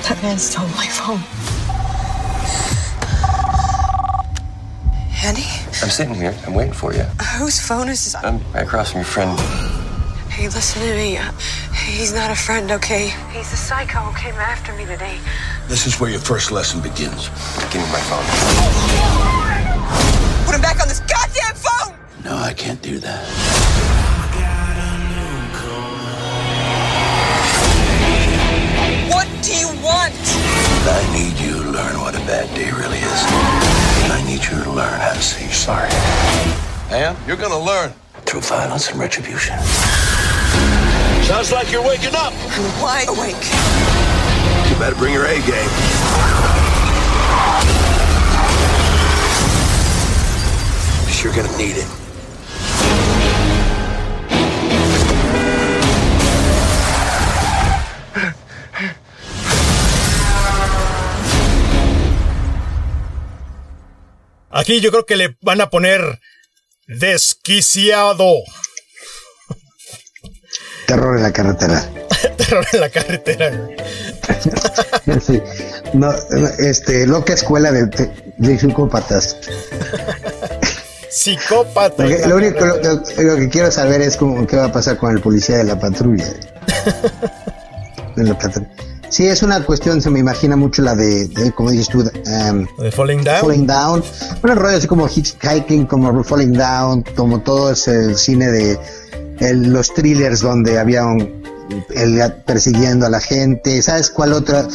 That 0.06 0.22
man 0.22 0.38
stole 0.38 0.68
my 0.68 0.86
phone. 0.86 1.18
Andy? 5.24 5.42
I'm 5.82 5.90
sitting 5.90 6.14
here. 6.14 6.36
I'm 6.46 6.54
waiting 6.54 6.72
for 6.72 6.94
you. 6.94 7.02
Whose 7.38 7.58
phone 7.58 7.88
is 7.88 8.04
this? 8.04 8.14
I'm 8.14 8.38
right 8.52 8.62
across 8.62 8.92
from 8.92 9.00
your 9.00 9.06
friend. 9.06 9.36
Hey, 10.30 10.44
listen 10.44 10.82
to 10.82 10.94
me. 10.94 11.18
He's 12.00 12.14
not 12.14 12.30
a 12.30 12.34
friend, 12.34 12.70
okay? 12.70 13.12
He's 13.30 13.52
a 13.52 13.58
psycho 13.58 13.98
who 13.98 14.16
came 14.16 14.34
after 14.36 14.72
me 14.72 14.86
today. 14.86 15.18
This 15.68 15.86
is 15.86 16.00
where 16.00 16.08
your 16.08 16.18
first 16.18 16.50
lesson 16.50 16.80
begins. 16.80 17.28
Give 17.68 17.82
me 17.82 17.88
my 17.92 18.00
phone. 18.08 18.24
Put 20.46 20.54
him 20.54 20.62
back 20.62 20.80
on 20.80 20.88
this 20.88 21.00
goddamn 21.00 21.54
phone! 21.54 21.94
No, 22.24 22.38
I 22.38 22.54
can't 22.54 22.80
do 22.80 23.00
that. 23.00 23.28
What 29.12 29.28
do 29.42 29.52
you 29.52 29.68
want? 29.84 30.16
I 30.88 31.04
need 31.12 31.38
you 31.38 31.64
to 31.64 31.70
learn 31.70 32.00
what 32.00 32.14
a 32.14 32.24
bad 32.24 32.48
day 32.56 32.70
really 32.70 32.96
is. 32.96 33.24
I 34.08 34.24
need 34.26 34.42
you 34.42 34.64
to 34.64 34.70
learn 34.72 34.98
how 35.00 35.12
to 35.12 35.20
say 35.20 35.46
sorry. 35.48 35.90
And 36.90 37.14
you're 37.26 37.36
gonna 37.36 37.62
learn 37.62 37.92
through 38.24 38.40
violence 38.40 38.88
and 38.90 38.98
retribution. 38.98 39.58
Sounds 41.30 41.52
like 41.52 41.70
you're 41.70 41.86
waking 41.86 42.16
up. 42.16 42.32
I'm 42.34 42.82
wide 42.82 43.08
awake. 43.08 43.36
You 44.68 44.76
better 44.80 44.96
bring 44.96 45.14
your 45.14 45.26
A 45.26 45.34
game. 45.34 45.70
Because 51.06 51.22
you're 51.22 51.32
going 51.32 51.46
to 51.46 51.56
need 51.56 51.76
it. 51.76 51.86
Aquí 64.50 64.80
yo 64.80 64.90
creo 64.90 65.06
que 65.06 65.16
le 65.16 65.36
van 65.42 65.60
a 65.60 65.70
poner 65.70 66.20
desquiciado. 66.88 68.42
Terror 70.90 71.16
en 71.18 71.22
la 71.22 71.32
carretera. 71.32 71.84
Terror 72.36 72.66
en 72.72 72.80
la 72.80 72.88
carretera. 72.88 73.52
sí. 75.24 75.40
No, 75.92 76.12
este, 76.58 77.06
loca 77.06 77.32
escuela 77.32 77.70
de, 77.70 77.86
de 78.38 78.58
psicópatas. 78.58 79.36
Psicópata. 81.08 82.04
Lo, 82.04 82.26
lo 82.26 82.36
único 82.38 82.66
lo, 82.66 83.02
lo, 83.22 83.36
que 83.36 83.48
quiero 83.48 83.70
saber 83.70 84.00
es 84.00 84.16
cómo, 84.16 84.44
qué 84.48 84.56
va 84.56 84.64
a 84.64 84.72
pasar 84.72 84.96
con 84.96 85.12
el 85.12 85.20
policía 85.20 85.58
de 85.58 85.64
la 85.64 85.78
patrulla. 85.78 86.24
de 88.16 88.24
la 88.24 88.36
patrulla. 88.36 88.68
Sí, 89.10 89.26
es 89.26 89.44
una 89.44 89.64
cuestión, 89.64 90.02
se 90.02 90.10
me 90.10 90.18
imagina 90.18 90.56
mucho 90.56 90.82
la 90.82 90.96
de, 90.96 91.28
de 91.28 91.52
como 91.52 91.70
dices 91.70 91.88
tú, 91.88 92.00
um, 92.00 92.66
de 92.82 92.90
Falling 92.90 93.22
Down. 93.22 93.40
Falling 93.40 93.66
Down. 93.66 94.04
Bueno, 94.40 94.60
rollo 94.60 94.76
así 94.76 94.88
como 94.88 95.06
Hitchhiking, 95.06 95.86
como 95.86 96.24
Falling 96.24 96.52
Down, 96.52 97.04
como 97.14 97.40
todo 97.42 97.70
ese 97.70 98.16
cine 98.16 98.50
de 98.50 98.78
el, 99.40 99.72
los 99.72 99.92
thrillers 99.92 100.40
donde 100.40 100.78
había 100.78 101.04
un, 101.06 101.42
el, 101.94 102.32
persiguiendo 102.46 103.06
a 103.06 103.10
la 103.10 103.20
gente. 103.20 103.80
¿Sabes 103.82 104.10
cuál 104.10 104.32
otra? 104.32 104.66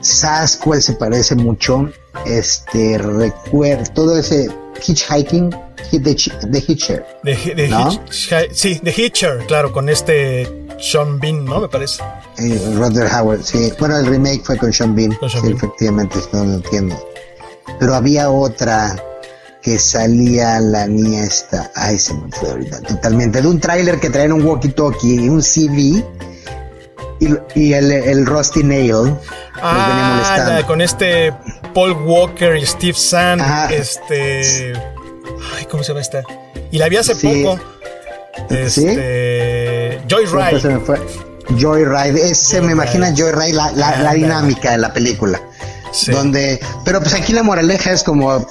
¿Sabes 0.00 0.56
cuál 0.56 0.82
se 0.82 0.94
parece 0.94 1.34
mucho? 1.34 1.90
Este, 2.24 2.98
recuerdo, 2.98 3.84
todo 3.94 4.18
ese 4.18 4.48
Hitchhiking, 4.86 5.50
de, 5.92 6.32
de 6.48 6.64
Hitcher. 6.66 7.06
De, 7.22 7.54
de 7.54 7.68
¿no? 7.68 7.90
Hitch, 7.90 8.52
sí, 8.52 8.80
de 8.82 8.90
Hitcher, 8.90 9.44
claro, 9.46 9.72
con 9.72 9.88
este 9.88 10.66
Sean 10.78 11.18
Bean, 11.18 11.44
¿no? 11.44 11.60
Me 11.60 11.68
parece. 11.68 12.02
Eh, 12.38 12.74
Roger 12.76 13.08
Howard, 13.12 13.42
sí. 13.42 13.72
Bueno, 13.78 13.98
el 13.98 14.06
remake 14.06 14.42
fue 14.44 14.56
con 14.56 14.72
Sean 14.72 14.94
Bean. 14.94 15.12
Con 15.14 15.30
Sean 15.30 15.42
sí, 15.42 15.48
Bean. 15.48 15.56
efectivamente, 15.58 16.18
no 16.32 16.44
lo 16.44 16.54
entiendo. 16.54 17.08
Pero 17.78 17.94
había 17.94 18.30
otra 18.30 18.96
que 19.66 19.80
salía 19.80 20.60
la 20.60 20.86
niña 20.86 21.24
esta. 21.24 21.72
Ay, 21.74 21.98
se 21.98 22.14
me 22.14 22.30
fue 22.30 22.50
ahorita. 22.50 22.80
Totalmente. 22.82 23.42
De 23.42 23.48
un 23.48 23.58
tráiler 23.58 23.98
que 23.98 24.10
traen 24.10 24.32
un 24.32 24.44
walkie-talkie 24.46 25.24
y 25.24 25.28
un 25.28 25.42
CV. 25.42 26.04
Y, 27.18 27.34
y 27.56 27.72
el, 27.72 27.90
el 27.90 28.24
Rusty 28.26 28.62
Nail. 28.62 28.92
venía 28.92 29.16
Ah, 29.60 30.44
la- 30.60 30.66
con 30.68 30.80
este 30.80 31.32
Paul 31.74 31.94
Walker 32.04 32.54
y 32.56 32.64
Steve 32.64 32.94
Sand. 32.96 33.42
Ajá. 33.42 33.72
Este. 33.74 34.72
Ay, 35.56 35.64
¿cómo 35.68 35.82
se 35.82 35.88
llama 35.88 36.00
esta? 36.02 36.22
Y 36.70 36.78
la 36.78 36.88
vi 36.88 36.98
hace 36.98 37.16
Sí. 37.16 37.42
poco. 37.44 37.58
¿Sí? 38.48 38.54
Este. 38.54 38.70
Siempre 38.70 40.02
Joyride. 40.08 40.60
se 40.60 40.68
me 40.68 40.78
fue. 40.78 41.00
Joyride, 41.60 42.30
ese 42.30 42.60
me 42.60 42.70
imagina 42.70 43.12
Joyride, 43.16 43.52
la, 43.52 43.72
la, 43.72 43.96
la 44.00 44.12
dinámica 44.14 44.70
de 44.70 44.78
la 44.78 44.92
película. 44.92 45.40
Sí. 45.96 46.12
Donde, 46.12 46.60
pero 46.84 47.00
pues 47.00 47.14
aquí 47.14 47.32
la 47.32 47.42
moraleja 47.42 47.90
es 47.90 48.02
como, 48.02 48.46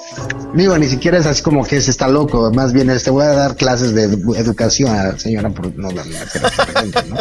digo, 0.56 0.76
ni 0.80 0.88
siquiera 0.88 1.20
es 1.20 1.28
así 1.28 1.44
como 1.44 1.64
que 1.64 1.80
se 1.80 1.92
está 1.92 2.08
loco, 2.08 2.52
más 2.52 2.74
bien 2.74 2.90
es, 2.90 3.04
te 3.04 3.12
voy 3.12 3.24
a 3.24 3.34
dar 3.34 3.56
clases 3.56 3.94
de 3.94 4.10
edu- 4.10 4.36
educación 4.36 4.96
a 4.98 5.04
la 5.12 5.20
señora 5.20 5.50
por 5.52 5.74
no 5.78 5.92
darle 5.92 6.14
la 6.18 7.04
¿no? 7.04 7.18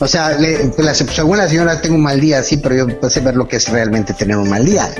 O 0.00 0.08
sea, 0.08 0.36
le, 0.36 0.56
pues, 0.74 0.84
la, 0.84 0.92
según 0.92 1.38
la 1.38 1.48
señora 1.48 1.80
tengo 1.80 1.94
un 1.94 2.02
mal 2.02 2.20
día, 2.20 2.42
sí, 2.42 2.56
pero 2.56 2.74
yo 2.74 3.00
pasé 3.00 3.20
ver 3.20 3.36
lo 3.36 3.46
que 3.46 3.56
es 3.56 3.68
realmente 3.68 4.12
tener 4.12 4.36
un 4.36 4.50
mal 4.50 4.64
día. 4.64 4.90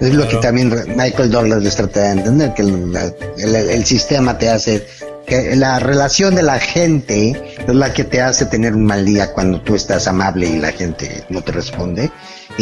Es 0.00 0.14
lo 0.14 0.26
que 0.28 0.36
también 0.36 0.72
Michael 0.96 1.30
Douglas 1.30 1.60
les 1.62 1.74
trata 1.74 2.00
de 2.00 2.10
entender, 2.12 2.54
que 2.54 2.62
el- 2.62 3.54
el 3.56 3.84
sistema 3.84 4.38
te 4.38 4.48
hace, 4.48 4.86
que 5.26 5.56
la 5.56 5.78
relación 5.80 6.36
de 6.36 6.42
la 6.42 6.58
gente 6.60 7.56
es 7.66 7.74
la 7.74 7.92
que 7.92 8.04
te 8.04 8.22
hace 8.22 8.46
tener 8.46 8.74
un 8.74 8.84
mal 8.84 9.04
día 9.04 9.32
cuando 9.32 9.60
tú 9.60 9.74
estás 9.74 10.06
amable 10.06 10.46
y 10.48 10.58
la 10.58 10.70
gente 10.72 11.24
no 11.28 11.42
te 11.42 11.52
responde. 11.52 12.10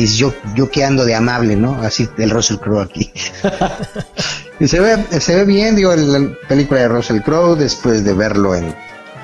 Es 0.03 0.17
yo, 0.17 0.33
yo 0.55 0.71
que 0.71 0.85
ando 0.85 1.05
de 1.05 1.15
amable, 1.15 1.57
¿no? 1.57 1.75
Así 1.83 2.09
el 2.19 2.31
Russell 2.31 2.59
Crowe 2.59 2.83
aquí. 2.83 3.11
y 4.61 4.69
se 4.69 4.81
ve, 4.81 4.97
se 5.21 5.35
ve 5.35 5.45
bien, 5.45 5.75
digo, 5.75 5.95
la 5.95 6.33
película 6.49 6.81
de 6.81 6.89
Russell 6.89 7.21
Crowe 7.21 7.57
después 7.57 8.05
de 8.05 8.13
verlo 8.13 8.55
en, 8.55 8.75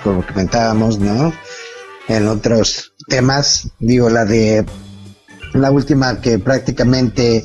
como 0.03 0.27
comentábamos, 0.27 0.99
¿no? 0.99 1.33
En 2.09 2.27
otros 2.29 2.93
temas, 3.09 3.69
digo, 3.79 4.11
la 4.11 4.25
de 4.25 4.65
la 5.53 5.71
última 5.71 6.21
que 6.21 6.39
prácticamente 6.39 7.45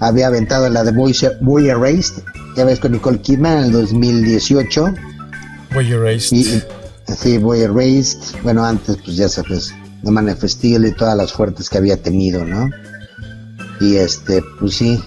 había 0.00 0.28
aventado 0.28 0.68
la 0.68 0.84
de 0.84 0.92
Boy, 0.92 1.16
Boy 1.40 1.68
Erased, 1.68 2.22
ya 2.56 2.64
ves 2.64 2.78
con 2.78 2.92
Nicole 2.92 3.20
Kidman 3.20 3.58
en 3.58 3.64
el 3.64 3.72
2018 3.72 4.94
Boy 5.74 5.92
Erased. 5.92 6.36
y 6.36 6.62
sí, 7.20 7.38
Boy 7.38 7.62
Erased, 7.62 8.40
bueno 8.42 8.64
antes 8.64 8.96
pues 9.04 9.16
ya 9.16 9.28
sabes, 9.28 9.74
The 10.04 10.10
Man 10.10 10.28
of 10.28 10.42
Steel 10.44 10.86
y 10.86 10.92
todas 10.92 11.16
las 11.16 11.32
fuertes 11.32 11.68
que 11.68 11.78
había 11.78 11.96
tenido, 11.96 12.44
¿no? 12.44 12.70
Y 13.80 13.96
este, 13.96 14.42
pues 14.58 14.74
sí, 14.76 15.02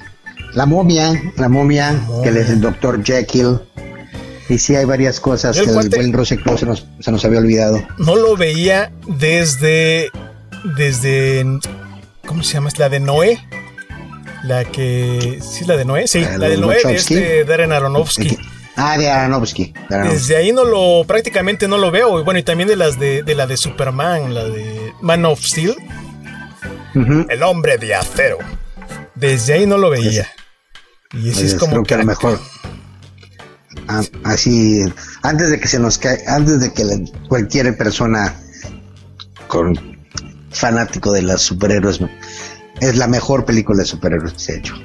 la 0.53 0.65
momia, 0.65 1.21
la 1.37 1.49
momia, 1.49 1.99
que 2.23 2.29
es 2.29 2.49
el 2.49 2.61
Dr. 2.61 3.03
Jekyll, 3.03 3.59
y 4.49 4.57
sí 4.57 4.75
hay 4.75 4.85
varias 4.85 5.19
cosas 5.19 5.57
El 5.57 5.65
que 5.65 5.71
el 5.71 5.89
buen 5.89 6.11
Crowe 6.11 6.25
se 6.57 6.65
nos, 6.65 6.85
se 6.99 7.11
nos 7.11 7.23
había 7.23 7.39
olvidado. 7.39 7.81
No 7.97 8.15
lo 8.15 8.35
veía 8.35 8.91
desde. 9.07 10.09
Desde. 10.77 11.45
¿Cómo 12.25 12.43
se 12.43 12.53
llama? 12.55 12.67
¿Es 12.67 12.77
la 12.77 12.89
de 12.89 12.99
Noé? 12.99 13.39
La 14.43 14.65
que. 14.65 15.39
¿Sí 15.41 15.61
es 15.61 15.67
la 15.67 15.77
de 15.77 15.85
Noé? 15.85 16.07
Sí, 16.07 16.19
La 16.21 16.31
de 16.31 16.37
la 16.37 16.49
de 16.49 16.57
Noé 16.57 16.77
de 16.77 16.83
Wachowski. 16.85 17.13
este 17.13 17.45
Darren 17.45 17.71
Aronofsky. 17.71 18.37
Ah, 18.75 18.97
de 18.97 19.09
Aronofsky. 19.09 19.73
de 19.89 19.95
Aronofsky. 19.95 20.17
Desde 20.19 20.35
ahí 20.37 20.51
no 20.51 20.63
lo. 20.63 21.03
prácticamente 21.05 21.67
no 21.67 21.77
lo 21.77 21.91
veo. 21.91 22.23
Bueno, 22.23 22.39
y 22.39 22.43
también 22.43 22.67
de 22.69 22.75
las 22.75 22.99
de, 22.99 23.23
de 23.23 23.35
la 23.35 23.45
de 23.47 23.57
Superman, 23.57 24.33
la 24.33 24.45
de 24.45 24.93
Man 25.01 25.25
of 25.25 25.43
Steel. 25.43 25.75
El 27.29 27.43
hombre 27.43 27.77
de 27.77 27.95
acero. 27.95 28.37
Desde 29.15 29.53
ahí 29.53 29.65
no 29.65 29.77
lo 29.77 29.89
veía. 29.89 30.27
Y 31.13 31.29
ese 31.29 31.45
es 31.45 31.51
Pues, 31.53 31.55
como 31.55 31.71
creo 31.73 31.83
que 31.83 31.93
a 31.93 31.97
lo 31.97 32.05
mejor 32.05 32.39
ah, 33.87 34.01
así 34.23 34.81
antes 35.23 35.49
de 35.49 35.59
que 35.59 35.67
se 35.67 35.79
nos 35.79 35.97
caiga 35.97 36.35
antes 36.35 36.59
de 36.61 36.73
que 36.73 36.83
la- 36.85 36.99
cualquier 37.27 37.77
persona 37.77 38.35
con 39.47 39.97
fanático 40.51 41.11
de 41.11 41.21
los 41.21 41.41
superhéroes 41.41 41.99
es 42.79 42.95
la 42.97 43.07
mejor 43.07 43.45
película 43.45 43.79
de 43.79 43.85
superhéroes 43.85 44.33
que 44.33 44.39
se 44.39 44.53
ha 44.53 44.55
hecho 44.57 44.75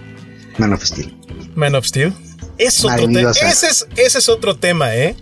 Man 0.58 0.72
of 0.72 0.82
Steel 0.84 1.16
Man 1.54 1.74
of 1.74 1.84
Steel. 1.86 2.12
Es 2.58 2.84
otro. 2.84 3.06
Ese 3.30 3.66
es, 3.68 3.86
ese 3.96 4.18
es 4.18 4.28
otro 4.28 4.56
tema, 4.56 4.94
¿eh? 4.94 5.16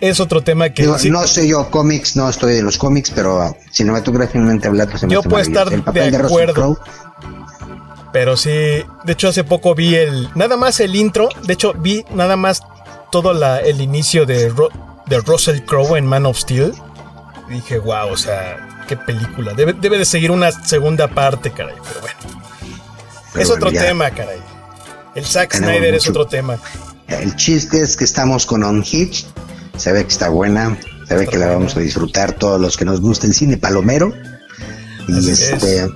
Es 0.00 0.20
otro 0.20 0.42
tema 0.42 0.70
que. 0.70 0.82
Digo, 0.82 0.98
sí- 0.98 1.10
no 1.10 1.26
sé 1.26 1.46
yo 1.48 1.70
cómics 1.70 2.14
no 2.16 2.28
estoy 2.28 2.54
de 2.54 2.62
los 2.62 2.78
cómics 2.78 3.10
pero 3.14 3.56
cinematográficamente 3.72 4.68
hablando 4.68 4.96
se 4.96 5.06
me 5.06 5.12
Yo 5.14 5.22
puedo 5.22 5.42
estar 5.42 5.66
el 5.72 5.76
de 5.80 5.82
papel 5.82 6.10
de, 6.12 6.16
acuerdo. 6.18 6.78
Pero 8.12 8.36
sí, 8.36 8.50
de 8.50 9.12
hecho 9.12 9.28
hace 9.28 9.44
poco 9.44 9.74
vi 9.74 9.94
el, 9.96 10.30
nada 10.34 10.56
más 10.56 10.80
el 10.80 10.96
intro, 10.96 11.28
de 11.42 11.52
hecho 11.52 11.74
vi 11.74 12.04
nada 12.14 12.36
más 12.36 12.62
todo 13.12 13.34
la, 13.34 13.60
el 13.60 13.80
inicio 13.80 14.24
de, 14.24 14.48
Ro- 14.48 14.70
de 15.06 15.18
Russell 15.20 15.60
Crowe 15.62 15.96
en 15.98 16.06
Man 16.06 16.24
of 16.26 16.38
Steel. 16.38 16.72
Y 17.50 17.54
dije, 17.54 17.78
wow, 17.78 18.10
o 18.10 18.16
sea, 18.16 18.84
qué 18.88 18.96
película. 18.96 19.52
Debe, 19.54 19.72
debe 19.74 19.98
de 19.98 20.04
seguir 20.04 20.30
una 20.30 20.52
segunda 20.52 21.08
parte, 21.08 21.50
caray, 21.50 21.74
pero 21.86 22.00
bueno. 22.00 22.16
Pero 23.32 23.42
es 23.42 23.48
bueno, 23.48 23.66
otro 23.66 23.70
ya. 23.74 23.82
tema, 23.86 24.10
caray. 24.10 24.38
El 25.18 25.24
Zack 25.26 25.56
Snyder 25.56 25.94
es 25.94 26.08
otro 26.08 26.26
tema. 26.26 26.58
El 27.08 27.34
chiste 27.34 27.82
es 27.82 27.96
que 27.96 28.04
estamos 28.04 28.46
con 28.46 28.62
On 28.62 28.84
Hitch. 28.88 29.26
Se 29.76 29.90
ve 29.92 30.02
que 30.04 30.10
está 30.12 30.28
buena. 30.28 30.78
Se 31.08 31.16
ve 31.16 31.26
que 31.26 31.38
la 31.38 31.48
vamos 31.48 31.76
a 31.76 31.80
disfrutar 31.80 32.34
todos 32.34 32.60
los 32.60 32.76
que 32.76 32.84
nos 32.84 33.00
gusta 33.00 33.26
el 33.26 33.34
cine 33.34 33.56
palomero. 33.56 34.12
Y 35.08 35.18
Así 35.18 35.30
este, 35.30 35.88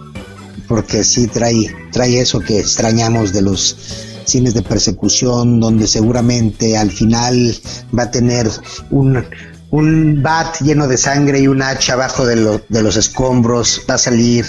porque 0.66 1.04
sí 1.04 1.28
trae, 1.28 1.72
trae 1.92 2.20
eso 2.20 2.40
que 2.40 2.58
extrañamos 2.58 3.32
de 3.32 3.42
los 3.42 3.76
cines 4.24 4.54
de 4.54 4.62
persecución, 4.62 5.60
donde 5.60 5.86
seguramente 5.86 6.76
al 6.76 6.90
final 6.90 7.54
va 7.96 8.04
a 8.04 8.10
tener 8.10 8.50
un, 8.90 9.24
un 9.70 10.22
bat 10.22 10.56
lleno 10.62 10.88
de 10.88 10.96
sangre 10.96 11.38
y 11.40 11.46
un 11.46 11.62
hacha 11.62 11.92
abajo 11.92 12.26
de, 12.26 12.36
lo- 12.36 12.62
de 12.68 12.82
los 12.82 12.96
escombros. 12.96 13.82
Va 13.88 13.94
a 13.94 13.98
salir 13.98 14.46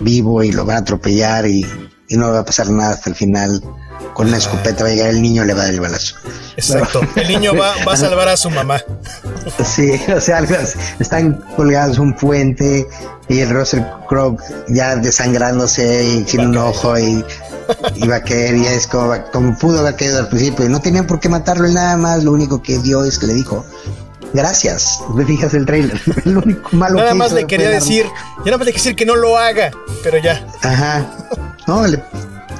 vivo 0.00 0.42
y 0.42 0.52
lo 0.52 0.64
van 0.64 0.76
a 0.76 0.80
atropellar 0.80 1.46
y, 1.46 1.66
y 2.08 2.16
no 2.16 2.30
va 2.30 2.40
a 2.40 2.44
pasar 2.44 2.70
nada 2.70 2.94
hasta 2.94 3.10
el 3.10 3.16
final. 3.16 3.62
Con 4.12 4.28
una 4.28 4.36
escopeta 4.36 4.84
va 4.84 4.90
a 4.90 4.92
llegar 4.92 5.10
el 5.10 5.22
niño, 5.22 5.44
le 5.44 5.54
va 5.54 5.62
a 5.62 5.64
dar 5.64 5.74
el 5.74 5.80
balazo. 5.80 6.16
Exacto. 6.56 7.00
El 7.16 7.28
niño 7.28 7.54
va, 7.54 7.74
va 7.86 7.94
a 7.94 7.96
salvar 7.96 8.28
a 8.28 8.36
su 8.36 8.50
mamá. 8.50 8.80
Sí, 9.64 10.00
o 10.14 10.20
sea, 10.20 10.40
están 11.00 11.42
colgados 11.56 11.98
un 11.98 12.14
puente 12.14 12.86
y 13.28 13.40
el 13.40 13.50
Russell 13.50 13.82
Crowe 14.08 14.36
ya 14.68 14.96
desangrándose 14.96 16.04
y 16.04 16.24
sin 16.28 16.46
un 16.46 16.56
ojo 16.58 16.98
y, 16.98 17.24
y 17.96 18.06
va 18.06 18.16
a 18.16 18.22
caer 18.22 18.56
y 18.56 18.66
es 18.66 18.86
como, 18.86 19.14
como 19.32 19.58
pudo 19.58 19.80
haber 19.80 19.96
caído 19.96 20.18
al 20.18 20.28
principio 20.28 20.66
y 20.66 20.68
no 20.68 20.80
tenían 20.80 21.06
por 21.06 21.20
qué 21.20 21.28
matarlo 21.28 21.66
él 21.66 21.74
nada 21.74 21.96
más, 21.96 22.22
lo 22.24 22.32
único 22.32 22.62
que 22.62 22.78
dio 22.78 23.04
es 23.04 23.18
que 23.18 23.26
le 23.26 23.34
dijo 23.34 23.64
gracias, 24.34 25.00
me 25.14 25.24
fijas 25.24 25.54
el 25.54 25.64
trailer, 25.64 26.00
lo 26.24 26.40
único 26.40 26.68
malo 26.72 26.98
Nada 26.98 27.10
que 27.10 27.14
más 27.14 27.32
le 27.32 27.46
quería 27.46 27.70
decir, 27.70 28.04
ya 28.04 28.44
nada 28.46 28.58
más 28.58 28.66
le 28.66 28.72
quería 28.72 28.82
decir 28.84 28.96
que 28.96 29.06
no 29.06 29.16
lo 29.16 29.38
haga, 29.38 29.70
pero 30.02 30.18
ya. 30.18 30.46
Ajá. 30.62 31.06
No, 31.66 31.86
le, 31.86 32.02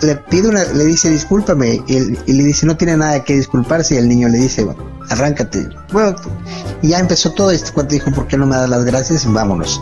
le 0.02 0.16
pide 0.16 0.48
una, 0.48 0.64
le 0.64 0.84
dice 0.84 1.10
discúlpame 1.10 1.82
y, 1.86 1.96
y 2.26 2.32
le 2.32 2.44
dice 2.44 2.66
no 2.66 2.76
tiene 2.76 2.96
nada 2.96 3.22
que 3.24 3.36
disculparse 3.36 3.94
y 3.94 3.98
el 3.98 4.08
niño 4.08 4.28
le 4.28 4.38
dice 4.38 4.66
arráncate. 5.10 5.68
Bueno, 5.92 6.16
y 6.82 6.88
ya 6.88 6.98
empezó 6.98 7.32
todo 7.32 7.50
esto 7.50 7.70
cuando 7.74 7.92
dijo 7.92 8.10
¿por 8.12 8.26
qué 8.26 8.36
no 8.38 8.46
me 8.46 8.56
das 8.56 8.68
las 8.68 8.84
gracias? 8.84 9.30
Vámonos, 9.30 9.80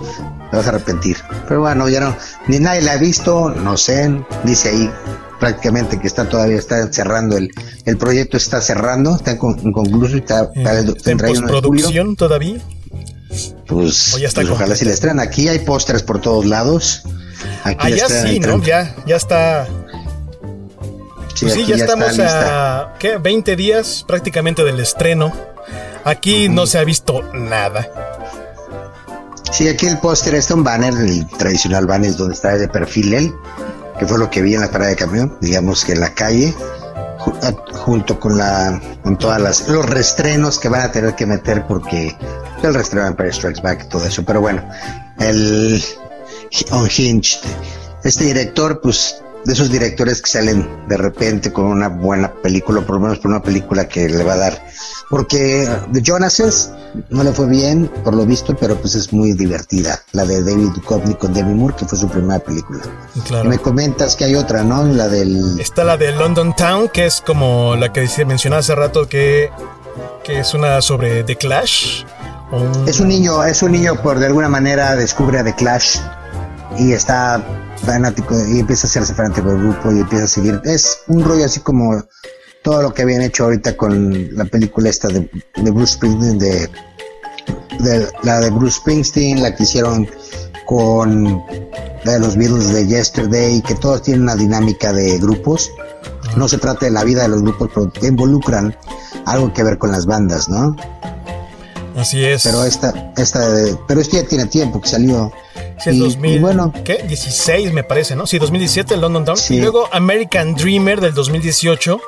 te 0.50 0.56
vas 0.56 0.66
a 0.66 0.70
arrepentir. 0.70 1.16
Pero 1.48 1.60
bueno, 1.60 1.88
ya 1.88 2.00
no, 2.00 2.16
ni 2.48 2.58
nadie 2.58 2.82
la 2.82 2.92
ha 2.92 2.96
visto, 2.96 3.50
no 3.50 3.76
sé, 3.76 4.10
dice 4.44 4.70
ahí 4.70 4.90
prácticamente 5.38 5.98
que 5.98 6.06
está 6.06 6.28
todavía 6.28 6.56
está 6.56 6.92
cerrando 6.92 7.36
el, 7.36 7.50
el 7.84 7.96
proyecto 7.98 8.36
está 8.36 8.60
cerrando, 8.60 9.16
está 9.16 9.38
con- 9.38 9.58
inconcluso, 9.60 10.16
está 10.16 10.52
para 10.52 10.78
el 10.80 10.88
¿En 10.90 10.94
31 10.94 11.18
de 11.24 11.30
julio. 11.32 11.42
postproducción 11.48 12.16
todavía? 12.16 12.60
Pues, 13.66 14.14
¿O 14.14 14.18
ya 14.18 14.28
está 14.28 14.42
pues 14.42 14.52
ojalá 14.52 14.76
si 14.76 14.84
la 14.84 14.92
estrenan. 14.92 15.20
Aquí 15.20 15.48
hay 15.48 15.60
pósters 15.60 16.02
por 16.02 16.20
todos 16.20 16.44
lados. 16.44 17.02
Aquí 17.64 17.86
Allá 17.92 18.08
sí, 18.08 18.38
¿no? 18.40 18.60
30. 18.60 18.66
Ya, 18.66 18.94
ya 19.06 19.16
está. 19.16 19.66
Sí, 21.34 21.46
Pues 21.46 21.54
sí, 21.54 21.66
ya, 21.66 21.76
estamos 21.76 22.18
a 22.18 22.94
¿qué? 22.98 23.16
20 23.18 23.56
días 23.56 24.04
prácticamente 24.06 24.62
del 24.64 24.78
estreno. 24.80 25.32
Aquí 26.04 26.48
no 26.48 26.66
se 26.66 26.78
ha 26.78 26.84
visto 26.84 27.22
nada. 27.32 27.88
Sí, 29.50 29.68
aquí 29.68 29.86
el 29.86 29.98
póster 29.98 30.34
está 30.34 30.54
un 30.54 30.64
banner, 30.64 30.94
el 30.94 31.26
tradicional 31.28 31.86
banner 31.86 32.16
donde 32.16 32.34
está 32.34 32.56
de 32.56 32.68
perfil 32.68 33.14
él, 33.14 33.34
que 33.98 34.06
fue 34.06 34.18
lo 34.18 34.30
que 34.30 34.40
vi 34.42 34.54
en 34.54 34.62
la 34.62 34.70
parada 34.70 34.90
de 34.90 34.96
camión, 34.96 35.36
digamos 35.40 35.84
que 35.84 35.92
en 35.92 36.00
la 36.00 36.14
calle, 36.14 36.54
ju- 37.18 37.38
a- 37.42 37.76
junto 37.78 38.18
con 38.18 38.38
la 38.38 38.80
con 39.02 39.18
todas 39.18 39.40
las 39.40 39.68
los 39.68 39.84
restrenos 39.88 40.58
que 40.58 40.68
van 40.68 40.82
a 40.82 40.92
tener 40.92 41.14
que 41.14 41.26
meter 41.26 41.66
porque 41.66 42.16
el 42.62 42.74
restreno 42.74 43.04
de 43.04 43.10
Empire 43.10 43.32
Strikes 43.32 43.60
Back 43.60 43.84
y 43.84 43.88
todo 43.88 44.06
eso, 44.06 44.24
pero 44.24 44.40
bueno, 44.40 44.62
el 45.18 45.82
Unhinged, 46.70 47.38
este 48.04 48.24
director, 48.24 48.80
pues 48.80 49.22
de 49.44 49.54
esos 49.54 49.70
directores 49.72 50.22
que 50.22 50.30
salen 50.30 50.68
de 50.88 50.96
repente 50.96 51.52
con 51.52 51.64
una 51.64 51.88
buena 51.88 52.32
película, 52.32 52.80
o 52.80 52.86
por 52.86 52.96
lo 52.96 53.00
menos 53.02 53.18
por 53.18 53.30
una 53.32 53.42
película 53.42 53.88
que 53.88 54.08
le 54.08 54.22
va 54.22 54.34
a 54.34 54.36
dar, 54.36 54.64
porque 55.10 55.68
The 55.92 56.00
Jonases 56.04 56.70
no 57.10 57.24
le 57.24 57.32
fue 57.32 57.46
bien, 57.48 57.90
por 58.04 58.14
lo 58.14 58.24
visto, 58.24 58.54
pero 58.54 58.76
pues 58.76 58.94
es 58.94 59.12
muy 59.12 59.32
divertida, 59.32 60.00
la 60.12 60.24
de 60.26 60.44
David 60.44 60.68
Duchovny 60.76 61.14
con 61.14 61.32
Demi 61.34 61.54
Moore, 61.54 61.74
que 61.76 61.86
fue 61.86 61.98
su 61.98 62.08
primera 62.08 62.38
película. 62.38 62.80
Claro. 63.26 63.48
Me 63.48 63.58
comentas 63.58 64.14
que 64.14 64.26
hay 64.26 64.36
otra, 64.36 64.62
¿no? 64.62 64.84
La 64.84 65.08
del... 65.08 65.58
Está 65.58 65.82
la 65.82 65.96
de 65.96 66.12
London 66.12 66.54
Town, 66.54 66.88
que 66.88 67.06
es 67.06 67.20
como 67.20 67.74
la 67.74 67.92
que 67.92 68.06
mencionaba 68.24 68.60
hace 68.60 68.74
rato, 68.76 69.08
que, 69.08 69.50
que 70.22 70.38
es 70.38 70.54
una 70.54 70.80
sobre 70.82 71.24
The 71.24 71.34
Clash. 71.36 72.04
Un- 72.52 72.86
Es 72.88 73.00
un 73.00 73.08
niño, 73.08 73.42
es 73.42 73.60
un 73.62 73.72
niño 73.72 74.00
por 74.02 74.20
de 74.20 74.26
alguna 74.26 74.48
manera 74.48 74.94
descubre 74.94 75.38
a 75.40 75.44
The 75.44 75.54
Clash 75.56 75.98
y 76.78 76.92
está 76.92 77.44
fanático 77.84 78.34
y 78.48 78.60
empieza 78.60 78.86
a 78.86 78.90
hacerse 78.90 79.14
fanático 79.14 79.48
del 79.48 79.58
grupo 79.58 79.92
y 79.92 80.00
empieza 80.00 80.24
a 80.24 80.28
seguir. 80.28 80.60
Es 80.64 80.98
un 81.08 81.24
rollo 81.24 81.44
así 81.44 81.60
como 81.60 82.02
todo 82.62 82.82
lo 82.82 82.94
que 82.94 83.02
habían 83.02 83.22
hecho 83.22 83.44
ahorita 83.44 83.76
con 83.76 84.34
la 84.36 84.44
película 84.44 84.88
esta 84.88 85.08
de, 85.08 85.28
de 85.56 85.70
Bruce 85.70 85.94
Springsteen, 85.94 86.38
de, 86.38 86.68
de 87.80 88.08
la 88.22 88.40
de 88.40 88.50
Bruce 88.50 88.78
Springsteen, 88.78 89.42
la 89.42 89.54
que 89.54 89.64
hicieron 89.64 90.08
con 90.66 91.42
la 92.04 92.12
de 92.12 92.20
los 92.20 92.36
Beatles 92.36 92.72
de 92.72 92.86
Yesterday, 92.86 93.60
que 93.62 93.74
todos 93.74 94.02
tienen 94.02 94.22
una 94.22 94.36
dinámica 94.36 94.92
de 94.92 95.18
grupos. 95.18 95.70
No 96.36 96.48
se 96.48 96.58
trata 96.58 96.86
de 96.86 96.92
la 96.92 97.04
vida 97.04 97.22
de 97.22 97.28
los 97.28 97.42
grupos, 97.42 97.70
pero 97.74 98.06
involucran 98.06 98.74
algo 99.26 99.52
que 99.52 99.62
ver 99.62 99.78
con 99.78 99.90
las 99.90 100.06
bandas, 100.06 100.48
¿no? 100.48 100.74
Así 101.96 102.24
es. 102.24 102.44
Pero 102.44 102.64
esta, 102.64 103.12
esta, 103.16 103.40
pero 103.86 104.00
esto 104.00 104.16
ya 104.16 104.26
tiene 104.26 104.46
tiempo 104.46 104.80
que 104.80 104.88
salió. 104.88 105.32
Sí, 105.82 105.90
es 105.90 105.96
y- 105.96 105.98
2000, 105.98 106.32
y 106.34 106.38
bueno, 106.38 106.72
¿qué? 106.84 107.02
16 107.06 107.72
me 107.72 107.84
parece, 107.84 108.14
¿no? 108.16 108.26
Sí, 108.26 108.38
2017, 108.38 108.96
London 108.96 109.24
Town. 109.24 109.36
Sí. 109.36 109.56
Y 109.56 109.60
luego 109.60 109.88
American 109.92 110.54
Dreamer 110.54 111.00
del 111.00 111.14
2018. 111.14 112.00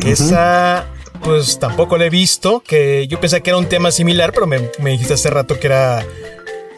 Que 0.00 0.12
esa, 0.12 0.86
pues 1.22 1.58
tampoco 1.58 1.96
la 1.98 2.06
he 2.06 2.10
visto. 2.10 2.62
Que 2.66 3.06
yo 3.08 3.20
pensé 3.20 3.40
que 3.42 3.50
era 3.50 3.58
un 3.58 3.66
tema 3.66 3.90
similar, 3.90 4.32
pero 4.32 4.46
me, 4.46 4.70
me 4.80 4.90
dijiste 4.90 5.14
hace 5.14 5.30
rato 5.30 5.58
que 5.60 5.66
era 5.68 6.04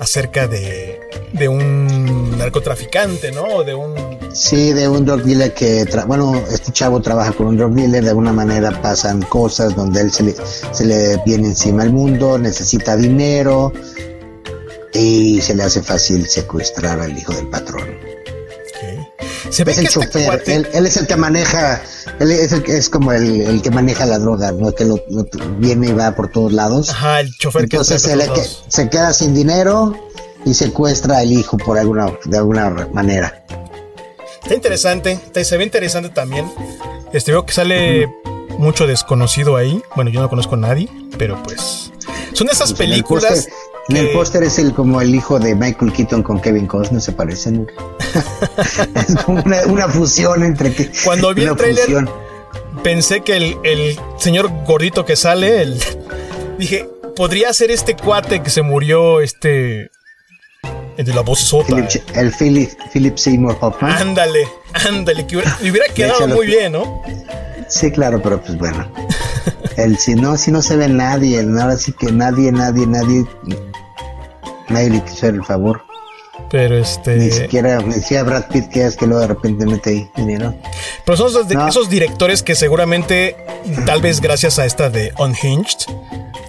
acerca 0.01 0.49
de, 0.49 1.01
de 1.33 1.49
un 1.49 2.37
narcotraficante, 2.37 3.31
¿no? 3.33 3.43
O 3.45 3.65
de 3.65 3.75
un. 3.75 3.95
sí, 4.33 4.73
de 4.73 4.89
un 4.89 5.05
drug 5.07 5.23
dealer 5.23 5.55
que, 5.55 5.85
tra- 5.85 6.05
bueno, 6.07 6.35
este 6.51 6.73
chavo 6.73 7.01
trabaja 7.01 7.33
con 7.33 7.47
un 7.47 7.57
drug 7.57 7.73
dealer, 7.75 8.03
de 8.03 8.11
alguna 8.11 8.33
manera 8.33 8.83
pasan 8.83 9.23
cosas 9.23 9.75
donde 9.77 10.01
él 10.01 10.13
se 10.13 10.25
le, 10.25 10.35
se 10.73 10.85
le 10.85 11.17
viene 11.25 11.47
encima 11.49 11.85
el 11.85 11.93
mundo, 11.93 12.37
necesita 12.39 12.97
dinero 12.97 13.73
y 14.95 15.41
se 15.43 15.55
le 15.55 15.65
hace 15.65 15.83
fácil 15.83 16.27
secuestrar 16.29 17.01
al 17.01 17.17
hijo 17.19 17.33
del 17.35 17.49
patrón. 17.49 17.89
Se 19.51 19.63
ve 19.63 19.73
Es 19.73 19.77
que 19.77 19.81
el 19.83 19.87
este 19.89 20.01
chofer, 20.01 20.29
cuate- 20.43 20.55
él, 20.57 20.69
él 20.73 20.87
es 20.87 20.97
el 20.97 21.07
que 21.07 21.17
maneja, 21.17 21.81
él 22.19 22.33
es, 22.33 22.53
el, 22.53 22.63
que- 22.63 22.77
es 22.77 22.89
como 22.89 23.13
el, 23.13 23.43
el 23.43 23.63
que 23.63 23.71
maneja 23.71 24.05
la 24.07 24.19
droga, 24.19 24.51
¿no? 24.53 24.73
Que 24.75 24.85
lo, 24.85 24.99
lo- 25.11 25.27
viene 25.59 25.89
y 25.89 25.93
va 25.93 26.15
por 26.17 26.29
todos 26.33 26.53
lados. 26.53 26.91
Ajá, 26.91 27.21
el 27.21 27.37
chofer 27.37 27.69
que 27.69 27.77
Entonces 27.77 28.03
trae 28.03 28.27
se, 28.27 28.33
que- 28.33 28.49
se 28.69 28.89
queda 28.89 29.13
sin 29.13 29.35
dinero 29.35 29.95
y 30.45 30.55
secuestra 30.55 31.19
al 31.19 31.31
hijo 31.31 31.57
por 31.59 31.79
alguna, 31.79 32.07
de 32.25 32.39
alguna 32.39 32.71
manera. 32.93 33.45
Está 34.43 34.55
interesante, 34.55 35.21
se 35.45 35.57
ve 35.57 35.65
interesante 35.65 36.09
también. 36.09 36.51
Este 37.13 37.31
veo 37.31 37.47
que 37.47 37.53
sale 37.53 38.09
mucho 38.59 38.87
desconocido 38.87 39.57
ahí. 39.57 39.83
Bueno, 39.95 40.11
yo 40.11 40.21
no 40.21 40.29
conozco 40.29 40.55
a 40.55 40.59
nadie, 40.59 40.89
pero 41.17 41.41
pues 41.45 41.93
son 42.33 42.49
esas 42.51 42.71
el 42.71 42.77
películas. 42.77 43.47
En 43.89 43.97
el 43.99 44.11
póster 44.13 44.43
es 44.45 44.59
el 44.59 44.73
como 44.73 45.01
el 45.03 45.15
hijo 45.15 45.39
de 45.39 45.55
Michael 45.55 45.93
Keaton 45.93 46.23
con 46.23 46.41
Kevin 46.41 46.67
Costner, 46.67 47.01
se 47.03 47.13
parecen. 47.13 47.67
es 48.95 49.17
como 49.25 49.43
una, 49.43 49.67
una 49.67 49.89
fusión 49.89 50.43
entre 50.43 50.73
que. 50.73 50.91
Cuando 51.05 51.35
vi 51.35 51.43
el 51.43 51.49
una 51.49 51.57
tráiler, 51.57 51.85
fusión. 51.85 52.11
pensé 52.83 53.21
que 53.21 53.37
el, 53.37 53.57
el 53.63 53.99
señor 54.19 54.51
gordito 54.67 55.05
que 55.05 55.17
sale, 55.17 55.61
el, 55.63 55.79
dije, 56.59 56.89
podría 57.15 57.53
ser 57.53 57.71
este 57.71 57.95
cuate 57.95 58.43
que 58.43 58.49
se 58.51 58.63
murió, 58.63 59.21
este, 59.21 59.91
el 60.97 61.05
de 61.05 61.13
la 61.15 61.21
voz 61.21 61.41
sota. 61.41 61.77
Philip- 61.77 62.03
el 62.17 62.33
Philip, 62.33 62.71
Philip 62.93 63.17
Seymour 63.19 63.59
Hoffman. 63.61 63.93
Ándale, 63.93 64.49
ándale, 64.89 65.27
que 65.27 65.37
hubiera, 65.37 65.59
hubiera 65.61 65.87
quedado 65.95 66.25
hecho, 66.25 66.29
muy 66.35 66.47
bien, 66.47 66.73
¿no? 66.73 67.03
Sí, 67.69 67.91
claro, 67.91 68.21
pero 68.23 68.41
pues 68.41 68.57
bueno. 68.57 68.91
El 69.77 69.99
si 69.99 70.15
no, 70.15 70.37
si 70.37 70.53
no 70.53 70.63
se 70.63 70.77
ve 70.77 70.87
nadie, 70.89 71.41
el- 71.41 71.59
ahora 71.59 71.77
sí 71.77 71.91
que 71.93 72.13
nadie, 72.13 72.53
nadie, 72.53 72.87
nadie. 72.87 73.25
Nadie 74.69 74.91
le 74.91 75.03
quiso 75.03 75.15
hacer 75.17 75.35
el 75.35 75.45
favor. 75.45 75.83
Pero 76.51 76.75
Ni 76.77 76.81
este. 76.83 77.31
siquiera, 77.31 77.79
ni 77.81 77.93
siquiera 77.95 78.25
Brad 78.25 78.49
Pitt, 78.49 78.69
que 78.69 78.85
es 78.87 78.97
que 78.97 79.07
luego 79.07 79.21
de 79.21 79.29
repente 79.29 79.67
mete 79.67 79.91
ahí 79.91 80.11
dinero. 80.17 80.55
Pero 81.07 81.17
son 81.17 81.29
esos, 81.29 81.49
de- 81.49 81.55
No. 81.55 81.69
esos 81.69 81.89
directores 81.89 82.43
que 82.43 82.55
seguramente, 82.57 83.37
tal 83.87 84.03
vez 84.03 84.21
gracias 84.21 84.59
a 84.59 84.65
esta 84.65 84.91
de 84.91 85.13
Unhinged, 85.19 85.87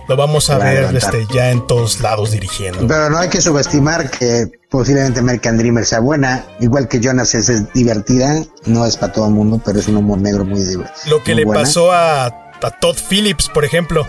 lo 0.08 0.16
vamos 0.16 0.50
a 0.50 0.58
ver 0.58 0.96
este, 0.96 1.26
ya 1.34 1.52
en 1.52 1.66
todos 1.68 2.00
lados 2.02 2.32
dirigiendo. 2.32 2.86
Pero 2.88 3.10
no 3.12 3.18
hay 3.20 3.30
que 3.30 3.42
subestimar 3.42 4.10
que 4.10 4.48
posiblemente 4.70 5.20
American 5.20 5.58
Dreamer 5.58 5.86
sea 5.86 6.00
buena, 6.00 6.44
igual 6.60 6.88
que 6.88 7.00
Jonas 7.00 7.34
es, 7.36 7.50
es 7.50 7.72
divertida, 7.74 8.44
no 8.66 8.86
es 8.88 8.98
para 8.98 9.14
todo 9.14 9.28
el 9.28 9.34
mundo, 9.34 9.62
pero 9.64 9.80
es 9.80 9.88
un 9.88 9.98
humor 9.98 10.20
negro 10.20 10.46
muy 10.46 10.62
divertido. 10.62 11.18
Lo 11.18 11.24
que 11.24 11.36
le 11.36 11.46
pasó 11.46 11.92
a, 11.92 12.26
a 12.26 12.72
Todd 12.82 12.98
Phillips, 13.10 13.50
por 13.50 13.66
ejemplo, 13.66 14.06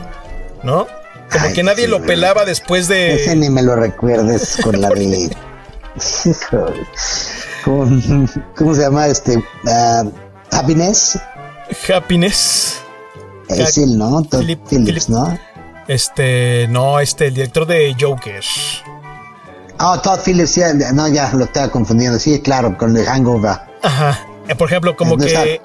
¿no? 0.63 0.87
Como 1.33 1.47
Ay, 1.47 1.53
que 1.55 1.63
nadie 1.63 1.85
sí, 1.85 1.91
lo 1.91 2.03
pelaba 2.03 2.45
después 2.45 2.89
Ese 2.89 3.31
de. 3.31 3.37
ni 3.37 3.51
me 3.51 3.63
lo 3.63 3.75
recuerdes 3.77 4.59
con 4.63 4.81
la 4.81 4.89
de. 4.91 5.35
Con, 7.65 8.29
¿Cómo 8.57 8.75
se 8.75 8.83
llama? 8.83 9.07
Este. 9.09 9.43
ah, 9.67 10.05
Happiness. 10.53 11.19
Happiness. 11.93 12.81
Es 13.49 13.79
él, 13.79 13.97
¿no? 13.99 14.23
Todd 14.23 14.41
Philip- 14.43 14.61
Phillips, 14.69 15.07
Philip- 15.07 15.09
¿no? 15.09 15.39
Este, 15.89 16.67
no, 16.69 16.99
este, 17.01 17.27
el 17.29 17.35
director 17.35 17.67
de 17.67 17.95
Joker. 17.99 18.43
Ah, 19.79 20.01
Todd 20.03 20.21
Phillips, 20.25 20.51
sí, 20.51 20.61
no, 20.95 21.09
ya 21.09 21.33
lo 21.33 21.45
estaba 21.45 21.69
confundiendo. 21.71 22.19
Sí, 22.19 22.41
claro, 22.41 22.77
con 22.79 22.97
el 22.97 23.05
Hangover. 23.05 23.57
Ajá. 23.83 24.19
Eh, 24.49 24.55
Por 24.55 24.69
ejemplo, 24.69 24.97
como 24.97 25.17
que. 25.17 25.61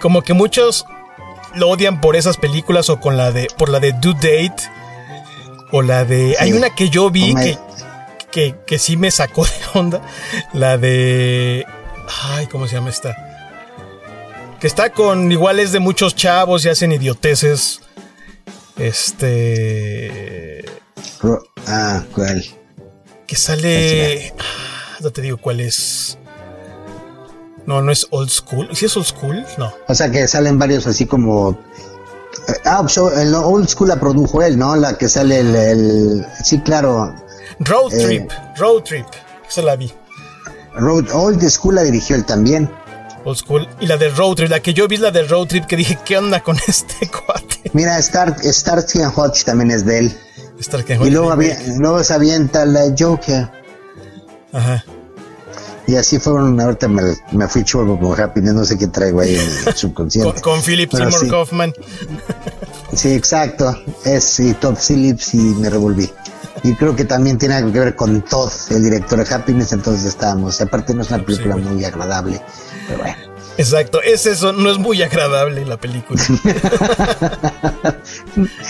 Como 0.00 0.22
que 0.22 0.32
muchos 0.32 0.86
lo 1.54 1.68
odian 1.70 2.00
por 2.00 2.14
esas 2.16 2.36
películas 2.36 2.88
o 2.88 3.00
con 3.00 3.16
la 3.16 3.32
de. 3.32 3.48
por 3.58 3.68
la 3.68 3.80
de 3.80 3.92
Due 3.92 4.14
Date. 4.14 4.62
O 5.70 5.82
la 5.82 6.04
de. 6.04 6.36
Hay 6.38 6.52
una 6.52 6.74
que 6.74 6.88
yo 6.88 7.10
vi 7.10 7.34
que, 7.34 7.58
que, 8.30 8.56
que 8.66 8.78
sí 8.78 8.96
me 8.96 9.10
sacó 9.10 9.44
de 9.44 9.52
onda. 9.74 10.02
La 10.52 10.78
de. 10.78 11.66
Ay, 12.22 12.46
¿cómo 12.46 12.66
se 12.66 12.76
llama 12.76 12.90
esta? 12.90 13.16
Que 14.60 14.66
está 14.66 14.90
con 14.90 15.30
iguales 15.30 15.72
de 15.72 15.78
muchos 15.78 16.16
chavos 16.16 16.64
y 16.64 16.68
hacen 16.68 16.92
idioteces. 16.92 17.80
Este. 18.76 20.64
Ah, 21.66 22.04
¿cuál? 22.14 22.44
Que 23.26 23.36
sale. 23.36 24.32
Ah, 24.38 24.96
no 25.00 25.10
te 25.10 25.22
digo 25.22 25.36
cuál 25.36 25.60
es. 25.60 26.18
No, 27.66 27.82
no 27.82 27.92
es 27.92 28.06
old 28.10 28.30
school. 28.30 28.68
¿Sí 28.74 28.86
es 28.86 28.96
old 28.96 29.06
school? 29.06 29.46
No. 29.58 29.74
O 29.86 29.94
sea 29.94 30.10
que 30.10 30.26
salen 30.26 30.58
varios 30.58 30.86
así 30.86 31.06
como. 31.06 31.58
Ah, 32.64 32.84
el 33.16 33.34
Old 33.34 33.68
School 33.68 33.88
la 33.88 34.00
produjo 34.00 34.42
él, 34.42 34.58
¿no? 34.58 34.74
La 34.76 34.96
que 34.96 35.08
sale 35.08 35.40
el. 35.40 35.54
el- 35.54 36.26
sí, 36.44 36.60
claro. 36.60 37.14
Road 37.60 37.92
Eh. 37.94 38.04
Trip. 38.04 38.30
Road 38.56 38.82
Trip. 38.82 39.06
Esa 39.48 39.62
la 39.62 39.76
vi. 39.76 39.92
Road, 40.74 41.06
Old 41.12 41.42
School 41.50 41.74
la 41.74 41.82
dirigió 41.82 42.14
él 42.16 42.24
también. 42.24 42.70
Old 43.24 43.36
school. 43.38 43.68
Y 43.80 43.86
la 43.86 43.96
de 43.96 44.08
Road 44.10 44.36
Trip. 44.36 44.50
La 44.50 44.60
que 44.60 44.72
yo 44.74 44.86
vi 44.88 44.94
es 44.96 45.00
la 45.00 45.10
de 45.10 45.24
Road 45.24 45.46
Trip 45.48 45.66
que 45.66 45.76
dije, 45.76 45.98
¿qué 46.04 46.16
onda 46.18 46.40
con 46.42 46.56
este 46.68 47.08
cuate? 47.10 47.70
Mira, 47.72 47.98
Star, 47.98 48.36
Starsky 48.42 49.02
and 49.02 49.12
Hutch 49.16 49.44
también 49.44 49.70
es 49.70 49.84
de 49.84 49.98
él. 49.98 50.18
Star 50.60 50.84
que 50.84 50.94
Y 50.94 51.10
luego, 51.10 51.34
luego 51.78 52.02
se 52.04 52.14
avienta 52.14 52.64
la 52.64 52.92
Joker. 52.98 53.50
Ajá. 54.52 54.84
Y 55.88 55.96
así 55.96 56.18
fueron, 56.18 56.60
ahorita 56.60 56.86
me, 56.86 57.02
me 57.32 57.48
fui 57.48 57.64
chulo 57.64 57.98
con 57.98 58.20
Happiness, 58.20 58.52
no 58.52 58.62
sé 58.62 58.76
qué 58.76 58.88
traigo 58.88 59.20
ahí 59.20 59.36
en 59.36 59.68
el 59.68 59.74
subconsciente. 59.74 60.42
Con, 60.42 60.42
con 60.56 60.62
Philip 60.62 60.90
Pero 60.92 61.04
Seymour 61.10 61.20
sí. 61.24 61.30
Kaufman. 61.30 61.74
Sí, 62.92 63.14
exacto. 63.14 63.74
Es 64.04 64.22
sí, 64.22 64.52
Todd 64.52 64.76
Phillips 64.76 65.32
y 65.32 65.38
me 65.38 65.70
revolví. 65.70 66.10
Y 66.62 66.74
creo 66.74 66.94
que 66.94 67.06
también 67.06 67.38
tiene 67.38 67.54
algo 67.54 67.72
que 67.72 67.80
ver 67.80 67.96
con 67.96 68.20
Todd, 68.20 68.52
el 68.68 68.82
director 68.84 69.26
de 69.26 69.34
Happiness, 69.34 69.72
entonces 69.72 70.04
estábamos. 70.04 70.60
Aparte 70.60 70.92
no 70.92 71.00
es 71.00 71.08
una 71.08 71.24
película 71.24 71.56
muy 71.56 71.82
agradable, 71.82 72.42
pero 72.86 72.98
bueno. 72.98 73.16
Exacto, 73.56 74.02
es 74.02 74.26
eso, 74.26 74.52
no 74.52 74.70
es 74.70 74.78
muy 74.78 75.02
agradable 75.02 75.64
la 75.64 75.78
película. 75.78 76.22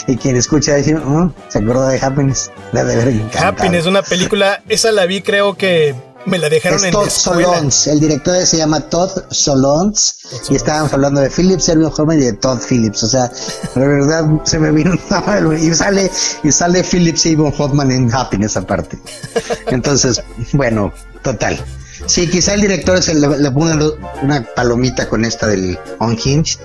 y 0.06 0.16
quien 0.16 0.36
escucha 0.36 0.74
decir, 0.74 0.96
"Oh, 0.96 1.30
¿se 1.48 1.58
acuerda 1.58 1.88
de 1.88 2.00
Happiness? 2.00 2.50
La 2.72 2.84
de 2.84 3.10
encantado. 3.10 3.46
Happiness, 3.48 3.86
una 3.86 4.02
película, 4.02 4.62
esa 4.68 4.92
la 4.92 5.04
vi 5.04 5.20
creo 5.20 5.56
que 5.56 5.94
me 6.28 6.38
la 6.38 6.48
dejaron 6.48 6.78
Es 6.78 6.84
en 6.84 6.92
Todd 6.92 7.04
la. 7.04 7.10
Solondz, 7.10 7.86
el 7.86 8.00
director 8.00 8.46
se 8.46 8.56
llama 8.56 8.80
Todd 8.80 9.10
Solondz 9.30 10.14
y 10.50 10.56
estábamos 10.56 10.92
hablando 10.92 11.20
de 11.20 11.30
Philip 11.30 11.60
Sergio 11.60 11.88
Hoffman 11.88 12.18
y 12.18 12.24
de 12.24 12.32
Todd 12.34 12.60
Phillips, 12.60 13.02
o 13.02 13.08
sea, 13.08 13.30
la 13.74 13.86
verdad 13.86 14.24
se 14.44 14.58
me 14.58 14.70
vino 14.70 14.94
y 15.60 15.74
sale 15.74 16.10
y 16.42 16.52
sale 16.52 16.84
Philip 16.84 17.16
Seymour 17.16 17.52
Hoffman 17.56 17.90
en 17.90 18.12
Happiness 18.12 18.56
aparte. 18.56 18.98
Entonces, 19.68 20.22
bueno, 20.52 20.92
total. 21.22 21.58
Sí, 22.06 22.28
quizá 22.28 22.54
el 22.54 22.60
director 22.60 23.02
se 23.02 23.14
le, 23.14 23.38
le 23.38 23.50
pone 23.50 23.90
una 24.22 24.46
palomita 24.54 25.08
con 25.08 25.24
esta 25.24 25.46
del 25.46 25.78
Unhinged, 25.98 26.60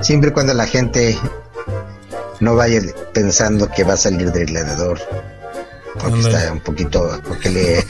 siempre 0.00 0.30
y 0.30 0.32
cuando 0.32 0.54
la 0.54 0.66
gente 0.66 1.18
no 2.40 2.56
vaya 2.56 2.80
pensando 3.12 3.68
que 3.68 3.84
va 3.84 3.94
a 3.94 3.98
salir 3.98 4.32
del 4.32 4.46
gladiador. 4.46 4.98
Porque 5.98 6.20
está 6.20 6.52
un 6.52 6.60
poquito, 6.60 7.20
porque 7.26 7.50
le, 7.50 7.84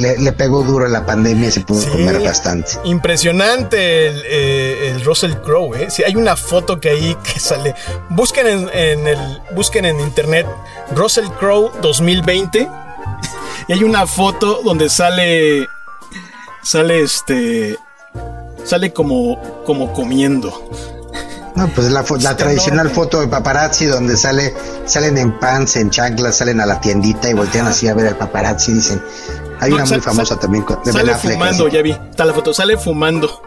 le, 0.00 0.18
le 0.18 0.32
pegó 0.32 0.62
duro 0.62 0.88
la 0.88 1.04
pandemia 1.04 1.48
y 1.48 1.52
se 1.52 1.60
pudo 1.60 1.80
Sí. 1.82 1.88
comer 1.90 2.20
bastante. 2.20 2.72
Impresionante 2.84 4.06
el, 4.08 4.22
eh, 4.26 4.90
el 4.90 5.04
Russell 5.04 5.34
Crowe, 5.44 5.74
¿eh? 5.76 5.90
Sí, 5.90 6.02
hay 6.02 6.16
una 6.16 6.34
foto 6.36 6.80
que 6.80 6.88
ahí 6.88 7.16
que 7.22 7.38
sale. 7.38 7.74
Busquen 8.10 8.46
en, 8.46 8.70
en 8.72 9.06
el, 9.06 9.18
busquen 9.54 9.84
en 9.84 10.00
internet 10.00 10.46
Russell 10.94 11.26
Crowe 11.38 11.70
2020 11.82 12.68
y 13.68 13.72
hay 13.72 13.84
una 13.84 14.06
foto 14.06 14.62
donde 14.64 14.88
sale, 14.88 15.68
sale 16.62 17.02
este, 17.02 17.76
sale 18.64 18.92
como, 18.92 19.62
como 19.66 19.92
comiendo. 19.92 20.70
No, 21.54 21.68
pues 21.68 21.88
la, 21.90 22.00
la 22.02 22.16
Está 22.16 22.36
tradicional 22.36 22.88
foto 22.90 23.20
de 23.20 23.28
paparazzi 23.28 23.84
donde 23.86 24.16
sale, 24.16 24.54
salen 24.86 25.18
en 25.18 25.38
pants, 25.38 25.76
en 25.76 25.90
chanclas, 25.90 26.36
salen 26.38 26.60
a 26.60 26.66
la 26.66 26.80
tiendita 26.80 27.28
y 27.28 27.34
voltean 27.34 27.66
así 27.66 27.88
a 27.88 27.94
ver 27.94 28.08
al 28.08 28.16
paparazzi 28.16 28.72
y 28.72 28.74
dicen, 28.76 29.02
hay 29.60 29.70
No, 29.70 29.76
una 29.76 29.84
muy 29.84 30.00
famosa 30.00 30.36
también 30.36 30.64
de 30.84 30.92
Sale 30.92 31.12
Affleck, 31.12 31.34
fumando, 31.34 31.66
así. 31.66 31.76
ya 31.76 31.82
vi. 31.82 31.90
Está 31.90 32.24
la 32.24 32.32
foto, 32.32 32.54
sale 32.54 32.78
fumando. 32.78 33.42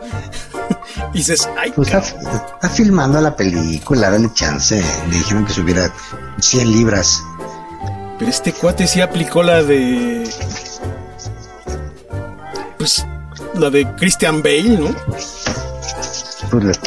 y 1.14 1.18
dices, 1.18 1.50
ay, 1.58 1.72
Pues 1.76 1.90
está, 1.92 2.70
filmando 2.70 3.20
la 3.22 3.36
película, 3.36 4.12
dale 4.12 4.32
chance. 4.34 4.82
Le 5.10 5.18
dijeron 5.18 5.46
que 5.46 5.54
subiera 5.54 5.92
100 6.40 6.72
libras. 6.72 7.22
Pero 8.20 8.30
este 8.30 8.54
cuate 8.54 8.88
sí 8.88 9.02
aplicó 9.02 9.42
la 9.44 9.64
de. 9.64 10.30
Pues. 12.78 13.06
La 13.56 13.70
de 13.70 13.90
Christian 13.96 14.44
Bale, 14.44 14.64
¿no? 14.78 14.96
Pues 16.52 16.80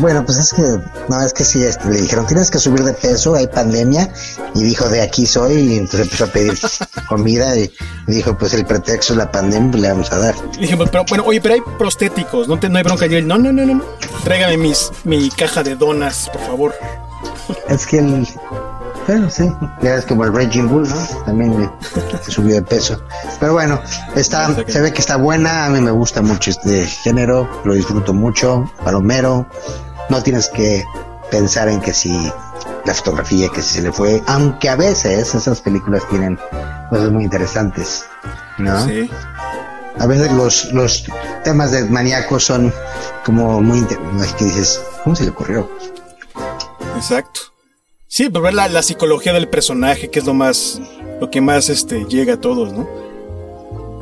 bueno, 0.00 0.24
pues 0.24 0.38
es 0.38 0.52
que, 0.52 0.62
no, 1.08 1.22
es 1.22 1.32
que 1.32 1.44
sí, 1.44 1.62
este, 1.62 1.88
le 1.88 2.00
dijeron, 2.00 2.26
tienes 2.26 2.50
que 2.50 2.58
subir 2.58 2.82
de 2.82 2.92
peso, 2.92 3.34
hay 3.34 3.46
pandemia, 3.46 4.10
y 4.54 4.62
dijo, 4.62 4.88
de 4.88 5.02
aquí 5.02 5.26
soy, 5.26 5.54
y 5.54 5.76
entonces 5.76 6.00
empezó 6.00 6.24
a 6.24 6.28
pedir 6.28 6.58
comida, 7.08 7.56
y 7.56 7.70
dijo, 8.06 8.36
pues 8.36 8.54
el 8.54 8.64
pretexto 8.64 9.12
es 9.12 9.18
la 9.18 9.30
pandemia, 9.30 9.70
pues 9.70 9.82
le 9.82 9.88
vamos 9.88 10.12
a 10.12 10.18
dar. 10.18 10.34
Y 10.56 10.62
dije, 10.62 10.76
pero 10.76 11.04
bueno, 11.08 11.24
oye, 11.26 11.40
pero 11.40 11.54
hay 11.54 11.60
prostéticos, 11.78 12.48
no, 12.48 12.58
te, 12.58 12.68
no 12.68 12.78
hay 12.78 12.84
bronca. 12.84 13.06
Y 13.06 13.22
no, 13.22 13.38
no, 13.38 13.52
no, 13.52 13.64
no, 13.64 13.74
no. 13.74 13.84
Tráigame 14.24 14.56
mis, 14.56 14.90
mi 15.04 15.30
caja 15.30 15.62
de 15.62 15.76
donas, 15.76 16.28
por 16.32 16.42
favor. 16.42 16.74
Es 17.68 17.86
que 17.86 17.98
el. 17.98 18.26
Pero 19.06 19.30
sí, 19.30 19.52
ya 19.82 19.94
es 19.94 20.04
como 20.04 20.24
el 20.24 20.34
Raging 20.34 20.68
Bull, 20.68 20.88
¿no? 20.88 20.96
También 21.24 21.60
le- 21.60 21.70
se 22.24 22.30
subió 22.32 22.56
de 22.56 22.62
peso. 22.62 23.00
Pero 23.38 23.52
bueno, 23.52 23.80
está, 24.16 24.52
se 24.66 24.80
ve 24.80 24.92
que 24.92 25.00
está 25.00 25.16
buena. 25.16 25.66
A 25.66 25.70
mí 25.70 25.80
me 25.80 25.92
gusta 25.92 26.22
mucho 26.22 26.50
este 26.50 26.86
género, 26.86 27.48
lo 27.64 27.74
disfruto 27.74 28.12
mucho. 28.12 28.68
Palomero, 28.84 29.46
no 30.08 30.22
tienes 30.22 30.48
que 30.48 30.84
pensar 31.30 31.68
en 31.68 31.80
que 31.80 31.94
si 31.94 32.32
la 32.84 32.94
fotografía, 32.94 33.48
que 33.48 33.62
si 33.62 33.74
se 33.76 33.82
le 33.82 33.92
fue, 33.92 34.22
aunque 34.26 34.68
a 34.68 34.76
veces 34.76 35.34
esas 35.34 35.60
películas 35.60 36.02
tienen 36.08 36.38
cosas 36.90 37.10
muy 37.12 37.24
interesantes, 37.24 38.04
¿no? 38.58 38.84
Sí. 38.86 39.08
A 39.98 40.06
veces 40.06 40.30
los, 40.32 40.72
los 40.72 41.04
temas 41.44 41.70
de 41.70 41.84
maníacos 41.84 42.44
son 42.44 42.72
como 43.24 43.60
muy. 43.62 43.82
que 44.36 44.44
dices, 44.44 44.80
¿cómo 45.04 45.14
se 45.16 45.24
le 45.24 45.30
ocurrió? 45.30 45.70
Exacto. 46.96 47.40
Sí, 48.08 48.28
pero 48.28 48.42
ver 48.42 48.54
la, 48.54 48.68
la 48.68 48.82
psicología 48.82 49.32
del 49.32 49.48
personaje, 49.48 50.08
que 50.08 50.20
es 50.20 50.26
lo 50.26 50.34
más. 50.34 50.80
Lo 51.20 51.30
que 51.30 51.40
más 51.40 51.70
este, 51.70 52.04
llega 52.04 52.34
a 52.34 52.40
todos, 52.40 52.72
¿no? 52.72 52.86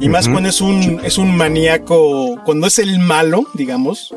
Y 0.00 0.09
más 0.09 0.28
cuando 0.28 0.48
es 0.48 0.61
un, 0.61 1.00
es 1.05 1.16
un 1.18 1.36
maníaco. 1.36 2.40
Cuando 2.44 2.66
es 2.66 2.78
el 2.78 2.98
malo, 2.98 3.46
digamos. 3.55 4.12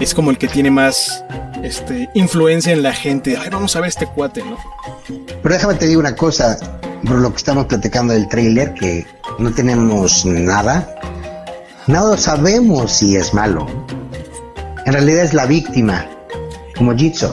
Es 0.00 0.14
como 0.14 0.30
el 0.30 0.38
que 0.38 0.48
tiene 0.48 0.70
más 0.70 1.24
este, 1.62 2.08
influencia 2.14 2.72
en 2.72 2.82
la 2.82 2.92
gente. 2.92 3.36
Ay, 3.36 3.48
vamos 3.50 3.76
a 3.76 3.80
ver 3.80 3.88
este 3.88 4.06
cuate, 4.06 4.42
¿no? 4.42 4.56
Pero 5.42 5.54
déjame 5.54 5.74
te 5.74 5.86
digo 5.86 6.00
una 6.00 6.14
cosa, 6.14 6.58
por 7.06 7.16
lo 7.16 7.30
que 7.30 7.36
estamos 7.36 7.66
platicando 7.66 8.12
del 8.12 8.28
tráiler, 8.28 8.74
que 8.74 9.06
no 9.38 9.52
tenemos 9.52 10.24
nada. 10.24 10.94
No 11.86 12.16
sabemos 12.16 12.92
si 12.92 13.16
es 13.16 13.32
malo. 13.32 13.66
En 14.86 14.92
realidad 14.92 15.24
es 15.24 15.34
la 15.34 15.46
víctima, 15.46 16.06
como 16.76 16.94
Jitsu. 16.96 17.28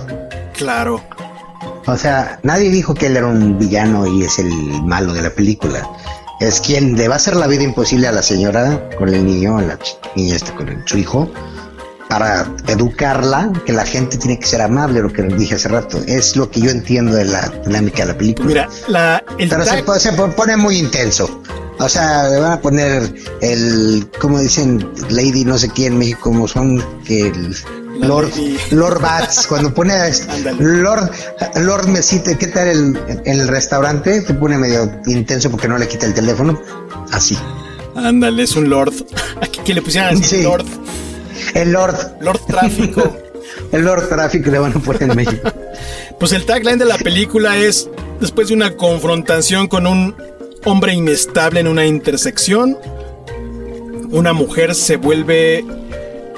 Claro. 0.53 1.01
O 1.86 1.97
sea, 1.97 2.39
nadie 2.43 2.69
dijo 2.69 2.93
que 2.93 3.07
él 3.07 3.17
era 3.17 3.27
un 3.27 3.57
villano 3.59 4.07
y 4.07 4.23
es 4.23 4.39
el 4.39 4.49
malo 4.84 5.13
de 5.13 5.21
la 5.21 5.29
película. 5.31 5.89
Es 6.39 6.59
quien 6.61 6.95
le 6.97 7.07
va 7.07 7.15
a 7.15 7.17
hacer 7.17 7.36
la 7.36 7.47
vida 7.47 7.63
imposible 7.63 8.07
a 8.07 8.11
la 8.11 8.21
señora 8.23 8.89
con 8.97 9.09
el 9.13 9.25
niño, 9.25 9.57
a 9.57 9.61
la 9.61 9.79
niña 10.15 10.36
esta 10.36 10.53
con 10.55 10.69
el- 10.69 10.81
su 10.86 10.97
hijo, 10.97 11.29
para 12.09 12.45
educarla, 12.67 13.51
que 13.65 13.73
la 13.73 13.86
gente 13.86 14.17
tiene 14.17 14.38
que 14.39 14.45
ser 14.45 14.61
amable, 14.61 15.01
lo 15.01 15.11
que 15.11 15.23
dije 15.23 15.55
hace 15.55 15.67
rato. 15.69 15.99
Es 16.05 16.36
lo 16.36 16.49
que 16.49 16.61
yo 16.61 16.69
entiendo 16.69 17.13
de 17.15 17.25
la 17.25 17.49
dinámica 17.65 18.05
de 18.05 18.11
la 18.13 18.17
película. 18.17 18.47
Mira, 18.47 18.69
la, 18.88 19.23
el 19.38 19.49
Pero 19.49 19.65
se, 19.65 19.84
tag- 19.84 19.97
se 19.99 20.13
po- 20.13 20.29
pone 20.31 20.55
muy 20.57 20.77
intenso. 20.77 21.41
O 21.79 21.89
sea, 21.89 22.29
le 22.29 22.39
van 22.39 22.51
a 22.51 22.61
poner 22.61 23.11
el, 23.41 24.07
como 24.21 24.39
dicen, 24.39 24.88
Lady 25.09 25.43
no 25.43 25.57
sé 25.57 25.69
quién 25.69 25.93
en 25.93 25.99
México, 25.99 26.19
como 26.21 26.47
son 26.47 26.84
que 27.03 27.27
el 27.27 27.55
Lord. 27.99 28.31
Lord 28.71 29.01
Bats, 29.01 29.47
cuando 29.47 29.73
pone 29.73 29.93
a. 29.93 30.09
Lord, 30.59 31.11
Lord 31.55 31.87
Mesita, 31.87 32.37
¿qué 32.37 32.47
tal 32.47 32.67
el, 32.67 32.99
en 33.25 33.39
el 33.39 33.47
restaurante? 33.47 34.21
Se 34.21 34.33
pone 34.33 34.57
medio 34.57 34.91
intenso 35.05 35.49
porque 35.51 35.67
no 35.67 35.77
le 35.77 35.87
quita 35.87 36.05
el 36.05 36.13
teléfono. 36.13 36.59
Así. 37.11 37.37
Ándale, 37.95 38.43
es 38.43 38.55
un 38.55 38.69
Lord. 38.69 38.93
Aquí 39.41 39.59
que 39.65 39.73
le 39.73 39.81
pusieran 39.81 40.15
así, 40.15 40.37
Sí. 40.37 40.43
Lord. 40.43 40.65
El 41.53 41.71
Lord, 41.71 42.17
Lord 42.21 42.39
Tráfico. 42.47 43.15
el 43.71 43.83
Lord 43.83 44.09
Traffic 44.09 44.47
le 44.47 44.59
van 44.59 44.71
a 44.75 44.79
poner 44.79 45.03
en 45.03 45.15
México. 45.15 45.51
Pues 46.19 46.31
el 46.31 46.45
tagline 46.45 46.77
de 46.77 46.85
la 46.85 46.97
película 46.97 47.57
es, 47.57 47.89
después 48.19 48.47
de 48.47 48.53
una 48.55 48.75
confrontación 48.75 49.67
con 49.67 49.85
un 49.87 50.15
hombre 50.65 50.93
inestable 50.93 51.59
en 51.59 51.67
una 51.67 51.85
intersección, 51.85 52.77
una 54.11 54.31
mujer 54.33 54.73
se 54.75 54.95
vuelve 54.97 55.65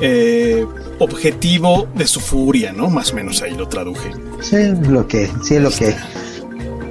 eh, 0.01 0.65
objetivo 0.99 1.87
de 1.95 2.07
su 2.07 2.19
furia, 2.19 2.71
¿no? 2.71 2.89
Más 2.89 3.11
o 3.11 3.15
menos 3.15 3.41
ahí 3.41 3.53
lo 3.55 3.67
traduje. 3.67 4.11
Sí, 4.41 4.57
lo 4.89 5.07
que, 5.07 5.29
sí, 5.43 5.59
lo 5.59 5.69
que, 5.71 5.95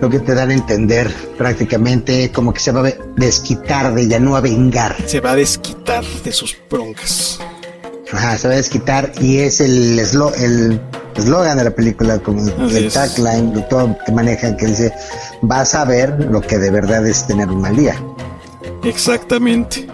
lo 0.00 0.11
que 0.11 0.18
te 0.20 0.34
dan 0.34 0.50
a 0.50 0.55
entender 0.55 1.11
prácticamente, 1.38 2.30
como 2.32 2.52
que 2.52 2.61
se 2.61 2.72
va 2.72 2.86
a 2.88 2.92
desquitar 3.16 3.94
de 3.94 4.02
ella, 4.02 4.18
no 4.20 4.36
a 4.36 4.40
vengar. 4.40 4.96
Se 5.07 5.20
va 5.20 5.32
a 5.32 5.36
desquitar 5.36 6.05
de 6.24 6.32
sus 6.32 6.57
broncas. 6.70 7.38
Ajá, 8.12 8.36
se 8.38 8.48
va 8.48 8.55
a 8.55 8.57
desquitar 8.59 9.12
y 9.20 9.38
es 9.38 9.61
el 9.61 9.98
eslo- 9.98 10.34
el 10.36 10.80
eslogan 11.16 11.57
de 11.59 11.64
la 11.64 11.70
película, 11.70 12.18
como 12.18 12.42
Así 12.42 12.76
el 12.76 12.92
tagline, 12.92 13.55
lo 13.55 13.62
todo 13.64 13.96
que 14.05 14.12
manejan, 14.12 14.57
que 14.57 14.66
dice, 14.66 14.92
vas 15.42 15.74
a 15.74 15.84
ver 15.84 16.14
lo 16.30 16.40
que 16.40 16.59
de 16.59 16.70
verdad 16.70 17.07
es 17.07 17.26
tener 17.26 17.48
un 17.48 17.61
mal 17.61 17.74
día. 17.76 17.96
Exactamente. 18.84 19.86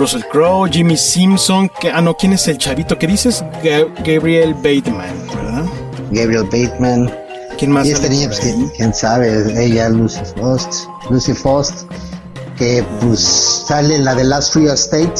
Russell 0.00 0.22
Crowe, 0.32 0.66
Jimmy 0.70 0.96
Simpson, 0.96 1.70
que, 1.80 1.90
ah 1.90 2.00
no, 2.00 2.16
¿quién 2.16 2.32
es 2.32 2.48
el 2.48 2.56
chavito? 2.56 2.98
¿Qué 2.98 3.06
dices? 3.06 3.44
Ga- 3.62 3.86
Gabriel 4.02 4.54
Bateman, 4.54 5.26
¿verdad? 5.28 5.64
Gabriel 6.10 6.44
Bateman, 6.44 7.12
¿Quién 7.58 7.70
más? 7.70 7.86
y 7.86 7.92
esta 7.92 8.08
niña, 8.08 8.28
pues, 8.28 8.40
quién, 8.40 8.68
quién 8.76 8.94
sabe, 8.94 9.62
ella, 9.62 9.90
Lucy 9.90 10.20
Faust, 10.36 10.84
Lucy 11.10 11.34
Faust, 11.34 11.82
que 12.56 12.82
pues 13.02 13.20
sale 13.20 13.96
en 13.96 14.04
la 14.06 14.14
de 14.14 14.24
Last 14.24 14.54
Free 14.54 14.68
State, 14.68 15.14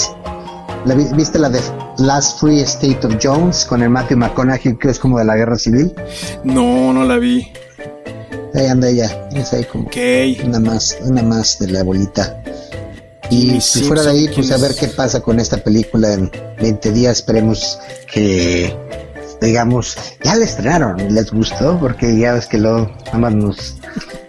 ¿La 0.86 0.94
vi- 0.94 1.08
¿viste 1.14 1.38
la 1.38 1.50
de 1.50 1.60
Last 1.98 2.40
Free 2.40 2.60
State 2.62 3.06
of 3.06 3.16
Jones 3.22 3.66
con 3.66 3.82
el 3.82 3.90
Matthew 3.90 4.16
McConaughey, 4.16 4.78
que 4.78 4.88
es 4.88 4.98
como 4.98 5.18
de 5.18 5.26
la 5.26 5.36
guerra 5.36 5.58
civil? 5.58 5.94
No, 6.42 6.94
no 6.94 7.04
la 7.04 7.18
vi. 7.18 7.52
Ahí 8.54 8.66
anda 8.66 8.88
ella, 8.88 9.28
es 9.34 9.52
ahí 9.52 9.64
como 9.64 9.90
una 10.42 10.58
más, 10.58 10.96
una 11.02 11.22
más 11.22 11.58
de 11.58 11.68
la 11.68 11.82
bolita. 11.82 12.42
Y 13.30 13.60
si 13.60 13.82
fuera 13.84 14.02
de 14.02 14.10
ahí, 14.10 14.24
pues 14.34 14.48
¿quién 14.48 14.52
a 14.52 14.56
ver 14.58 14.74
qué 14.74 14.88
pasa 14.88 15.20
con 15.20 15.38
esta 15.38 15.58
película 15.58 16.12
en 16.14 16.30
20 16.60 16.92
días. 16.92 17.18
Esperemos 17.18 17.78
que, 18.12 18.76
digamos, 19.40 19.96
ya 20.22 20.34
la 20.34 20.44
estrenaron. 20.44 21.14
¿Les 21.14 21.30
gustó? 21.30 21.78
Porque 21.78 22.16
ya 22.18 22.34
ves 22.34 22.46
que 22.46 22.58
luego 22.58 22.90
nada 23.06 23.18
más 23.18 23.34
nos 23.34 23.76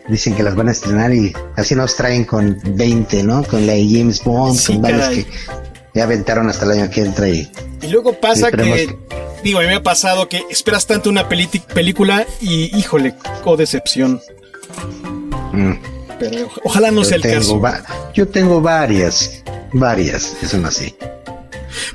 dicen 0.07 0.35
que 0.35 0.43
las 0.43 0.55
van 0.55 0.67
a 0.67 0.71
estrenar 0.71 1.13
y 1.13 1.33
así 1.55 1.73
nos 1.73 1.95
traen 1.95 2.25
con 2.25 2.59
20, 2.63 3.23
¿no? 3.23 3.43
Con 3.43 3.65
la 3.65 3.73
de 3.73 3.87
James 3.89 4.23
Bond, 4.23 4.57
Sí, 4.57 4.73
con 4.73 4.81
varios 4.83 5.07
que 5.09 5.25
ya 5.93 6.03
aventaron 6.03 6.49
hasta 6.49 6.65
el 6.65 6.71
año 6.71 6.89
que 6.89 7.01
entra 7.01 7.27
y 7.27 7.51
Y 7.81 7.87
luego 7.87 8.13
pasa 8.13 8.51
que, 8.51 8.95
digo, 9.43 9.59
a 9.59 9.61
mí 9.61 9.67
me 9.67 9.75
ha 9.75 9.83
pasado 9.83 10.29
que 10.29 10.43
esperas 10.49 10.85
tanto 10.85 11.09
una 11.09 11.27
película 11.27 12.25
y, 12.39 12.77
híjole, 12.77 13.15
oh 13.45 13.57
decepción. 13.57 14.21
mm, 15.53 15.73
Pero 16.21 16.49
ojalá 16.63 16.91
no 16.91 17.03
sea 17.03 17.17
yo, 17.17 17.23
el 17.29 17.39
tengo 17.41 17.61
caso. 17.61 17.83
yo 18.13 18.27
tengo 18.27 18.61
varias, 18.61 19.41
varias 19.73 20.35
que 20.39 20.47
son 20.47 20.65
así. 20.65 20.95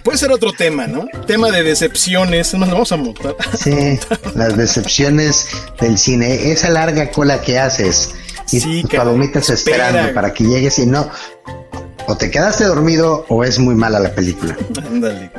Puede 0.03 0.19
ser 0.19 0.33
otro 0.33 0.53
tema, 0.53 0.87
¿no? 0.87 1.07
Tema 1.27 1.51
de 1.51 1.63
decepciones. 1.63 2.53
Nos 2.55 2.71
vamos 2.71 2.91
a 2.93 2.97
montar. 2.97 3.37
Sí, 3.57 3.99
las 4.35 4.57
decepciones 4.57 5.49
del 5.81 5.97
cine, 5.99 6.51
esa 6.53 6.71
larga 6.71 7.11
cola 7.11 7.41
que 7.41 7.59
haces 7.59 8.11
y 8.53 8.61
Sí, 8.61 8.83
tus 8.83 8.91
palomitas 8.95 9.51
espera. 9.51 9.87
esperando 9.89 10.15
para 10.15 10.33
que 10.33 10.45
llegues 10.45 10.79
y 10.79 10.87
no, 10.87 11.09
o 12.07 12.17
te 12.17 12.31
quedaste 12.31 12.65
dormido 12.65 13.25
o 13.29 13.45
es 13.45 13.59
muy 13.59 13.75
mala 13.75 14.01
la 14.01 14.15
película. 14.15 14.57
Ándale. 14.85 15.31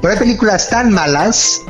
Pero 0.00 0.12
hay 0.12 0.18
películas 0.18 0.68
tan 0.68 0.92
malas 0.92 1.60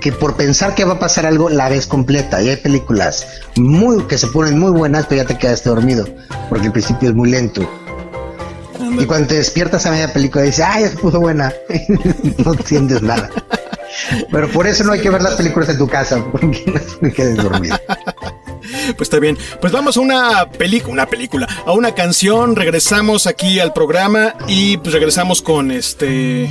que 0.00 0.12
por 0.12 0.36
pensar 0.36 0.74
que 0.74 0.84
va 0.84 0.94
a 0.94 0.98
pasar 0.98 1.26
algo 1.26 1.48
la 1.48 1.68
ves 1.68 1.86
completa 1.86 2.40
y 2.42 2.48
hay 2.48 2.56
películas 2.56 3.26
muy 3.56 4.04
que 4.04 4.16
se 4.16 4.28
ponen 4.28 4.58
muy 4.58 4.70
buenas 4.70 5.06
pero 5.06 5.22
ya 5.22 5.28
te 5.28 5.36
quedaste 5.36 5.68
dormido 5.68 6.06
porque 6.48 6.66
el 6.66 6.72
principio 6.72 7.08
es 7.08 7.14
muy 7.14 7.30
lento. 7.30 7.68
Y 8.98 9.06
cuando 9.06 9.28
te 9.28 9.36
despiertas 9.36 9.86
a 9.86 9.90
media 9.90 10.12
película 10.12 10.44
dices, 10.44 10.64
ay, 10.66 10.82
ya 10.82 10.90
se 10.90 10.96
puso 10.96 11.20
buena. 11.20 11.52
no 12.44 12.52
entiendes 12.52 13.02
nada. 13.02 13.30
Pero 14.30 14.48
por 14.50 14.66
eso 14.66 14.84
no 14.84 14.92
hay 14.92 15.00
que 15.00 15.10
ver 15.10 15.22
las 15.22 15.34
películas 15.34 15.68
en 15.68 15.78
tu 15.78 15.88
casa, 15.88 16.24
porque 16.30 16.64
no 17.00 17.08
te 17.08 17.12
quedes 17.12 17.36
dormido. 17.36 17.76
Pues 18.96 19.02
está 19.02 19.18
bien. 19.18 19.38
Pues 19.60 19.72
vamos 19.72 19.96
a 19.96 20.00
una 20.00 20.50
película, 20.50 20.92
una 20.92 21.06
película, 21.06 21.48
a 21.66 21.72
una 21.72 21.94
canción. 21.94 22.56
Regresamos 22.56 23.26
aquí 23.26 23.60
al 23.60 23.72
programa 23.72 24.34
y 24.46 24.76
pues 24.78 24.92
regresamos 24.92 25.42
con 25.42 25.70
este. 25.70 26.50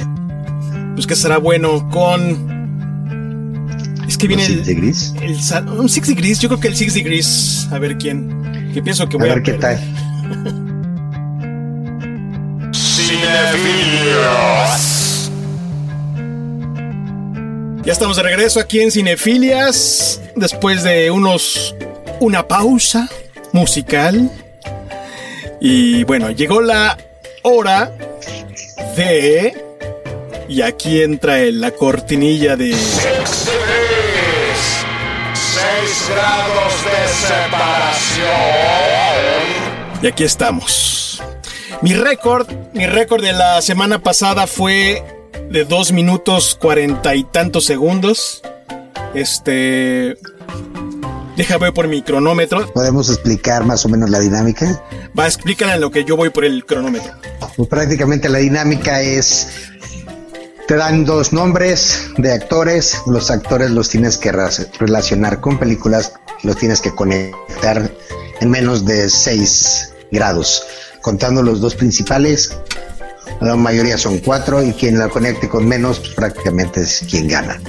Pues 0.95 1.07
que 1.07 1.15
será 1.15 1.37
bueno 1.37 1.89
con. 1.89 2.57
Es 4.07 4.17
que 4.17 4.27
viene 4.27 4.43
¿Los 4.43 4.51
el, 4.51 4.57
Six 4.57 4.67
Degrees? 4.67 5.13
el 5.21 5.37
un 5.69 5.89
Six 5.89 6.07
Degrees. 6.07 6.39
Yo 6.39 6.49
creo 6.49 6.59
que 6.59 6.67
el 6.69 6.75
Six 6.75 6.93
Degrees. 6.93 7.67
A 7.71 7.79
ver 7.79 7.97
quién. 7.97 8.71
Que 8.73 8.81
pienso 8.81 9.07
que 9.07 9.17
A 9.17 9.19
voy 9.19 9.29
a, 9.29 9.33
ver 9.35 9.43
qué 9.43 9.53
tal. 9.53 9.77
Cinefilios. 12.73 15.31
Ya 17.83 17.93
estamos 17.93 18.17
de 18.17 18.23
regreso 18.23 18.59
aquí 18.59 18.81
en 18.81 18.91
Cinefilias. 18.91 20.21
Después 20.35 20.83
de 20.83 21.11
unos. 21.11 21.75
Una 22.19 22.47
pausa 22.47 23.07
musical. 23.51 24.29
Y 25.59 26.03
bueno, 26.03 26.31
llegó 26.31 26.61
la 26.61 26.97
hora 27.43 27.91
de. 28.95 29.53
Y 30.49 30.61
aquí 30.61 31.01
entra 31.01 31.39
el- 31.39 31.59
la 31.61 31.71
cortinilla 31.71 32.55
de. 32.55 32.73
Six 32.73 33.45
degrees. 33.45 34.85
Seis 35.33 36.09
grados 36.09 36.73
de 36.85 37.07
separación. 37.27 38.27
Y 40.01 40.07
aquí 40.07 40.23
estamos. 40.23 41.21
Mi 41.81 41.93
récord, 41.93 42.47
mi 42.73 42.85
récord 42.87 43.21
de 43.23 43.33
la 43.33 43.61
semana 43.61 43.99
pasada 43.99 44.47
fue 44.47 45.03
de 45.49 45.65
2 45.65 45.91
minutos 45.91 46.57
cuarenta 46.59 47.13
y 47.15 47.23
tantos 47.23 47.65
segundos. 47.65 48.41
Este. 49.13 50.17
Deja 51.37 51.59
ver 51.59 51.71
por 51.71 51.87
mi 51.87 52.01
cronómetro. 52.01 52.73
¿Podemos 52.73 53.09
explicar 53.09 53.63
más 53.63 53.85
o 53.85 53.89
menos 53.89 54.09
la 54.09 54.19
dinámica? 54.19 54.83
Va, 55.17 55.27
explícala 55.27 55.75
en 55.75 55.81
lo 55.81 55.91
que 55.91 56.03
yo 56.03 56.17
voy 56.17 56.31
por 56.31 56.43
el 56.43 56.65
cronómetro. 56.65 57.13
Pues 57.55 57.69
prácticamente 57.69 58.27
la 58.27 58.39
dinámica 58.39 59.01
es, 59.01 59.47
te 60.67 60.75
dan 60.75 61.05
dos 61.05 61.33
nombres 61.33 62.09
de 62.17 62.33
actores, 62.33 63.03
los 63.05 63.29
actores 63.29 63.69
los 63.69 63.87
tienes 63.87 64.17
que 64.17 64.31
relacionar 64.31 65.39
con 65.39 65.59
películas, 65.59 66.13
los 66.41 66.57
tienes 66.57 66.81
que 66.81 66.95
conectar 66.95 67.91
en 68.41 68.49
menos 68.49 68.83
de 68.85 69.07
6 69.07 69.93
grados, 70.11 70.63
contando 71.03 71.43
los 71.43 71.61
dos 71.61 71.75
principales, 71.75 72.57
la 73.41 73.55
mayoría 73.55 73.97
son 73.97 74.17
cuatro 74.19 74.63
y 74.63 74.73
quien 74.73 74.97
la 74.99 75.09
conecte 75.09 75.47
con 75.49 75.67
menos 75.67 75.99
pues, 75.99 76.13
prácticamente 76.13 76.81
es 76.81 77.03
quien 77.09 77.27
gana. 77.27 77.59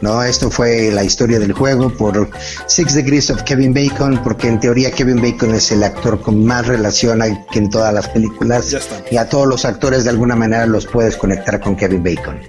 No, 0.00 0.22
esto 0.22 0.50
fue 0.50 0.90
la 0.90 1.04
historia 1.04 1.38
del 1.38 1.52
juego 1.52 1.90
por 1.94 2.30
Six 2.66 2.94
Degrees 2.94 3.28
of 3.28 3.42
Kevin 3.42 3.74
Bacon, 3.74 4.18
porque 4.24 4.48
en 4.48 4.58
teoría 4.58 4.90
Kevin 4.90 5.20
Bacon 5.20 5.54
es 5.54 5.70
el 5.72 5.82
actor 5.82 6.22
con 6.22 6.42
más 6.46 6.66
relación 6.66 7.20
hay- 7.20 7.38
que 7.52 7.58
en 7.58 7.68
todas 7.68 7.92
las 7.92 8.08
películas 8.08 8.70
Ya 8.70 8.78
está. 8.78 8.96
y 9.10 9.18
a 9.18 9.28
todos 9.28 9.46
los 9.46 9.66
actores 9.66 10.04
de 10.04 10.10
alguna 10.10 10.34
manera 10.36 10.64
los 10.64 10.86
puedes 10.86 11.16
conectar 11.18 11.60
con 11.60 11.76
Kevin 11.76 12.02
Bacon. 12.02 12.40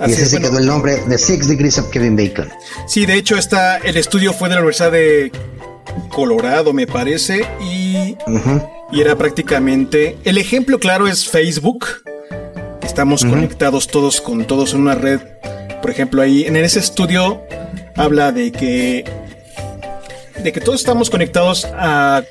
Así 0.00 0.10
y 0.10 0.14
ese 0.14 0.22
es, 0.24 0.30
se 0.30 0.36
bueno. 0.38 0.48
quedó 0.50 0.58
el 0.58 0.66
nombre 0.66 0.96
de 1.06 1.18
Six 1.18 1.46
Degrees 1.46 1.78
of 1.78 1.88
Kevin 1.90 2.16
Bacon. 2.16 2.48
Sí, 2.88 3.06
de 3.06 3.14
hecho, 3.14 3.36
está, 3.36 3.76
el 3.76 3.96
estudio 3.96 4.32
fue 4.32 4.48
de 4.48 4.56
la 4.56 4.60
Universidad 4.62 4.90
de 4.90 5.30
Colorado, 6.10 6.72
me 6.72 6.86
parece, 6.88 7.46
y, 7.60 8.16
Ujú. 8.26 8.60
Y 8.92 9.00
era 9.00 9.16
prácticamente. 9.16 10.16
El 10.24 10.38
ejemplo 10.38 10.78
claro 10.78 11.06
es 11.08 11.28
Facebook. 11.28 11.86
Estamos 12.82 13.24
conectados 13.24 13.86
todos 13.86 14.20
con 14.20 14.44
todos 14.46 14.72
en 14.74 14.80
una 14.80 14.94
red. 14.94 15.20
Por 15.82 15.90
ejemplo, 15.90 16.22
ahí 16.22 16.44
en 16.44 16.56
ese 16.56 16.78
estudio 16.80 17.42
habla 17.96 18.32
de 18.32 18.50
que. 18.52 19.04
de 20.42 20.52
que 20.52 20.60
todos 20.60 20.80
estamos 20.80 21.10
conectados 21.10 21.64
a 21.76 22.22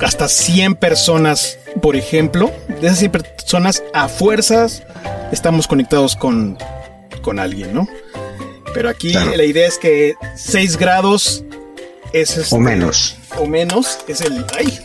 hasta 0.00 0.28
100 0.28 0.76
personas, 0.76 1.58
por 1.82 1.94
ejemplo. 1.96 2.50
De 2.80 2.86
esas 2.86 2.98
100 2.98 3.10
personas, 3.12 3.82
a 3.94 4.08
fuerzas, 4.08 4.82
estamos 5.32 5.66
conectados 5.66 6.16
con, 6.16 6.56
con 7.22 7.38
alguien, 7.38 7.74
¿no? 7.74 7.88
Pero 8.74 8.88
aquí 8.90 9.12
Claro. 9.12 9.34
la 9.36 9.44
idea 9.44 9.66
es 9.66 9.78
que 9.78 10.14
6 10.36 10.76
grados 10.76 11.44
es 12.12 12.36
este- 12.36 12.54
O 12.54 12.58
menos. 12.58 13.16
O 13.38 13.46
menos 13.46 13.98
es 14.08 14.20
el. 14.20 14.44
¡Ay! 14.58 14.78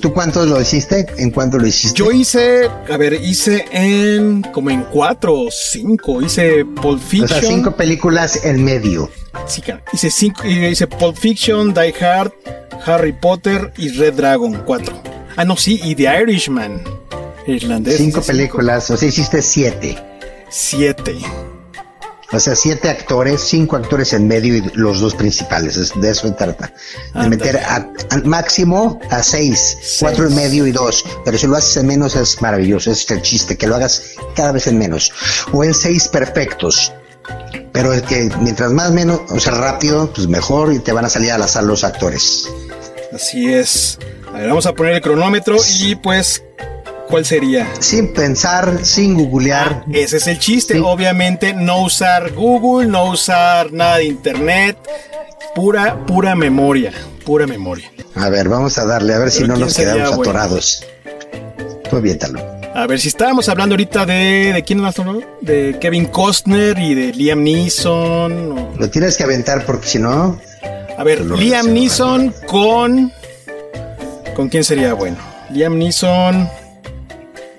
¿Tú 0.00 0.12
cuántos 0.14 0.48
lo 0.48 0.60
hiciste? 0.60 1.06
¿En 1.18 1.30
cuánto 1.30 1.58
lo 1.58 1.66
hiciste? 1.66 1.98
Yo 1.98 2.10
hice, 2.10 2.68
a 2.90 2.96
ver, 2.96 3.14
hice 3.14 3.66
en 3.70 4.42
como 4.42 4.70
en 4.70 4.82
cuatro 4.84 5.34
o 5.34 5.48
cinco. 5.50 6.22
Hice 6.22 6.64
Pulp 6.64 6.98
o 6.98 6.98
Fiction. 6.98 7.28
sea, 7.28 7.42
cinco 7.42 7.76
películas 7.76 8.44
en 8.44 8.64
medio. 8.64 9.10
Sí, 9.46 9.60
cara, 9.60 9.82
hice 9.92 10.10
cinco, 10.10 10.46
y 10.46 10.66
hice 10.66 10.86
Pulp 10.86 11.16
Fiction, 11.16 11.74
Die 11.74 11.94
Hard, 12.00 12.32
Harry 12.86 13.12
Potter 13.12 13.72
y 13.76 13.90
Red 13.90 14.14
Dragon, 14.14 14.62
cuatro. 14.64 15.00
Ah, 15.36 15.44
no, 15.44 15.56
sí, 15.56 15.80
y 15.84 15.94
The 15.94 16.22
Irishman. 16.22 16.82
Irlandés. 17.46 17.96
Cinco 17.98 18.22
películas, 18.22 18.90
o 18.90 18.96
sea, 18.96 19.08
hiciste 19.08 19.42
siete. 19.42 19.98
Siete. 20.48 21.16
O 22.32 22.38
sea, 22.38 22.54
siete 22.54 22.88
actores, 22.88 23.40
cinco 23.40 23.74
actores 23.76 24.12
en 24.12 24.28
medio 24.28 24.54
y 24.56 24.62
los 24.74 25.00
dos 25.00 25.14
principales. 25.16 25.76
es- 25.76 26.00
de 26.00 26.10
eso 26.10 26.28
se 26.28 26.34
trata. 26.34 26.72
De 27.14 27.28
meter 27.28 27.56
a- 27.56 27.88
al 28.10 28.24
máximo 28.24 29.00
a 29.10 29.22
seis, 29.22 29.76
cuatro 29.98 30.28
en 30.28 30.34
medio 30.36 30.64
y 30.66 30.70
dos. 30.72 31.04
Pero 31.24 31.36
si 31.36 31.46
lo 31.48 31.56
haces 31.56 31.76
en 31.78 31.86
menos 31.88 32.14
es 32.14 32.40
maravilloso. 32.40 32.90
Es 32.92 33.10
el 33.10 33.20
chiste, 33.22 33.56
que 33.56 33.66
lo 33.66 33.74
hagas 33.74 34.02
cada 34.36 34.52
vez 34.52 34.66
en 34.68 34.78
menos. 34.78 35.12
O 35.52 35.64
en 35.64 35.74
seis 35.74 36.06
perfectos. 36.08 36.92
Pero 37.72 37.92
es 37.92 38.02
que 38.02 38.30
mientras 38.40 38.70
más 38.72 38.90
menos, 38.92 39.20
o 39.30 39.38
sea, 39.40 39.52
rápido, 39.54 40.12
pues 40.12 40.26
mejor 40.28 40.72
y 40.72 40.78
te 40.78 40.92
van 40.92 41.04
a 41.04 41.08
salir 41.10 41.32
a 41.32 41.38
la 41.38 41.48
sala 41.48 41.66
los 41.68 41.82
actores. 41.84 42.48
Así 43.12 43.52
es. 43.52 43.98
A 44.28 44.38
ver, 44.38 44.48
vamos 44.48 44.66
a 44.66 44.72
poner 44.72 44.94
el 44.94 45.00
cronómetro 45.00 45.56
y 45.80 45.96
pues, 45.96 46.44
¿cuál 47.10 47.24
sería? 47.24 47.68
Sin 47.80 48.12
pensar, 48.12 48.78
sin 48.84 49.14
googlear. 49.14 49.84
Ese 49.92 50.18
es 50.18 50.26
el 50.26 50.38
chiste, 50.38 50.74
Sí. 50.74 50.80
obviamente 50.84 51.52
no 51.52 51.82
usar 51.82 52.32
Google, 52.32 52.86
no 52.88 53.04
usar 53.10 53.72
nada 53.72 53.96
de 53.98 54.04
internet, 54.04 54.78
pura, 55.54 56.06
pura 56.06 56.34
memoria, 56.34 56.92
pura 57.24 57.46
memoria. 57.46 57.90
A 58.14 58.28
ver, 58.28 58.48
vamos 58.48 58.78
a 58.78 58.86
darle, 58.86 59.14
a 59.14 59.18
ver 59.18 59.30
si 59.30 59.42
no 59.42 59.54
¿quién 59.54 59.66
nos 59.66 59.74
quedamos 59.76 60.16
bueno? 60.16 60.22
atorados. 60.22 60.84
Aviéntalo. 61.92 62.40
A 62.74 62.86
ver, 62.86 63.00
si 63.00 63.08
estábamos 63.08 63.48
hablando 63.48 63.72
ahorita 63.74 64.06
de, 64.06 64.52
¿de 64.54 64.62
quién 64.62 64.78
más 64.80 64.96
habló? 64.98 65.20
De 65.40 65.76
Kevin 65.80 66.06
Costner 66.06 66.78
y 66.78 66.94
de 66.94 67.12
Liam 67.12 67.42
Neeson. 67.42 68.52
o- 68.52 68.74
Lo 68.78 68.88
tienes 68.90 69.16
que 69.16 69.24
aventar 69.24 69.66
porque 69.66 69.88
si 69.88 69.98
no, 69.98 70.38
A 70.96 71.02
ver, 71.04 71.22
Liam. 71.24 71.72
Neeson 71.72 72.32
con... 72.46 73.12
¿Con 74.36 74.48
quién 74.48 74.62
sería 74.64 74.94
bueno? 74.94 75.16
Liam 75.50 75.76
Neeson... 75.78 76.48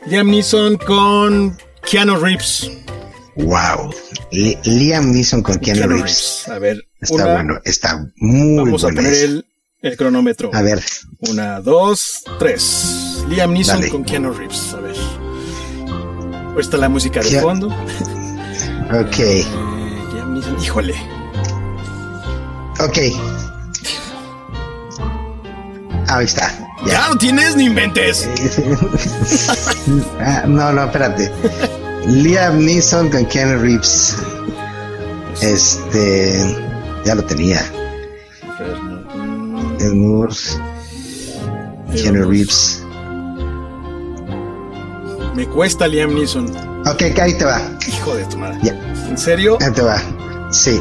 Liam 0.05 0.29
Neeson 0.29 0.77
con 0.77 1.57
Keanu 1.89 2.15
Reeves. 2.17 2.69
wow. 3.35 3.91
Li- 4.31 4.57
Liam 4.65 5.11
Neeson 5.11 5.41
con 5.41 5.59
Keanu 5.59 5.79
Keanu 5.79 5.93
Reeves. 5.95 6.43
Reeves. 6.45 6.49
A 6.49 6.59
ver, 6.59 6.87
Está 6.99 7.15
una- 7.15 7.33
bueno, 7.33 7.59
está 7.63 8.05
muy 8.17 8.57
vamos 8.65 8.83
a 8.83 8.87
poner 8.89 9.13
el, 9.13 9.45
el 9.81 9.97
cronómetro. 9.97 10.49
A 10.53 10.61
ver, 10.61 10.81
Una, 11.29 11.59
dos, 11.61 12.23
tres. 12.39 13.23
Liam 13.29 13.53
Neeson 13.53 13.79
Dale. 13.79 13.89
con 13.91 14.03
Keanu 14.03 14.33
Reeves. 14.33 14.73
A 14.73 14.79
ver. 14.79 14.95
Ahí 14.95 16.59
está 16.59 16.77
la 16.77 16.89
música 16.89 17.21
de 17.21 17.39
fondo. 17.39 17.67
Ok, 17.67 19.19
Eh, 19.19 19.45
Liam 20.13 20.33
Neeson. 20.33 20.61
Híjole. 20.63 20.95
ok. 22.79 22.97
Ahí 26.11 26.25
está. 26.25 26.51
Ya 26.85 26.93
Ya. 26.93 27.07
lo 27.09 27.15
tienes, 27.17 27.55
no 27.55 27.61
inventes. 27.61 28.27
Ah, 30.19 30.43
no, 30.47 30.71
no, 30.71 30.83
espérate. 30.85 31.31
Liam 32.07 32.59
Neeson 32.65 33.09
con 33.09 33.25
Keanu 33.25 33.59
Reeves. 33.61 34.15
Este. 35.41 36.57
Ya 37.05 37.15
lo 37.15 37.23
tenía. 37.23 37.59
Ed 39.79 39.93
Moore, 39.93 40.35
Keanu 41.95 42.29
Reeves. 42.29 42.83
Me 45.35 45.47
cuesta 45.47 45.87
Liam 45.87 46.13
Neeson. 46.13 46.45
Ok, 46.87 46.97
que 47.15 47.21
ahí 47.21 47.33
te 47.37 47.45
va. 47.45 47.59
Hijo 47.87 48.15
de 48.15 48.25
tu 48.25 48.37
madre. 48.37 48.57
¿En 49.09 49.17
serio? 49.17 49.57
Ahí 49.61 49.71
te 49.71 49.81
va. 49.81 49.97
Sí. 50.51 50.79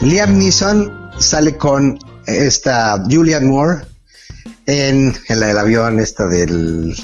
Liam 0.00 0.38
Neeson 0.38 1.10
sale 1.18 1.56
con 1.56 1.98
esta 2.26 3.02
Julian 3.10 3.46
Moore 3.48 3.82
en, 4.68 5.16
en 5.28 5.40
la 5.40 5.46
del 5.48 5.58
avión, 5.58 5.98
esta 5.98 6.26
del. 6.28 6.94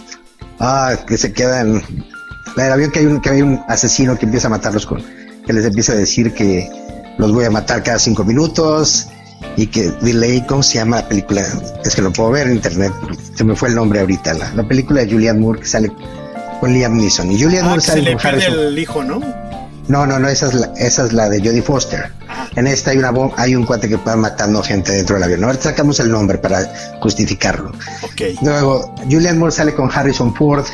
Ah, 0.61 0.95
que 1.07 1.17
se 1.17 1.33
quedan. 1.33 1.83
La 2.57 2.65
del 2.65 2.73
avión 2.75 2.91
que 2.93 3.01
hay 3.01 3.07
un, 3.07 3.21
que 3.21 3.31
hay 3.31 3.43
un 3.43 3.61
asesino 3.69 4.17
que 4.19 4.27
empieza 4.27 4.47
a 4.47 4.51
matarlos 4.51 4.87
con. 4.87 5.03
que 5.47 5.53
les 5.53 5.65
empieza 5.65 5.93
a 5.93 5.97
decir 5.97 6.33
que 6.35 6.69
los 7.19 7.33
voy 7.33 7.47
a 7.47 7.51
matar 7.51 7.83
cada 7.83 7.99
cinco 7.99 8.23
minutos. 8.25 9.09
Y 9.57 9.67
que 9.69 9.91
delay, 10.01 10.45
¿cómo 10.47 10.63
se 10.63 10.75
llama 10.77 10.97
la 10.97 11.09
película? 11.09 11.43
Es 11.85 11.95
que 11.95 12.03
lo 12.03 12.13
puedo 12.13 12.31
ver 12.31 12.47
en 12.49 12.55
internet, 12.55 12.93
se 13.35 13.45
me 13.45 13.55
fue 13.55 13.69
el 13.69 13.75
nombre 13.75 14.01
ahorita. 14.01 14.35
La, 14.35 14.53
la 14.55 14.67
película 14.67 15.03
de 15.05 15.11
Julian 15.13 15.39
Moore 15.41 15.61
que 15.61 15.67
sale 15.67 15.93
con 16.61 16.73
Liam 16.73 16.97
Neeson. 16.97 17.31
Y 17.31 17.43
Julian 17.43 17.65
Ah, 17.65 17.69
Moore 17.69 17.81
que 17.81 17.87
se 17.87 17.93
sale 17.93 18.03
le 18.03 18.17
pierde 18.17 18.69
el 18.69 18.79
hijo, 18.79 19.05
¿no? 19.05 19.21
No, 19.89 20.07
no, 20.07 20.19
no, 20.19 20.29
esa 20.29 20.47
es 20.47 20.55
la, 20.55 20.73
esa 20.77 21.05
es 21.07 21.13
la 21.13 21.29
de 21.29 21.39
Jodie 21.41 21.61
Foster. 21.63 22.11
En 22.57 22.67
esta 22.67 22.91
hay 22.93 22.99
una 22.99 23.11
bom- 23.13 23.33
hay 23.37 23.55
un 23.55 23.67
cuate 23.67 23.89
que 23.89 23.97
va 23.97 24.17
matando 24.17 24.63
gente 24.63 24.93
dentro 24.93 25.17
del 25.17 25.25
avión. 25.25 25.45
Ahora 25.45 25.61
sacamos 25.61 26.01
el 26.01 26.11
nombre 26.11 26.39
para 26.39 26.73
justificarlo. 27.03 27.71
Ok. 28.03 28.23
Luego, 28.43 28.95
Julian 29.11 29.39
Moore 29.39 29.53
sale 29.53 29.75
con 29.75 29.91
Harrison 29.93 30.35
Ford 30.35 30.65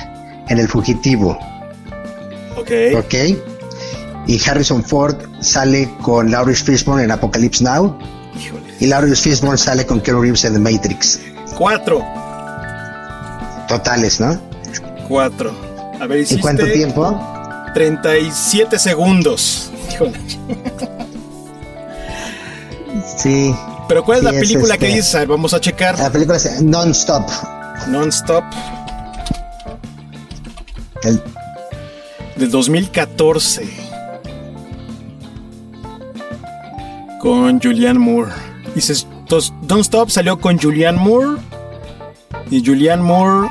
en 0.49 0.59
El 0.59 0.69
Fugitivo, 0.69 1.39
Ok. 2.57 2.71
¿ok? 2.99 3.15
Y 4.27 4.41
Harrison 4.49 4.85
Ford 4.85 5.17
sale 5.41 5.89
con 6.03 6.31
Lawrence 6.31 6.63
Fishburne 6.65 7.03
en 7.05 7.11
Apocalypse 7.11 7.65
Now. 7.65 7.99
Híjole. 8.39 8.63
Y 8.79 8.87
Lawrence 8.87 9.23
Fishburne 9.23 9.59
sale 9.59 9.85
con 9.87 10.01
Keanu 10.01 10.21
Reeves 10.23 10.45
en 10.45 10.53
The 10.53 10.59
Matrix. 10.61 11.19
Cuatro. 11.59 12.05
Totales, 13.69 14.21
¿no? 14.21 14.39
Cuatro. 15.09 15.53
A 16.01 16.07
ver, 16.07 16.19
¿Y 16.19 16.23
hiciste 16.23 16.41
cuánto 16.43 16.65
tiempo? 16.67 17.40
37 17.75 18.79
segundos. 18.79 19.71
Híjole. 19.93 20.13
Sí. 23.17 23.55
Pero 23.89 24.05
¿cuál 24.05 24.19
es 24.19 24.25
Sí, 24.25 24.31
la 24.31 24.31
es 24.41 24.41
película 24.49 24.79
que 24.79 24.87
este- 24.87 24.97
dices? 24.97 25.27
Vamos 25.29 25.55
a 25.55 25.61
checar. 25.61 25.99
La 25.99 26.11
película 26.11 26.37
es 26.37 26.63
Non-Stop. 26.63 27.29
Non-Stop 27.89 28.45
El- 31.03 31.23
de 32.37 32.47
2014. 32.47 33.69
Con 37.21 37.61
Julianne 37.61 37.99
Moore. 37.99 38.33
Dices, 38.75 39.07
Don't 39.29 39.83
Stop 39.83 40.11
salió 40.11 40.41
con 40.41 40.59
Julianne 40.59 40.99
Moore. 40.99 41.41
Y 42.51 42.65
Julianne 42.65 43.03
Moore. 43.03 43.49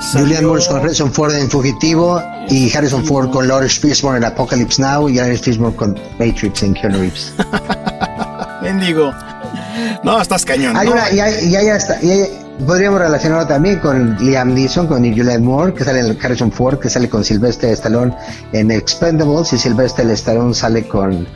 salió- 0.00 0.26
Julian 0.28 0.44
Moore 0.46 0.64
con 0.66 0.76
Harrison 0.78 1.12
Ford 1.12 1.34
en 1.34 1.50
Fugitivo 1.50 2.22
y 2.48 2.74
Harrison 2.76 3.04
Ford 3.04 3.30
con 3.30 3.46
Lawrence 3.46 3.80
Fishburne 3.80 4.18
en 4.18 4.24
Apocalypse 4.24 4.80
Now 4.82 5.08
y 5.08 5.14
Lawrence 5.14 5.42
Fishburne 5.44 5.76
con 5.76 5.98
Matrix 6.18 6.62
en 6.62 6.74
Keanu 6.74 6.98
Reeves. 6.98 7.32
Mendigo. 8.62 9.12
No, 10.02 10.20
estás 10.20 10.44
cañón. 10.44 10.76
Hay 10.76 10.86
¿no? 10.88 10.94
una, 10.94 11.10
y 11.10 11.20
hay, 11.20 11.48
y 11.48 11.56
hay 11.56 11.68
hasta- 11.68 12.02
y 12.02 12.10
hay- 12.10 12.28
podríamos 12.66 13.00
relacionarlo 13.00 13.46
también 13.46 13.78
con 13.78 14.16
Liam 14.20 14.54
Neeson, 14.54 14.86
con 14.86 15.02
Julian 15.02 15.42
Moore, 15.44 15.72
que 15.74 15.84
sale 15.84 16.00
en 16.00 16.18
Harrison 16.22 16.50
Ford, 16.52 16.78
que 16.78 16.90
sale 16.90 17.08
con 17.08 17.24
Sylvester 17.24 17.70
Stallone 17.72 18.14
en 18.52 18.70
Expendables 18.70 19.52
y 19.52 19.58
Sylvester 19.58 20.08
Stallone 20.10 20.54
sale 20.54 20.86
con... 20.86 21.26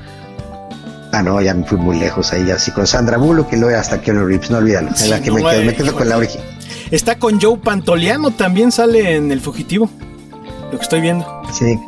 Ah, 1.13 1.23
no, 1.23 1.41
ya 1.41 1.55
me 1.55 1.65
fui 1.65 1.79
muy 1.79 1.99
lejos 1.99 2.33
ahí, 2.33 2.51
así 2.51 2.73
con 2.73 2.87
Sandra 2.87 3.17
Bullock 3.19 3.53
y 3.53 3.57
luego 3.57 3.79
hasta 3.79 4.01
Keanu 4.01 4.27
Reeves, 4.27 4.51
no 4.51 4.59
olvídalo. 4.59 4.91
Sí, 4.97 5.05
en 5.05 5.11
la 5.11 5.21
que 5.21 5.31
no, 5.31 5.37
me 5.37 5.43
quedo, 5.43 5.65
me 5.65 5.75
quedo 5.75 5.95
con 5.95 6.09
la 6.09 6.17
original. 6.17 6.45
Está 6.91 7.19
con 7.19 7.41
Joe 7.41 7.57
Pantoliano, 7.59 8.31
también 8.33 8.73
sale 8.73 9.15
en 9.17 9.31
El 9.33 9.41
Fugitivo. 9.41 9.89
Lo 10.73 10.79
que 10.79 10.83
estoy 10.83 11.01
viendo. 11.01 11.25
Sí. 11.53 11.79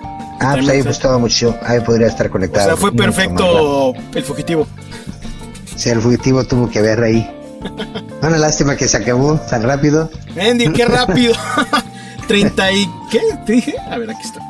Ah, 0.40 0.52
pues 0.54 0.68
ahí 0.68 0.82
todo 1.00 1.18
mucho, 1.18 1.56
ahí 1.62 1.80
podría 1.80 2.08
estar 2.08 2.26
O 2.26 2.30
conectado. 2.30 2.66
sea, 2.66 2.76
fue 2.76 2.92
perfecto 2.92 3.94
El 4.14 4.22
Fugitivo. 4.22 4.66
Sí, 5.76 5.90
el 5.90 6.00
fugitivo 6.00 6.44
tuvo 6.44 6.70
que 6.70 6.80
ver 6.80 7.02
ahí. 7.02 7.30
Una 8.22 8.38
lástima 8.38 8.76
que 8.76 8.86
se 8.88 8.96
acabó 8.96 9.34
tan 9.40 9.62
rápido. 9.62 10.10
Mendigo, 10.34 10.72
qué 10.72 10.84
rápido. 10.86 11.34
30 12.28 12.72
y... 12.72 12.90
¿Qué? 13.10 13.20
¿Te 13.46 13.52
dije? 13.52 13.74
A 13.90 13.98
ver, 13.98 14.10
aquí 14.10 14.22
está. 14.22 14.40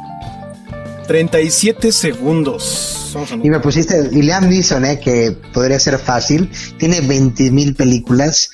37 1.06 1.92
segundos. 1.92 3.14
Y 3.42 3.48
me 3.48 3.60
pusiste, 3.60 4.08
y 4.12 4.22
Liam 4.22 4.48
Neeson, 4.48 4.84
eh, 4.84 4.98
que 5.00 5.36
podría 5.52 5.78
ser 5.78 5.98
fácil, 5.98 6.50
tiene 6.78 7.00
20 7.00 7.50
mil 7.50 7.74
películas 7.74 8.50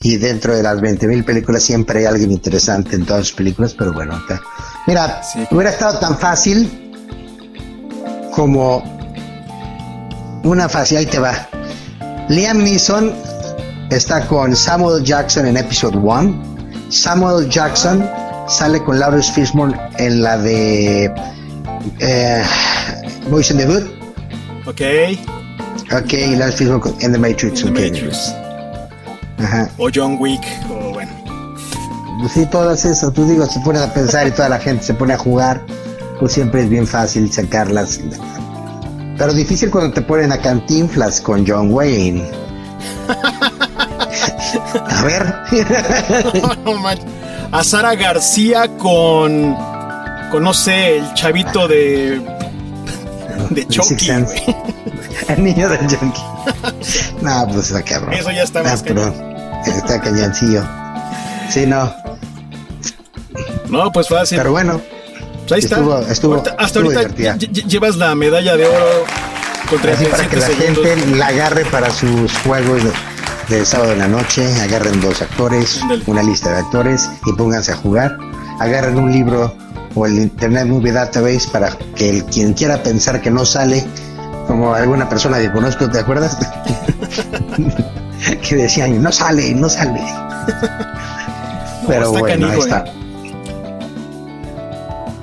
y 0.00 0.16
dentro 0.16 0.54
de 0.54 0.62
las 0.62 0.80
20 0.80 1.06
mil 1.08 1.24
películas 1.24 1.62
siempre 1.62 2.00
hay 2.00 2.04
alguien 2.06 2.30
interesante 2.30 2.96
en 2.96 3.04
todas 3.04 3.26
sus 3.28 3.36
películas, 3.36 3.74
pero 3.76 3.92
bueno, 3.92 4.16
está. 4.16 4.40
Mira, 4.86 5.22
Sí. 5.22 5.46
hubiera 5.50 5.70
estado 5.70 5.98
tan 5.98 6.16
fácil 6.18 6.92
como 8.34 8.82
una 10.44 10.68
fácil, 10.68 10.98
ahí 10.98 11.06
te 11.06 11.18
va. 11.18 11.48
Liam 12.28 12.62
Neeson 12.62 13.12
está 13.90 14.26
con 14.26 14.54
Samuel 14.54 15.02
Jackson 15.04 15.46
en 15.46 15.56
Episode 15.56 15.96
1. 15.96 16.42
Samuel 16.88 17.48
Jackson 17.48 18.08
sale 18.48 18.82
con 18.84 18.98
Lawrence 19.00 19.32
Fishburne 19.32 19.76
en 19.98 20.22
la 20.22 20.38
de 20.38 21.12
eh, 22.00 22.42
Boys 23.28 23.50
in 23.50 23.56
the 23.58 23.66
Hood. 23.66 23.84
Ok. 24.66 24.82
Ok, 25.92 26.12
y 26.12 26.36
Lawrence 26.36 26.58
Fishburne 26.58 26.92
en 27.00 27.12
The 27.12 27.18
Matrix. 27.18 27.62
The 27.62 27.68
ok. 27.70 27.74
Matrix. 27.74 28.34
Ajá. 29.38 29.68
O 29.78 29.88
John 29.92 30.16
Wick. 30.20 30.42
O 30.70 30.85
sí, 32.32 32.46
todas 32.46 32.84
eso, 32.84 33.10
tú 33.10 33.26
digo, 33.28 33.46
se 33.46 33.60
pones 33.60 33.82
a 33.82 33.92
pensar 33.92 34.26
y 34.26 34.30
toda 34.30 34.48
la 34.48 34.58
gente 34.58 34.84
se 34.84 34.94
pone 34.94 35.14
a 35.14 35.18
jugar, 35.18 35.64
pues 36.18 36.32
siempre 36.32 36.62
es 36.62 36.68
bien 36.68 36.86
fácil 36.86 37.32
sacarlas. 37.32 38.00
Pero 39.18 39.32
difícil 39.32 39.70
cuando 39.70 39.94
te 39.94 40.02
ponen 40.02 40.32
a 40.32 40.38
cantinflas 40.38 41.20
con 41.20 41.46
John 41.46 41.72
Wayne. 41.72 42.28
A 44.90 45.02
ver. 45.04 45.34
No, 46.64 46.80
no. 46.80 46.88
A 47.52 47.64
Sara 47.64 47.94
García 47.94 48.68
con. 48.76 49.56
Con 50.30 50.42
no 50.42 50.52
sé, 50.52 50.98
el 50.98 51.14
chavito 51.14 51.68
de. 51.68 52.20
De 53.50 53.66
Chucky. 53.68 54.10
El 55.28 55.44
niño 55.44 55.68
del 55.68 55.78
junkie. 55.78 56.22
No, 57.22 57.46
pues 57.52 57.70
está 57.70 57.82
cabrón. 57.82 58.14
Eso 58.14 58.30
ya 58.30 58.42
está 58.42 58.60
Ah, 58.60 58.64
más 58.64 58.82
pero 58.82 59.14
Está 59.66 60.00
cañoncillo. 60.00 60.62
Sí, 61.50 61.66
no. 61.66 61.92
No, 63.68 63.90
pues 63.92 64.08
fácil. 64.08 64.38
Pero 64.38 64.52
bueno, 64.52 64.80
Pues 65.48 65.52
ahí 65.52 65.58
está. 65.60 65.76
estuvo- 65.76 65.98
estuvo- 66.00 66.34
Ahorita- 66.36 66.50
hasta 66.58 66.80
estuvo 66.80 66.98
ahorita 66.98 67.36
llevas 67.68 67.96
la 67.96 68.14
medalla 68.14 68.56
de 68.56 68.66
oro 68.66 69.04
con 69.68 69.78
así 69.90 70.04
para 70.06 70.24
37 70.24 70.28
que 70.28 70.36
la 70.36 70.46
segundos. 70.46 70.86
gente 70.86 71.16
la 71.16 71.26
agarre 71.28 71.64
para 71.66 71.90
sus 71.90 72.32
juegos 72.38 72.82
de, 72.84 72.92
de 73.56 73.64
sábado 73.64 73.92
en 73.92 73.98
la 74.00 74.08
noche, 74.08 74.44
agarren 74.60 75.00
dos 75.00 75.22
actores, 75.22 75.80
una 76.06 76.22
lista 76.22 76.50
de 76.52 76.58
actores 76.58 77.08
y 77.26 77.32
pónganse 77.34 77.72
a 77.72 77.76
jugar. 77.76 78.16
Agarren 78.60 78.98
un 78.98 79.12
libro 79.12 79.54
o 79.94 80.06
el 80.06 80.18
Internet 80.18 80.66
Movie 80.66 80.92
Database 80.92 81.48
para 81.52 81.70
que 81.94 82.08
el, 82.10 82.24
quien 82.24 82.52
quiera 82.54 82.82
pensar 82.82 83.20
que 83.20 83.30
no 83.30 83.44
sale, 83.46 83.84
como 84.46 84.74
alguna 84.74 85.08
persona 85.08 85.38
que 85.38 85.50
conozco, 85.52 85.88
¿te 85.90 85.98
acuerdas? 86.00 86.36
que 88.48 88.56
decían, 88.56 89.00
no 89.02 89.12
sale, 89.12 89.54
no 89.54 89.68
sale. 89.68 90.00
Pero 91.86 92.06
está 92.06 92.18
bueno, 92.18 92.48
ahí 92.50 92.58
está. 92.58 92.84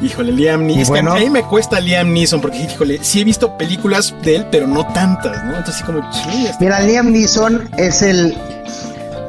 Híjole, 0.03 0.33
Liam 0.33 0.65
Neeson. 0.65 0.81
Y 0.81 0.89
bueno. 0.89 1.13
a 1.13 1.15
mí 1.15 1.29
me 1.29 1.43
cuesta 1.43 1.79
Liam 1.79 2.11
Neeson 2.11 2.41
porque, 2.41 2.57
híjole, 2.61 2.99
sí 3.01 3.21
he 3.21 3.23
visto 3.23 3.57
películas 3.57 4.13
de 4.21 4.35
él, 4.37 4.47
pero 4.51 4.67
no 4.67 4.85
tantas, 4.87 5.43
¿no? 5.45 5.51
Entonces, 5.51 5.75
así 5.75 5.83
como, 5.85 5.99
este- 5.99 6.55
Mira, 6.59 6.79
Liam 6.81 7.11
Neeson 7.11 7.69
es 7.77 8.01
el 8.01 8.37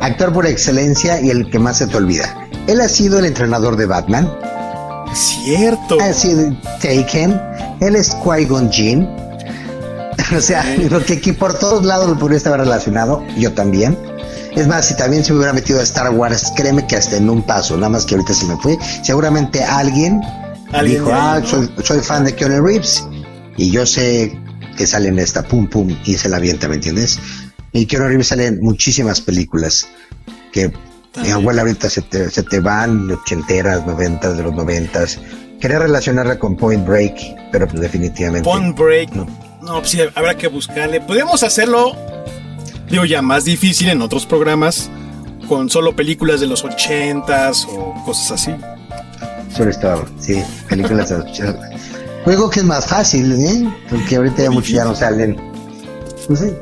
actor 0.00 0.32
por 0.32 0.46
excelencia 0.46 1.20
y 1.20 1.30
el 1.30 1.48
que 1.50 1.58
más 1.58 1.78
se 1.78 1.86
te 1.86 1.96
olvida. 1.96 2.34
Él 2.66 2.80
ha 2.80 2.88
sido 2.88 3.18
el 3.20 3.24
entrenador 3.26 3.76
de 3.76 3.86
Batman, 3.86 4.30
cierto. 5.14 5.98
ha 6.00 6.12
sido 6.12 6.52
Taken, 6.82 7.40
él 7.80 7.94
es 7.96 8.14
Qui-Gon 8.16 8.70
Jinn. 8.70 9.08
O 10.34 10.40
sea, 10.40 10.64
lo 10.90 11.04
que 11.04 11.14
aquí 11.14 11.32
por 11.32 11.58
todos 11.58 11.84
lados 11.84 12.08
lo 12.08 12.18
podría 12.18 12.38
estar 12.38 12.58
relacionado, 12.58 13.22
yo 13.36 13.52
también. 13.52 13.96
Es 14.56 14.66
más, 14.66 14.86
si 14.86 14.96
también 14.96 15.22
se 15.22 15.32
me 15.32 15.38
hubiera 15.38 15.52
metido 15.52 15.80
a 15.80 15.82
Star 15.82 16.10
Wars, 16.10 16.50
créeme 16.56 16.86
que 16.86 16.96
hasta 16.96 17.16
en 17.16 17.28
un 17.28 17.42
paso, 17.42 17.76
nada 17.76 17.90
más 17.90 18.06
que 18.06 18.14
ahorita 18.14 18.32
se 18.32 18.46
me 18.46 18.56
fue. 18.56 18.78
Seguramente 19.02 19.62
Alguien 19.62 20.22
dijo, 20.82 21.10
ah, 21.12 21.40
soy, 21.44 21.70
soy 21.82 22.00
fan 22.00 22.24
de 22.24 22.34
Keanu 22.34 22.64
Reeves 22.64 23.06
y 23.56 23.70
yo 23.70 23.86
sé 23.86 24.36
que 24.76 24.86
sale 24.86 25.08
en 25.08 25.18
esta, 25.18 25.42
pum, 25.42 25.68
pum, 25.68 25.96
y 26.04 26.14
se 26.14 26.28
la 26.28 26.38
avienta, 26.38 26.68
¿me 26.68 26.76
entiendes? 26.76 27.18
Y 27.72 27.86
Keanu 27.86 28.08
Reeves 28.08 28.28
sale 28.28 28.46
en 28.46 28.60
muchísimas 28.60 29.20
películas 29.20 29.88
que 30.52 30.72
mi 31.22 31.30
abuela 31.30 31.62
ahorita 31.62 31.88
se 31.88 32.02
te, 32.02 32.30
se 32.30 32.42
te 32.42 32.60
van, 32.60 33.10
ochenteras, 33.10 33.86
noventas, 33.86 34.36
de 34.36 34.42
los 34.42 34.54
noventas. 34.54 35.20
Quería 35.60 35.78
relacionarla 35.78 36.38
con 36.38 36.56
Point 36.56 36.86
Break, 36.86 37.14
pero 37.52 37.68
pues 37.68 37.80
definitivamente. 37.80 38.48
Point 38.48 38.76
Break. 38.76 39.12
No. 39.12 39.26
No, 39.62 39.78
pues 39.78 39.90
sí, 39.90 40.00
habrá 40.14 40.36
que 40.36 40.48
buscarle. 40.48 41.00
Podríamos 41.00 41.42
hacerlo, 41.42 41.96
digo 42.90 43.04
ya, 43.06 43.22
más 43.22 43.44
difícil 43.44 43.88
en 43.88 44.02
otros 44.02 44.26
programas, 44.26 44.90
con 45.48 45.70
solo 45.70 45.96
películas 45.96 46.40
de 46.40 46.46
los 46.46 46.64
ochentas 46.64 47.66
o 47.70 47.94
cosas 48.04 48.32
así. 48.32 48.50
Sobre 49.56 49.72
todo, 49.74 50.04
sí, 50.18 50.42
películas 50.68 51.10
de 51.10 51.18
los 51.18 51.40
Juego 52.24 52.50
que 52.50 52.60
es 52.60 52.66
más 52.66 52.86
fácil, 52.86 53.32
¿eh? 53.32 53.68
Porque 53.90 54.16
ahorita 54.16 54.42
ya 54.44 54.50
muchos 54.50 54.70
ya 54.70 54.84
no 54.84 54.94
salen. 54.94 55.36
No 56.28 56.36
sé. 56.36 56.58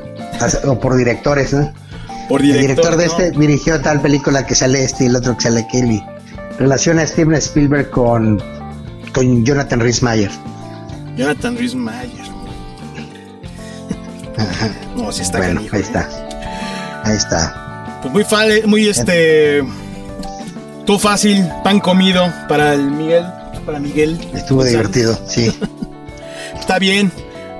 O 0.65 0.79
por 0.79 0.95
directores, 0.95 1.53
¿no? 1.53 1.73
Por 2.27 2.41
El 2.41 2.53
director, 2.53 2.97
director 2.97 2.97
de 2.97 3.05
¿no? 3.05 3.11
este 3.11 3.39
dirigió 3.39 3.81
tal 3.81 4.01
película 4.01 4.45
que 4.45 4.55
sale 4.55 4.83
este 4.83 5.05
y 5.05 5.07
el 5.07 5.15
otro 5.15 5.35
que 5.37 5.43
sale 5.43 5.65
Kelly. 5.71 6.03
Relaciona 6.59 7.03
a 7.03 7.07
Steven 7.07 7.35
Spielberg 7.35 7.89
con, 7.89 8.41
con 9.13 9.45
Jonathan 9.45 9.79
Rhys 9.79 10.03
Meyer. 10.03 10.31
Jonathan 11.15 11.57
Rhys 11.57 11.75
Mayer. 11.75 12.25
No, 14.95 15.11
sí 15.11 15.21
está 15.21 15.37
bueno, 15.37 15.55
canijo, 15.55 15.75
ahí 15.75 15.81
¿eh? 15.81 15.85
está. 15.85 16.09
Ahí 17.03 17.15
está. 17.15 17.99
Pues 18.01 18.13
muy 18.13 18.23
fácil, 18.23 18.67
muy 18.67 18.87
este. 18.87 19.63
Todo 20.85 20.99
fácil, 20.99 21.47
pan 21.63 21.79
comido 21.79 22.31
para 22.49 22.73
el 22.73 22.91
Miguel. 22.91 23.25
Para 23.65 23.79
Miguel. 23.79 24.19
Estuvo 24.33 24.63
divertido, 24.65 25.17
sí. 25.27 25.57
Está 26.59 26.77
bien. 26.77 27.11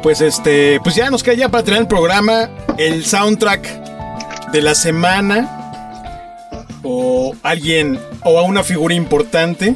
Pues 0.02 0.20
este. 0.20 0.80
Pues 0.84 0.96
ya 0.96 1.10
nos 1.10 1.24
queda 1.24 1.36
ya 1.36 1.50
para 1.50 1.64
tener 1.64 1.80
el 1.82 1.88
programa. 1.88 2.50
El 2.78 3.06
soundtrack 3.06 4.52
de 4.52 4.62
la 4.62 4.76
semana. 4.76 5.50
O 6.84 7.34
alguien. 7.44 7.98
O 8.26 8.38
a 8.38 8.44
una 8.44 8.64
figura 8.64 8.94
importante. 8.94 9.76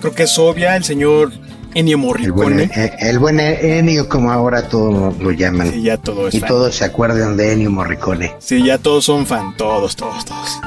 Creo 0.00 0.14
que 0.14 0.22
es 0.22 0.38
obvia, 0.38 0.76
el 0.76 0.84
señor 0.84 1.32
Ennio 1.74 1.98
Morricone. 1.98 2.70
el 2.98 3.18
buen 3.18 3.40
Ennio, 3.40 4.08
como 4.08 4.30
ahora 4.30 4.68
todos 4.68 5.18
lo 5.18 5.30
llaman. 5.32 5.70
Sí, 5.72 5.82
ya 5.82 5.96
todo 5.98 6.28
es 6.28 6.34
y 6.34 6.40
fan. 6.40 6.48
todos 6.48 6.74
se 6.74 6.84
acuerdan 6.84 7.36
de 7.36 7.52
Ennio 7.52 7.70
Morricone. 7.70 8.34
Sí, 8.38 8.64
ya 8.64 8.78
todos 8.78 9.04
son 9.04 9.26
fan, 9.26 9.54
todos, 9.56 9.96
todos, 9.96 10.24
todos. 10.24 10.58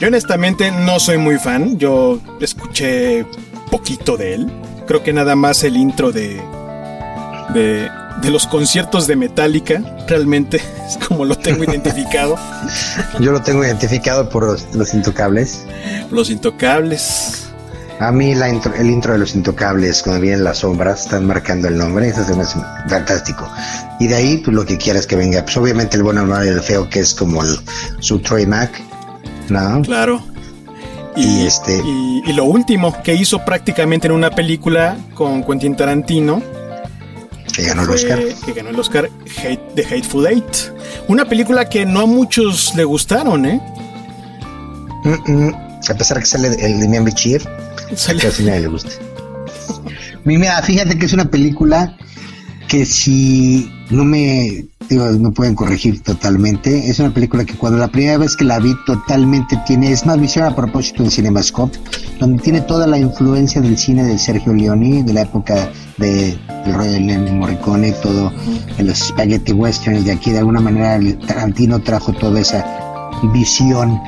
Yo 0.00 0.08
honestamente 0.08 0.70
no 0.70 1.00
soy 1.00 1.16
muy 1.18 1.38
fan, 1.38 1.78
yo 1.78 2.20
escuché 2.40 3.24
poquito 3.70 4.16
de 4.16 4.34
él. 4.34 4.52
Creo 4.86 5.02
que 5.02 5.12
nada 5.12 5.34
más 5.34 5.64
el 5.64 5.76
intro 5.76 6.12
de, 6.12 6.40
de, 7.54 7.88
de 8.22 8.30
los 8.30 8.46
conciertos 8.46 9.06
de 9.06 9.16
Metallica, 9.16 9.82
realmente 10.06 10.58
es 10.86 10.98
como 11.06 11.24
lo 11.24 11.34
tengo 11.36 11.64
identificado. 11.64 12.36
Yo 13.20 13.32
lo 13.32 13.40
tengo 13.42 13.64
identificado 13.64 14.28
por 14.28 14.44
los, 14.46 14.74
los 14.74 14.92
intocables. 14.92 15.64
Los 16.10 16.28
intocables. 16.30 17.42
A 17.98 18.12
mí 18.12 18.34
la 18.34 18.50
intro- 18.50 18.74
el 18.78 18.90
intro 18.90 19.14
de 19.14 19.18
los 19.18 19.34
intocables, 19.34 20.02
cuando 20.02 20.20
vienen 20.20 20.44
las 20.44 20.58
sombras, 20.58 21.04
están 21.06 21.26
marcando 21.26 21.68
el 21.68 21.78
nombre, 21.78 22.06
eso 22.08 22.20
hace 22.20 22.34
fantástico. 22.90 23.50
Y 23.98 24.08
de 24.08 24.14
ahí, 24.14 24.36
pues 24.44 24.54
lo 24.54 24.66
que 24.66 24.76
quieras 24.76 25.06
que 25.06 25.16
venga. 25.16 25.42
Pues 25.42 25.56
obviamente 25.56 25.96
el 25.96 26.02
bueno, 26.02 26.20
el 26.20 26.26
malo 26.26 26.44
y 26.44 26.48
el 26.48 26.60
feo, 26.60 26.90
que 26.90 27.00
es 27.00 27.14
como 27.14 27.42
el, 27.42 27.58
su 28.00 28.18
trademark, 28.18 28.70
¿no? 29.48 29.82
Claro. 29.82 30.22
Y 31.16 31.46
este- 31.46 31.80
y, 31.84 32.22
y 32.26 32.32
lo 32.34 32.44
último 32.44 32.94
que 33.02 33.14
hizo 33.14 33.44
prácticamente 33.44 34.06
en 34.06 34.12
una 34.12 34.30
película 34.30 34.96
con 35.14 35.42
Quentin 35.44 35.74
Tarantino. 35.76 36.42
Que 37.54 37.62
ganó 37.62 37.84
el 37.84 37.90
Oscar. 37.90 38.20
Que 38.44 38.52
ganó 38.52 38.68
el 38.68 38.78
Oscar 38.78 39.08
Hate, 39.42 39.74
The 39.74 39.82
Hateful 39.86 40.26
Eight. 40.26 40.44
Una 41.08 41.24
película 41.24 41.68
que 41.68 41.86
no 41.86 42.00
a 42.00 42.06
muchos 42.06 42.74
le 42.74 42.84
gustaron, 42.84 43.46
¿eh? 43.46 43.60
Mm, 45.04 45.32
mm. 45.48 45.54
A 45.88 45.94
pesar 45.94 46.18
que 46.18 46.26
sale 46.26 46.48
el 46.48 46.80
de 46.80 46.88
Miami 46.88 47.06
Bichir, 47.06 47.42
Sale- 47.94 48.20
casi 48.20 48.42
nadie 48.44 48.60
le 48.62 48.68
gusta. 48.68 48.90
Mira, 50.24 50.60
fíjate 50.62 50.98
que 50.98 51.06
es 51.06 51.12
una 51.12 51.26
película 51.30 51.96
que 52.68 52.84
si 52.84 53.70
no 53.90 54.04
me 54.04 54.66
no 54.94 55.32
pueden 55.32 55.54
corregir 55.54 56.02
totalmente, 56.02 56.88
es 56.88 56.98
una 56.98 57.12
película 57.12 57.44
que 57.44 57.54
cuando 57.54 57.78
la 57.78 57.88
primera 57.88 58.18
vez 58.18 58.36
que 58.36 58.44
la 58.44 58.58
vi 58.58 58.74
totalmente 58.86 59.60
tiene, 59.66 59.90
es 59.90 60.06
más 60.06 60.20
visión 60.20 60.44
a 60.44 60.54
propósito 60.54 61.02
en 61.02 61.10
Cinemascope, 61.10 61.78
donde 62.20 62.42
tiene 62.42 62.60
toda 62.60 62.86
la 62.86 62.98
influencia 62.98 63.60
del 63.60 63.76
cine 63.76 64.04
de 64.04 64.18
Sergio 64.18 64.54
Leone, 64.54 65.02
de 65.02 65.12
la 65.12 65.22
época 65.22 65.70
de 65.98 66.38
el 66.64 66.74
rollo 66.74 66.90
de 66.90 66.96
Ennio 66.96 67.32
Morricone, 67.32 67.92
todo 67.92 68.32
en 68.78 68.86
los 68.86 68.98
spaghetti 68.98 69.52
westerns 69.52 70.04
de 70.04 70.12
aquí, 70.12 70.30
de 70.30 70.38
alguna 70.38 70.60
manera 70.60 70.96
el 70.96 71.18
Tarantino 71.18 71.80
trajo 71.80 72.12
toda 72.12 72.40
esa 72.40 72.64
visión 73.32 74.00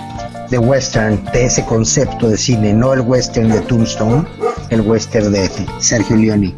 de 0.51 0.59
western, 0.59 1.23
de 1.33 1.45
ese 1.45 1.65
concepto 1.65 2.29
de 2.29 2.37
cine, 2.37 2.73
no 2.73 2.95
el 2.95 3.01
western 3.01 3.51
de 3.51 3.61
Tombstone, 3.61 4.27
el 4.71 4.81
western 4.81 5.33
de 5.33 5.51
Sergio 5.79 6.17
Leone, 6.17 6.55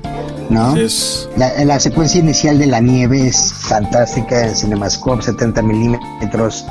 ¿no? 0.50 0.76
Es- 0.76 1.28
La, 1.36 1.64
la 1.64 1.80
secuencia 1.80 2.20
inicial 2.20 2.58
de 2.58 2.66
la 2.66 2.80
nieve 2.80 3.26
es 3.28 3.52
fantástica 3.54 4.46
en 4.46 4.54
Cinemascope, 4.54 5.22
70 5.22 5.62
milímetros. 5.62 6.66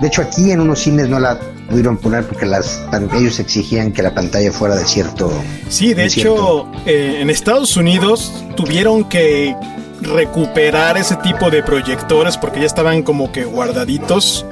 De 0.00 0.08
hecho, 0.08 0.22
aquí 0.22 0.50
en 0.50 0.60
unos 0.60 0.80
cines 0.80 1.08
no 1.08 1.20
la 1.20 1.38
pudieron 1.68 1.96
poner 1.96 2.26
porque 2.26 2.44
las, 2.46 2.80
ellos 3.14 3.38
exigían 3.38 3.92
que 3.92 4.02
la 4.02 4.14
pantalla 4.14 4.50
fuera 4.52 4.74
de 4.76 4.84
cierto. 4.84 5.30
Sí, 5.68 5.88
de 5.88 5.94
de 5.94 6.04
hecho, 6.06 6.66
eh, 6.86 7.18
en 7.20 7.30
Estados 7.30 7.76
Unidos 7.76 8.32
tuvieron 8.56 9.04
que 9.04 9.54
recuperar 10.00 10.96
ese 10.98 11.14
tipo 11.16 11.50
de 11.50 11.62
proyectores 11.62 12.36
porque 12.36 12.60
ya 12.60 12.66
estaban 12.66 13.02
como 13.02 13.30
que 13.32 13.44
guardaditos. 13.44 14.44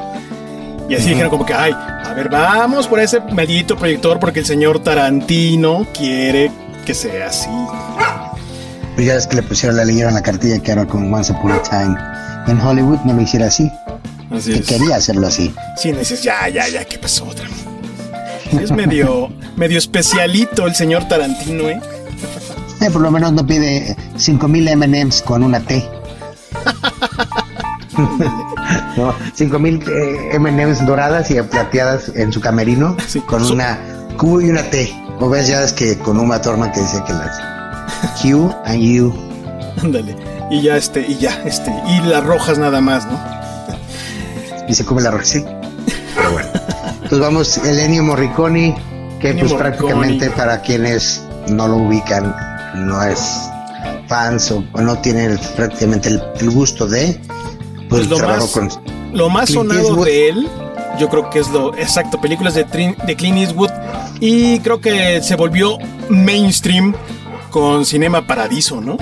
Y 0.88 0.94
así 0.94 1.08
dijeron 1.10 1.30
como 1.30 1.44
que, 1.46 1.54
ay, 1.54 1.72
a 1.72 2.12
ver, 2.14 2.28
vamos 2.28 2.86
por 2.88 2.98
ese 3.00 3.20
maldito 3.20 3.76
proyector 3.76 4.18
porque 4.18 4.40
el 4.40 4.46
señor 4.46 4.80
Tarantino 4.80 5.86
quiere 5.96 6.50
que 6.84 6.94
sea 6.94 7.26
así. 7.28 7.48
Pues 8.94 9.06
ya 9.06 9.14
es 9.14 9.26
que 9.26 9.36
le 9.36 9.42
pusieron, 9.42 9.76
le 9.76 9.84
leyeron 9.86 10.14
la 10.14 10.22
cartilla 10.22 10.58
que 10.58 10.72
era 10.72 10.86
con 10.86 11.12
Once 11.12 11.32
Upon 11.32 11.52
a 11.52 11.62
Time 11.62 11.96
en 12.48 12.60
Hollywood, 12.60 12.98
no 13.04 13.12
lo 13.14 13.22
hiciera 13.22 13.46
así, 13.46 13.70
Así 14.30 14.52
que 14.52 14.58
es. 14.60 14.66
quería 14.66 14.96
hacerlo 14.96 15.26
así. 15.26 15.54
Sí, 15.76 15.92
dices, 15.92 16.22
ya, 16.22 16.48
ya, 16.48 16.68
ya, 16.68 16.84
¿qué 16.84 16.98
pasó 16.98 17.24
otra? 17.26 17.46
Es 18.60 18.70
medio, 18.72 19.28
medio 19.56 19.78
especialito 19.78 20.66
el 20.66 20.74
señor 20.74 21.06
Tarantino, 21.08 21.68
¿eh? 21.68 21.80
Eh, 22.80 22.90
por 22.90 23.02
lo 23.02 23.10
menos 23.10 23.32
no 23.32 23.46
pide 23.46 23.96
5000 24.16 24.76
MMs 24.76 25.22
con 25.22 25.42
una 25.44 25.60
T. 25.60 25.86
no, 28.96 29.14
5000 29.34 29.82
eh, 29.88 30.38
MMs 30.38 30.86
doradas 30.86 31.30
y 31.30 31.40
plateadas 31.42 32.10
en 32.14 32.32
su 32.32 32.40
camerino 32.40 32.96
Sí, 33.06 33.20
con 33.20 33.44
su- 33.44 33.52
una 33.54 33.78
Q 34.16 34.40
y 34.42 34.50
una 34.50 34.62
T. 34.62 34.92
O 35.20 35.28
ves 35.28 35.46
ya 35.48 35.62
es 35.62 35.72
que 35.74 35.98
con 35.98 36.18
Uma 36.18 36.40
Thurman 36.40 36.72
que 36.72 36.80
decía 36.80 37.04
que 37.04 37.12
las 37.12 37.38
Q 38.20 38.54
and 38.64 38.82
U. 39.00 39.14
Ándale. 39.82 40.16
Y 40.50 40.62
ya, 40.62 40.76
este, 40.76 41.00
y 41.06 41.16
ya, 41.16 41.40
este, 41.44 41.72
y 41.88 42.00
las 42.00 42.24
rojas 42.24 42.58
nada 42.58 42.80
más, 42.80 43.06
¿no? 43.06 43.18
y 44.68 44.74
se 44.74 44.84
come 44.84 45.02
la 45.02 45.10
roja, 45.10 45.24
sí. 45.24 45.44
Pero 46.14 46.32
bueno. 46.32 46.48
Entonces 46.94 47.18
vamos, 47.20 47.56
el 47.58 47.78
Ennio 47.78 48.02
Morricone, 48.04 48.76
que 49.20 49.30
Ennio 49.30 49.44
pues 49.46 49.52
Morricone. 49.52 49.78
prácticamente 49.94 50.30
para 50.30 50.60
quienes 50.62 51.22
no 51.48 51.66
lo 51.66 51.76
ubican, 51.78 52.34
no 52.74 53.02
es 53.02 53.20
fans 54.06 54.50
o, 54.52 54.64
o 54.72 54.80
no 54.80 54.96
tienen 54.98 55.38
prácticamente 55.56 56.08
el, 56.08 56.22
el 56.40 56.50
gusto 56.50 56.86
de, 56.86 57.20
pues, 57.88 58.06
Pues 58.06 58.08
lo 58.08 58.18
más- 58.28 58.46
con... 58.50 58.68
Lo 59.12 59.28
más 59.28 59.46
Clint 59.46 59.60
sonado 59.62 59.80
Eastwood. 59.88 60.04
de 60.06 60.28
él, 60.28 60.48
yo 61.00 61.08
creo 61.08 61.30
que 61.30 61.40
es 61.40 61.48
lo 61.48 61.74
exacto, 61.76 62.20
películas 62.20 62.54
de, 62.54 62.64
Trin- 62.66 62.96
de 63.06 63.16
Clint 63.16 63.38
Eastwood. 63.38 63.70
Y 64.20 64.60
creo 64.60 64.80
que 64.80 65.20
se 65.22 65.34
volvió 65.34 65.78
mainstream 66.08 66.94
con 67.50 67.84
Cinema 67.86 68.26
Paradiso, 68.26 68.80
¿no? 68.80 68.96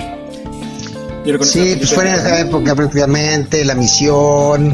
Sí, 1.43 1.75
pues 1.77 1.93
fue 1.93 2.07
en 2.07 2.15
esa 2.15 2.39
época 2.39 2.73
prácticamente, 2.75 3.63
La 3.65 3.75
Misión, 3.75 4.69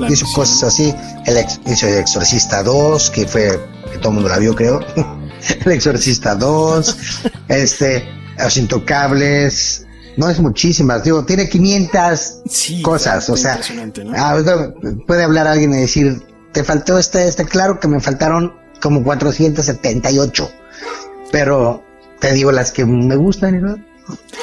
La 0.00 0.06
hizo 0.10 0.24
Misión. 0.24 0.32
cosas 0.34 0.62
así, 0.64 0.94
el 1.26 1.36
ex- 1.36 1.60
hizo 1.66 1.86
El 1.86 1.98
Exorcista 1.98 2.62
2, 2.62 3.10
que 3.10 3.26
fue, 3.26 3.60
que 3.92 3.98
todo 3.98 4.08
el 4.08 4.14
mundo 4.14 4.28
la 4.28 4.38
vio 4.38 4.54
creo, 4.54 4.80
El 5.64 5.72
Exorcista 5.72 6.34
2, 6.34 6.96
este, 7.48 8.08
Los 8.38 8.56
Intocables, 8.56 9.86
no 10.16 10.28
es 10.28 10.40
muchísimas, 10.40 11.04
digo, 11.04 11.24
tiene 11.24 11.48
500 11.48 12.42
Sí, 12.50 12.82
cosas, 12.82 13.28
o 13.30 13.36
sea, 13.36 13.60
ah, 14.16 14.36
puede 15.06 15.22
hablar 15.22 15.46
alguien 15.46 15.72
y 15.74 15.78
decir, 15.82 16.20
te 16.52 16.64
faltó 16.64 16.98
este, 16.98 17.28
este, 17.28 17.44
claro 17.44 17.78
que 17.78 17.86
me 17.86 18.00
faltaron 18.00 18.54
como 18.80 19.04
478, 19.04 20.50
pero 21.30 21.84
te 22.22 22.32
digo 22.32 22.52
las 22.52 22.70
que 22.70 22.86
me 22.86 23.16
gustan, 23.16 23.60
¿no? 23.60 23.76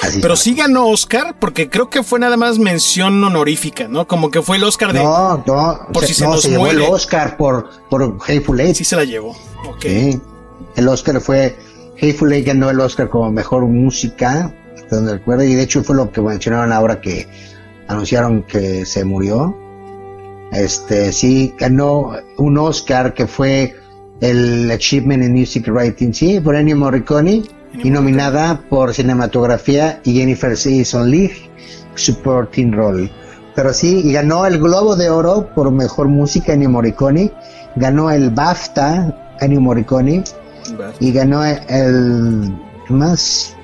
Así 0.02 0.20
Pero 0.22 0.36
sí 0.36 0.54
ganó 0.54 0.88
Oscar, 0.88 1.36
porque 1.40 1.70
creo 1.70 1.90
que 1.90 2.04
fue 2.04 2.20
nada 2.20 2.36
más 2.36 2.60
mención 2.60 3.24
honorífica, 3.24 3.88
¿no? 3.88 4.06
Como 4.06 4.30
que 4.30 4.42
fue 4.42 4.58
el 4.58 4.66
Oscar 4.66 4.92
de. 4.92 5.02
No, 5.02 5.44
no, 5.48 5.88
Por 5.94 6.04
se, 6.04 6.10
si 6.10 6.14
se 6.16 6.26
no, 6.26 6.32
nos 6.32 6.42
se 6.42 6.50
llevó 6.50 6.68
el. 6.68 6.82
Oscar 6.82 7.38
por, 7.38 7.70
por 7.90 8.18
Hateful 8.28 8.60
Eight. 8.60 8.76
Sí 8.76 8.84
se 8.84 8.98
la 8.98 9.06
llevó. 9.06 9.32
Ok. 9.66 9.82
Sí. 9.82 10.22
El 10.76 10.88
Oscar 10.90 11.22
fue, 11.22 11.58
Hateful 11.96 12.34
Eight 12.34 12.48
ganó 12.48 12.70
el 12.70 12.80
Oscar 12.82 13.10
como 13.10 13.32
mejor 13.32 13.66
música, 13.66 14.54
donde 14.92 15.14
recuerdo, 15.14 15.44
y 15.46 15.56
de 15.56 15.64
hecho 15.64 15.82
fue 15.82 15.96
lo 15.96 16.12
que 16.12 16.20
mencionaron 16.20 16.74
ahora 16.74 17.00
que 17.00 17.28
anunciaron 17.88 18.44
que 18.44 18.86
se 18.86 19.06
murió. 19.06 19.58
Este, 20.52 21.14
sí, 21.14 21.54
ganó 21.58 22.12
un 22.38 22.58
Oscar 22.58 23.14
que 23.14 23.26
fue 23.26 23.74
el 24.20 24.70
Achievement 24.70 25.24
in 25.24 25.34
Music 25.34 25.68
Writing, 25.68 26.14
sí, 26.14 26.40
por 26.42 26.56
Ennio 26.56 26.76
Morricone, 26.76 27.44
y 27.74 27.90
nominada 27.90 28.62
por 28.70 28.94
cinematografía 28.94 30.02
y 30.04 30.14
Jennifer 30.14 30.56
Jason 30.58 31.10
Leigh, 31.10 31.50
supporting 31.96 32.72
role. 32.72 33.12
Pero 33.56 33.74
sí, 33.74 34.02
y 34.04 34.14
ganó 34.14 34.46
el 34.46 34.60
Globo 34.60 34.96
de 34.96 35.10
Oro 35.10 35.50
por 35.54 35.72
mejor 35.72 36.08
música 36.08 36.54
Ennio 36.54 36.70
Morricone, 36.70 37.32
ganó 37.76 38.10
el 38.12 38.30
BAFTA 38.30 39.36
Ennio 39.40 39.62
Morricone 39.62 40.24
y 41.00 41.12
ganó 41.12 41.44
el 41.44 42.54
¿qué 42.88 42.94
más 42.94 43.56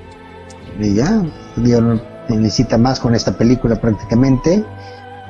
y 0.78 0.94
ya 0.94 1.22
no 1.80 2.00
necesita 2.28 2.78
más 2.78 3.00
con 3.00 3.14
esta 3.14 3.36
película 3.36 3.76
prácticamente. 3.76 4.64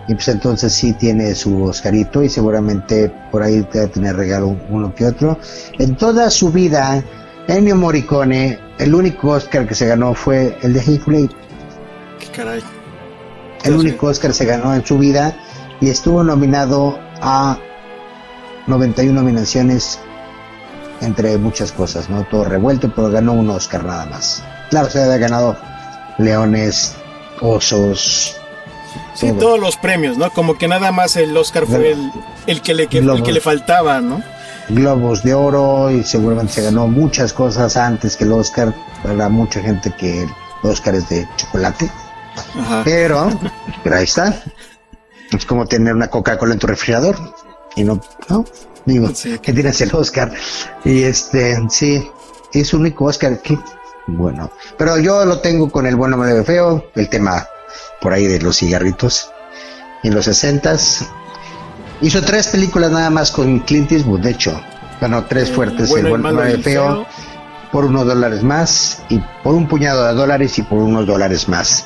Y 0.08 0.14
pues 0.14 0.28
entonces 0.28 0.72
sí 0.72 0.92
tiene 0.92 1.34
su 1.34 1.64
Oscarito 1.64 2.22
y 2.22 2.28
seguramente 2.28 3.12
por 3.32 3.42
ahí 3.42 3.66
debe 3.72 3.88
tener 3.88 4.16
regalo 4.16 4.56
uno 4.70 4.94
que 4.94 5.06
otro. 5.06 5.36
En 5.78 5.96
toda 5.96 6.30
su 6.30 6.50
vida 6.52 7.02
Ennio 7.49 7.76
Morricone 7.76 8.59
el 8.78 8.94
único 8.94 9.28
Oscar 9.30 9.66
que 9.66 9.74
se 9.74 9.86
ganó 9.86 10.14
fue 10.14 10.57
el 10.62 10.72
de 10.74 10.80
Eight 10.80 11.03
Qué 12.18 12.26
caray. 12.34 12.62
el 13.64 13.74
único 13.76 14.07
Oscar 14.09 14.32
se 14.34 14.44
ganó 14.44 14.74
en 14.74 14.84
su 14.84 14.99
vida 14.99 15.36
y 15.80 15.88
estuvo 15.88 16.22
nominado 16.22 16.99
a 17.22 17.59
91 18.66 19.12
nominaciones 19.20 19.99
entre 21.01 21.36
muchas 21.38 21.72
cosas, 21.72 22.09
¿no? 22.11 22.24
Todo 22.24 22.44
revuelto, 22.44 22.90
pero 22.94 23.11
ganó 23.11 23.32
un 23.34 23.49
Oscar 23.51 23.84
nada 23.84 24.07
más. 24.07 24.42
Claro, 24.70 24.88
se 24.90 25.03
había 25.03 25.18
ganado 25.18 25.57
leones, 26.18 26.94
osos, 27.40 28.36
Sí, 29.14 29.28
todo. 29.28 29.38
todos 29.38 29.61
los 29.61 29.76
premios, 29.76 30.16
¿no? 30.18 30.30
Como 30.30 30.57
que 30.59 30.68
nada 30.68 30.90
más 30.92 31.16
el 31.16 31.36
Oscar 31.36 31.66
fue 31.66 31.92
el, 31.92 32.11
el 32.47 32.61
que, 32.62 32.74
le, 32.74 32.86
que- 32.86 32.99
el 32.99 33.22
que 33.22 33.32
le 33.32 33.40
faltaba, 33.40 34.01
¿no? 34.01 34.22
Globos 34.68 35.22
de 35.22 35.34
oro 35.34 35.90
y 35.90 36.02
seguramente 36.04 36.52
se 36.54 36.62
ganó 36.62 36.86
muchas 36.88 37.32
cosas 37.32 37.76
antes 37.76 38.16
que 38.16 38.24
el 38.24 38.32
Oscar. 38.32 38.74
Habrá 39.04 39.28
mucha 39.28 39.60
gente 39.60 39.92
que 39.96 40.22
el 40.22 40.28
Oscar 40.62 40.94
es 40.94 41.08
de 41.08 41.28
chocolate, 41.36 41.90
Ajá. 42.58 42.82
pero, 42.84 43.28
pero 43.82 43.96
ahí 43.96 44.04
está. 44.04 44.42
Es 45.32 45.44
como 45.44 45.66
tener 45.66 45.94
una 45.94 46.08
Coca-Cola 46.08 46.54
en 46.54 46.58
tu 46.60 46.66
refrigerador 46.66 47.16
y 47.74 47.84
no, 47.84 48.00
no, 48.28 48.44
digo, 48.84 49.08
Sí. 49.14 49.38
que 49.38 49.52
tienes 49.52 49.80
el 49.80 49.94
Oscar. 49.94 50.32
Y 50.84 51.02
este, 51.02 51.58
sí, 51.68 52.08
es 52.52 52.72
un 52.74 52.80
único 52.82 53.04
Oscar 53.06 53.40
que, 53.40 53.58
bueno, 54.06 54.50
pero 54.78 54.98
yo 54.98 55.24
lo 55.24 55.40
tengo 55.40 55.70
con 55.70 55.86
el 55.86 55.96
bueno, 55.96 56.16
medio 56.16 56.44
feo, 56.44 56.86
el 56.94 57.08
tema 57.08 57.46
por 58.00 58.12
ahí 58.12 58.26
de 58.26 58.40
los 58.40 58.56
cigarritos. 58.58 59.30
En 60.02 60.14
los 60.14 60.26
sesentas 60.26 61.04
hizo 62.01 62.22
tres 62.22 62.49
películas 62.49 62.90
nada 62.90 63.11
más 63.11 63.30
con 63.30 63.61
Clint 63.61 63.92
Eastwood, 63.92 64.20
de 64.20 64.30
hecho. 64.30 64.61
Ganó 65.01 65.24
tres 65.24 65.49
El 65.51 65.55
fuertes, 65.55 65.88
bueno, 65.90 66.14
el 66.14 66.20
bueno, 66.22 66.42
el 66.42 66.62
feo, 66.62 67.07
por 67.70 67.84
unos 67.84 68.07
dólares 68.07 68.42
más 68.42 69.03
y 69.11 69.20
por 69.42 69.55
un 69.55 69.68
puñado 69.68 70.07
de 70.07 70.14
dólares 70.14 70.59
y 70.59 70.62
por 70.62 70.78
unos 70.78 71.07
dólares 71.07 71.49
más. 71.49 71.84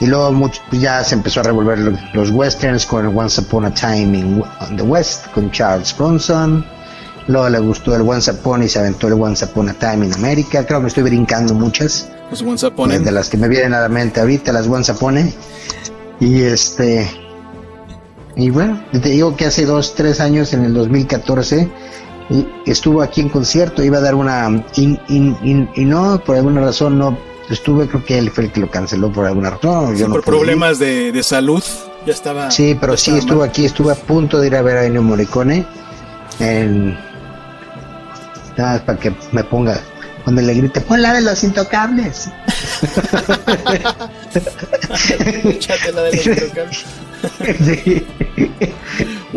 Y 0.00 0.06
luego 0.06 0.32
mucho- 0.32 0.60
pues 0.70 0.80
ya 0.82 1.04
se 1.04 1.14
empezó 1.14 1.40
a 1.40 1.42
revolver 1.44 1.78
lo- 1.78 1.98
los 2.14 2.30
westerns 2.30 2.86
con 2.86 3.16
Once 3.16 3.40
Upon 3.40 3.66
a 3.66 3.70
Time 3.74 4.18
in 4.18 4.42
on 4.60 4.76
the 4.76 4.82
West 4.82 5.26
con 5.34 5.50
Charles 5.50 5.94
Bronson. 5.96 6.64
Luego 7.28 7.48
le 7.50 7.58
gustó 7.60 7.94
el 7.94 8.02
Once 8.02 8.30
Upon 8.30 8.62
y 8.62 8.68
se 8.68 8.78
aventó 8.80 9.06
el 9.06 9.12
Once 9.12 9.44
Upon 9.44 9.68
a 9.68 9.74
Time 9.74 10.06
in 10.06 10.14
America. 10.14 10.64
Creo 10.66 10.78
que 10.78 10.82
me 10.84 10.88
estoy 10.88 11.02
brincando 11.04 11.54
muchas. 11.54 12.08
Los 12.30 12.40
Once 12.42 12.66
Upon 12.66 13.04
De 13.04 13.12
las 13.12 13.28
que 13.28 13.36
me 13.36 13.46
vienen 13.46 13.74
a 13.74 13.80
la 13.80 13.88
mente 13.88 14.20
ahorita, 14.20 14.52
las 14.52 14.66
Once 14.66 14.90
Upon. 14.90 15.32
Y 16.18 16.42
este. 16.42 17.08
Y 18.36 18.50
bueno, 18.50 18.82
te 18.92 19.08
digo 19.10 19.36
que 19.36 19.46
hace 19.46 19.66
dos, 19.66 19.94
tres 19.94 20.20
años, 20.20 20.52
en 20.52 20.64
el 20.64 20.72
2014, 20.74 21.68
y 22.30 22.46
estuvo 22.66 23.02
aquí 23.02 23.20
en 23.20 23.28
concierto, 23.28 23.82
iba 23.82 23.98
a 23.98 24.00
dar 24.00 24.14
una. 24.14 24.64
Y, 24.76 24.98
y- 25.08 25.36
y- 25.42 25.68
y 25.74 25.84
no, 25.84 26.22
por 26.24 26.36
alguna 26.36 26.60
razón 26.60 26.98
no 26.98 27.18
estuve, 27.50 27.88
creo 27.88 28.04
que 28.04 28.18
él 28.18 28.30
fue 28.30 28.44
el 28.44 28.52
que 28.52 28.60
lo 28.60 28.70
canceló 28.70 29.10
por 29.12 29.26
alguna 29.26 29.50
razón. 29.50 29.94
Sí, 29.94 30.00
yo 30.02 30.08
no 30.08 30.14
por 30.14 30.22
pude 30.24 30.36
ir. 30.36 30.40
problemas 30.42 30.78
de, 30.78 31.10
de 31.12 31.22
salud. 31.22 31.62
Ya 32.06 32.12
estaba. 32.12 32.50
Sí, 32.50 32.76
pero 32.80 32.96
sí 32.96 33.10
estuvo 33.18 33.40
mal. 33.40 33.48
aquí, 33.50 33.64
estuve 33.66 33.92
a 33.92 33.96
punto 33.96 34.38
de 34.40 34.46
ir 34.46 34.56
a 34.56 34.62
ver 34.62 34.76
a 34.78 34.84
Ennio 34.86 35.02
Morricone. 35.02 35.66
En... 36.38 36.96
Nada 38.56 38.72
más 38.74 38.80
para 38.82 38.98
que 38.98 39.12
me 39.32 39.42
ponga, 39.44 39.80
cuando 40.24 40.40
le 40.42 40.54
grite, 40.54 40.80
pon 40.82 41.02
la 41.02 41.12
de 41.14 41.22
los 41.22 41.42
intocables. 41.44 42.28
La 45.94 46.02
de 46.02 46.12
los 46.16 46.26
Intocables. 46.26 46.84
Sí. 47.64 48.06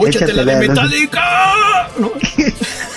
Échate 0.08 0.34
la 0.34 0.44
de 0.46 0.68
Metallica. 0.68 1.22
No. 2.00 2.12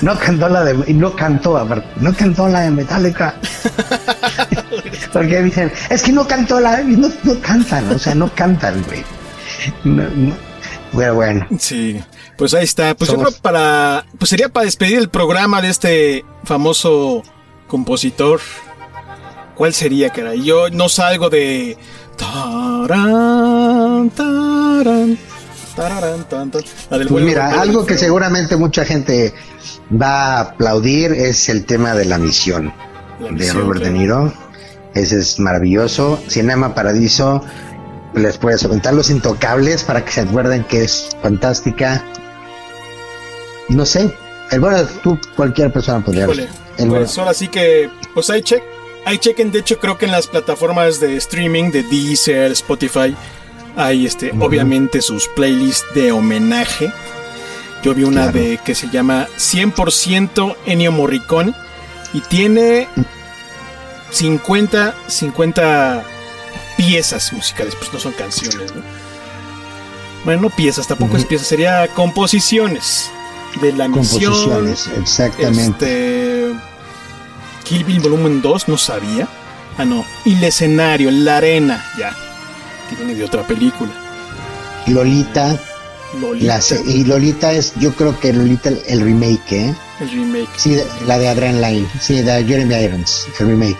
No 0.03 0.18
cantó 0.18 0.49
la 0.49 0.64
de, 0.64 0.74
no 0.95 1.14
cantó, 1.14 1.57
aparte, 1.57 1.89
no 2.01 2.14
cantó 2.14 2.49
la 2.49 2.61
de 2.61 2.70
Metallica. 2.70 3.34
Porque 5.12 5.43
dicen, 5.43 5.72
es 5.91 6.03
que 6.03 6.12
no 6.12 6.26
cantó 6.26 6.61
la, 6.61 6.78
no, 6.82 7.11
no 7.22 7.41
cantan, 7.41 7.91
o 7.93 7.99
sea, 7.99 8.14
no 8.14 8.32
cantan, 8.34 8.82
güey. 8.87 9.05
No, 9.84 10.05
no. 10.14 10.34
Bueno, 10.93 11.14
bueno. 11.14 11.47
Sí, 11.59 12.01
pues 12.39 12.55
ahí 12.55 12.64
está. 12.64 12.95
Pues 12.95 13.11
yo 13.11 13.16
Somos- 13.16 13.28
creo 13.30 13.43
para. 13.43 14.05
Pues 14.18 14.28
sería 14.30 14.49
para 14.49 14.64
despedir 14.64 14.99
el 14.99 15.09
programa 15.09 15.61
de 15.62 15.68
este 15.70 16.24
famoso 16.45 17.22
compositor. 17.68 18.41
¿Cuál 19.55 19.72
sería, 19.74 20.11
caray? 20.11 20.43
Yo 20.45 20.70
no 20.70 20.89
salgo 20.89 21.28
de. 21.30 21.76
Tarán, 22.17 24.11
tarán, 24.11 25.19
del 26.91 27.09
Pues 27.09 27.25
mira, 27.25 27.61
algo 27.61 27.85
que 27.85 27.99
seguramente 27.99 28.57
mucha 28.57 28.85
gente 28.85 29.35
va 29.91 30.39
a 30.39 30.41
aplaudir 30.41 31.12
es 31.12 31.49
el 31.49 31.64
tema 31.67 31.95
de 31.95 32.07
la 32.07 32.19
misión 32.19 32.73
La 33.21 33.31
de 33.33 33.53
Robert 33.53 33.83
De. 33.83 33.91
Niro. 33.91 34.33
Ese 34.95 35.19
es 35.19 35.39
maravilloso. 35.39 36.19
Cinema 36.29 36.75
Paradiso, 36.75 37.45
les 38.14 38.39
puedes 38.39 38.64
aventar 38.64 38.95
los 38.95 39.11
intocables 39.11 39.85
para 39.85 40.05
que 40.05 40.12
se 40.12 40.23
acuerden 40.23 40.64
que 40.64 40.85
es 40.85 41.11
fantástica. 41.23 42.03
No 43.69 43.85
sé, 43.85 44.11
el 44.51 44.61
bueno, 44.61 44.78
tú, 45.03 45.19
cualquier 45.35 45.73
persona 45.73 46.03
podría. 46.03 46.24
Híjole, 46.24 46.49
El 46.78 46.89
bueno. 46.89 47.05
pues 47.05 47.19
ahora 47.19 47.35
sí 47.35 47.49
que, 47.49 47.90
pues 48.15 48.31
ahí, 48.31 48.40
check, 48.43 48.62
ahí 49.07 49.19
chequen, 49.19 49.53
de 49.53 49.61
hecho 49.61 49.78
creo 49.78 49.97
que 49.97 50.05
en 50.05 50.12
las 50.12 50.27
plataformas 50.27 51.01
de 51.01 51.16
streaming 51.16 51.70
de 51.70 51.83
Deezer, 51.85 52.53
Spotify, 52.53 53.16
hay 53.77 54.05
este, 54.05 54.33
obviamente 54.41 55.01
sus 55.01 55.28
playlists 55.28 55.87
de 55.95 56.12
homenaje. 56.12 56.93
Yo 57.83 57.95
vi 57.95 58.03
una 58.03 58.31
Claro. 58.31 58.39
de 58.39 58.59
que 58.65 58.74
se 58.74 58.89
llama 58.91 59.28
100% 59.39 60.57
Ennio 60.66 60.93
Morricone 60.93 61.55
y 62.12 62.20
tiene 62.20 62.89
50, 64.11 64.95
50 65.07 66.05
piezas 66.77 67.33
musicales, 67.33 67.74
pues 67.77 67.93
no 67.93 68.01
son 68.01 68.12
canciones, 68.12 68.74
¿no? 68.74 68.83
Bueno, 70.24 70.43
no 70.43 70.51
piezas, 70.51 70.89
tampoco 70.89 71.16
es 71.16 71.24
piezas, 71.24 71.47
sería 71.47 71.87
composiciones 71.89 73.11
de 73.61 73.73
la 73.73 73.87
misión. 73.87 74.33
Composiciones, 74.33 74.89
exactamente. 74.99 76.43
Este. 76.43 76.45
Kill 77.66 77.84
Bill 77.84 78.01
Volumen 78.01 78.40
2, 78.43 78.68
no 78.68 78.76
sabía. 78.78 79.28
Ah, 79.78 79.84
no. 79.84 80.05
Y 80.24 80.34
el 80.34 80.44
escenario, 80.44 81.10
la 81.10 81.38
arena, 81.38 81.84
ya. 81.98 82.14
Que 82.88 82.97
viene 82.97 83.14
de 83.14 83.24
otra 83.24 83.47
película. 83.47 83.90
Lolita, 84.86 85.59
Lolita. 86.20 86.47
la 86.47 86.60
y 86.93 87.05
Lolita 87.05 87.52
es, 87.52 87.74
yo 87.80 87.93
creo 87.94 88.18
que 88.20 88.32
Lolita 88.32 88.68
el, 88.68 88.80
el 88.86 89.01
remake, 89.01 89.52
¿eh? 89.52 89.74
El 90.01 90.10
remake. 90.10 90.48
Sí, 90.56 90.76
la 91.06 91.18
de 91.18 91.28
Adrenaline, 91.28 91.88
sí, 92.01 92.22
de 92.22 92.44
Jeremy 92.44 92.74
Irons, 92.76 93.26
el 93.40 93.48
remake. 93.48 93.78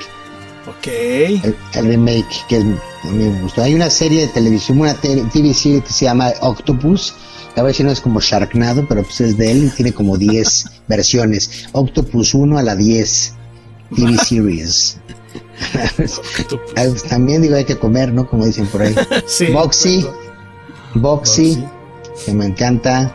Ok. 0.69 0.87
el, 0.89 1.57
el 1.75 1.87
remake 1.87 2.45
que 2.49 2.57
es- 2.59 2.65
a 3.05 3.09
mí 3.09 3.23
me 3.25 3.41
gustó. 3.41 3.63
Hay 3.63 3.73
una 3.75 3.89
serie 3.89 4.23
de 4.23 4.29
televisión, 4.29 4.81
una 4.81 4.95
TV 4.95 5.55
serie 5.55 5.81
que 5.81 5.93
se 5.93 6.07
llama 6.07 6.33
Octopus. 6.41 7.15
A 7.55 7.63
ver 7.63 7.73
si 7.73 7.85
no 7.85 7.93
es 7.93 8.01
como 8.01 8.21
Sharknado, 8.21 8.85
pero 8.89 9.05
pues 9.05 9.21
es 9.21 9.39
de 9.39 9.53
él 9.53 9.65
y 9.65 9.69
tiene 9.69 9.93
como 9.93 10.17
10 10.19 10.67
versiones. 10.89 11.69
Octopus 11.71 12.35
1 12.35 12.59
a 12.59 12.63
la 12.65 12.75
10 12.75 13.35
TV 13.95 14.17
series. 14.19 14.99
Pues, 15.97 17.03
También 17.05 17.43
digo 17.43 17.57
hay 17.57 17.65
que 17.65 17.79
comer, 17.79 18.13
¿no? 18.13 18.27
Como 18.29 18.45
dicen 18.47 18.67
por 18.67 18.83
ahí. 18.83 18.95
Sí, 19.27 19.47
Boxy. 19.47 20.07
Boxy, 20.95 21.65
que 22.25 22.33
me 22.33 22.47
encanta. 22.47 23.15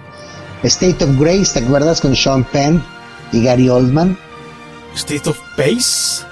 State 0.63 1.03
of 1.03 1.19
Grace, 1.19 1.53
¿te 1.59 1.65
acuerdas 1.65 2.01
con 2.01 2.15
Sean 2.15 2.43
Penn 2.43 2.83
y 3.31 3.43
Gary 3.43 3.67
Oldman? 3.69 4.17
State 4.95 5.27
of 5.29 5.37
Pace. 5.57 6.23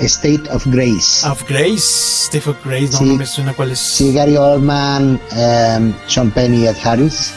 State 0.00 0.48
of 0.50 0.64
Grace. 0.66 1.26
Of 1.26 1.42
Grace, 1.48 2.26
State 2.26 2.48
of 2.50 2.56
Grace, 2.64 2.92
no, 2.92 2.98
Sí. 2.98 3.04
no 3.06 3.14
me 3.16 3.26
suena 3.26 3.52
cuál 3.54 3.72
es. 3.72 3.78
Sí, 3.80 4.12
Gary 4.12 4.36
Oldman, 4.36 5.18
em, 5.32 5.92
Sean 6.06 6.30
Penn 6.30 6.54
y 6.54 6.66
Ed 6.66 6.76
Harris. 6.84 7.32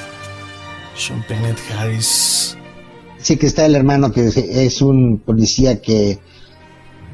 Sean 0.96 1.24
Penn, 1.28 1.44
Ed 1.46 1.58
Harris. 1.76 2.58
Sí, 3.18 3.38
que 3.38 3.48
está 3.48 3.66
el 3.66 3.76
hermano 3.76 4.12
que 4.12 4.28
es 4.28 4.82
un 4.82 5.20
policía 5.26 5.82
que, 5.82 6.20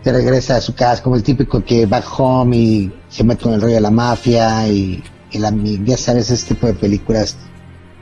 que 0.03 0.11
regresa 0.11 0.55
a 0.57 0.61
su 0.61 0.73
casa, 0.75 1.01
como 1.03 1.15
el 1.15 1.23
típico 1.23 1.63
que 1.63 1.85
back 1.85 2.05
home 2.17 2.55
y 2.57 2.91
se 3.09 3.23
mete 3.23 3.43
con 3.43 3.53
el 3.53 3.61
rollo 3.61 3.75
de 3.75 3.81
la 3.81 3.91
mafia 3.91 4.67
y, 4.67 5.03
y 5.31 5.37
la, 5.39 5.51
ya 5.83 5.97
sabes, 5.97 6.29
ese 6.31 6.53
tipo 6.53 6.67
de 6.67 6.73
películas 6.73 7.35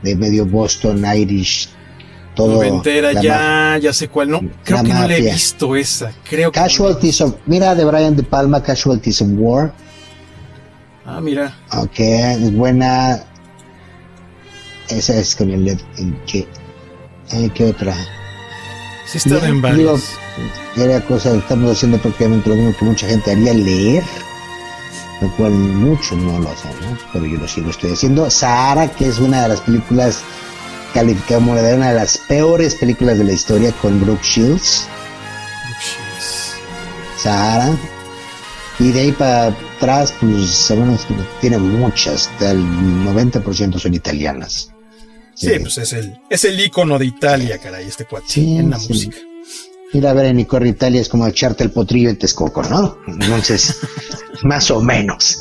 de 0.04 0.16
medio 0.16 0.46
Boston, 0.46 1.04
Irish, 1.16 1.70
todo. 2.36 2.54
Noventera, 2.56 3.14
ya, 3.14 3.78
ya 3.82 3.94
sé 3.94 4.08
cuál. 4.10 4.30
No, 4.30 4.42
creo 4.64 4.84
que 4.84 4.90
no 4.94 5.00
la 5.00 5.06
he 5.06 5.20
mafia. 5.20 5.34
visto 5.34 5.76
esa. 5.76 6.12
Creo 6.30 6.52
que. 6.52 6.60
Casualties 6.60 7.22
of, 7.22 7.36
mira 7.46 7.74
de 7.74 7.86
Brian 7.86 8.16
De 8.16 8.24
Palma, 8.24 8.62
Casualties 8.62 9.22
of 9.22 9.30
War, 9.34 9.74
Ah, 11.06 11.22
mira. 11.22 11.56
ok, 11.72 12.00
es 12.00 12.54
buena. 12.56 13.24
Esa 14.90 15.16
es 15.18 15.36
con 15.36 15.50
el, 15.50 15.68
el 15.70 15.78
que, 16.28 16.48
eh, 17.32 17.50
¿qué 17.56 17.64
otra? 17.66 17.96
Sí, 19.06 19.18
están 19.20 19.38
en 19.38 19.62
Digo, 19.62 19.62
varios. 19.62 20.10
era 20.76 21.02
cosa 21.06 21.32
que 21.32 21.38
estamos 21.38 21.72
haciendo 21.72 21.98
prácticamente 22.00 22.50
lo 22.50 22.56
mismo 22.56 22.76
que 22.78 22.86
mucha 22.86 23.08
gente 23.08 23.32
haría 23.32 23.54
leer, 23.54 24.04
lo 25.22 25.30
cual 25.36 25.52
muchos 25.52 26.18
no 26.18 26.40
lo 26.40 26.50
hacen, 26.50 26.72
¿no? 26.82 26.98
Pero 27.14 27.26
yo 27.26 27.38
lo 27.38 27.48
sigo 27.48 27.70
estoy 27.70 27.92
haciendo. 27.92 28.30
Sahara, 28.30 28.90
que 28.90 29.08
es 29.08 29.20
una 29.20 29.44
de 29.44 29.50
las 29.50 29.62
películas 29.62 30.22
calificada 30.94 31.40
como 31.40 31.56
de 31.56 31.76
una 31.76 31.90
de 31.90 31.96
las 31.96 32.18
peores 32.18 32.76
películas 32.76 33.18
de 33.18 33.26
la 33.26 33.34
historia 33.34 33.72
con 33.82 34.00
Brooke 34.02 34.24
Shields, 34.24 34.88
Sahara. 37.18 37.76
Y 38.80 38.92
de 38.92 39.00
ahí 39.02 39.12
para 39.14 39.48
atrás, 39.48 40.14
pues, 40.20 40.50
sabemos 40.50 41.06
que 41.06 41.16
tiene 41.40 41.58
muchas, 41.58 42.30
el 42.42 42.62
90% 43.06 43.80
son 43.80 43.94
italianas. 43.94 44.75
Sí, 45.36 45.52
pues 45.60 45.78
es 45.78 45.94
el, 45.94 46.20
es 46.30 46.46
el 46.46 46.60
ícono 46.60 46.98
de 46.98 47.06
Italia, 47.06 47.60
caray, 47.60 47.88
este 47.88 48.06
cuate. 48.06 48.28
Sí, 48.28 48.58
en 48.58 48.70
la 48.72 48.80
sí. 48.80 48.94
música. 48.94 49.18
Ir 49.94 50.08
a 50.08 50.14
ver 50.14 50.26
en 50.26 50.40
Icor 50.40 50.66
Italia 50.66 51.00
es 51.00 51.08
como 51.08 51.28
echarte 51.28 51.64
el 51.64 51.72
potrillo 51.72 52.10
en 52.10 52.18
Texcoco, 52.18 52.64
¿no? 52.64 52.98
Entonces, 53.08 53.78
más 54.44 54.72
o 54.72 54.82
menos. 54.82 55.38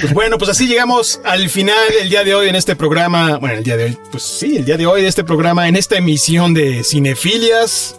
Pues 0.00 0.14
bueno, 0.14 0.36
pues 0.36 0.50
así 0.50 0.66
llegamos 0.66 1.20
al 1.22 1.48
final 1.48 1.76
del 1.98 2.08
día 2.08 2.24
de 2.24 2.34
hoy 2.34 2.48
en 2.48 2.56
este 2.56 2.74
programa. 2.74 3.38
Bueno, 3.38 3.58
el 3.58 3.62
día 3.62 3.76
de 3.76 3.84
hoy, 3.84 3.98
pues 4.10 4.24
sí, 4.24 4.56
el 4.56 4.64
día 4.64 4.76
de 4.76 4.84
hoy 4.84 5.02
de 5.02 5.08
este 5.08 5.22
programa, 5.22 5.68
en 5.68 5.76
esta 5.76 5.96
emisión 5.96 6.54
de 6.54 6.82
Cinefilias. 6.82 7.96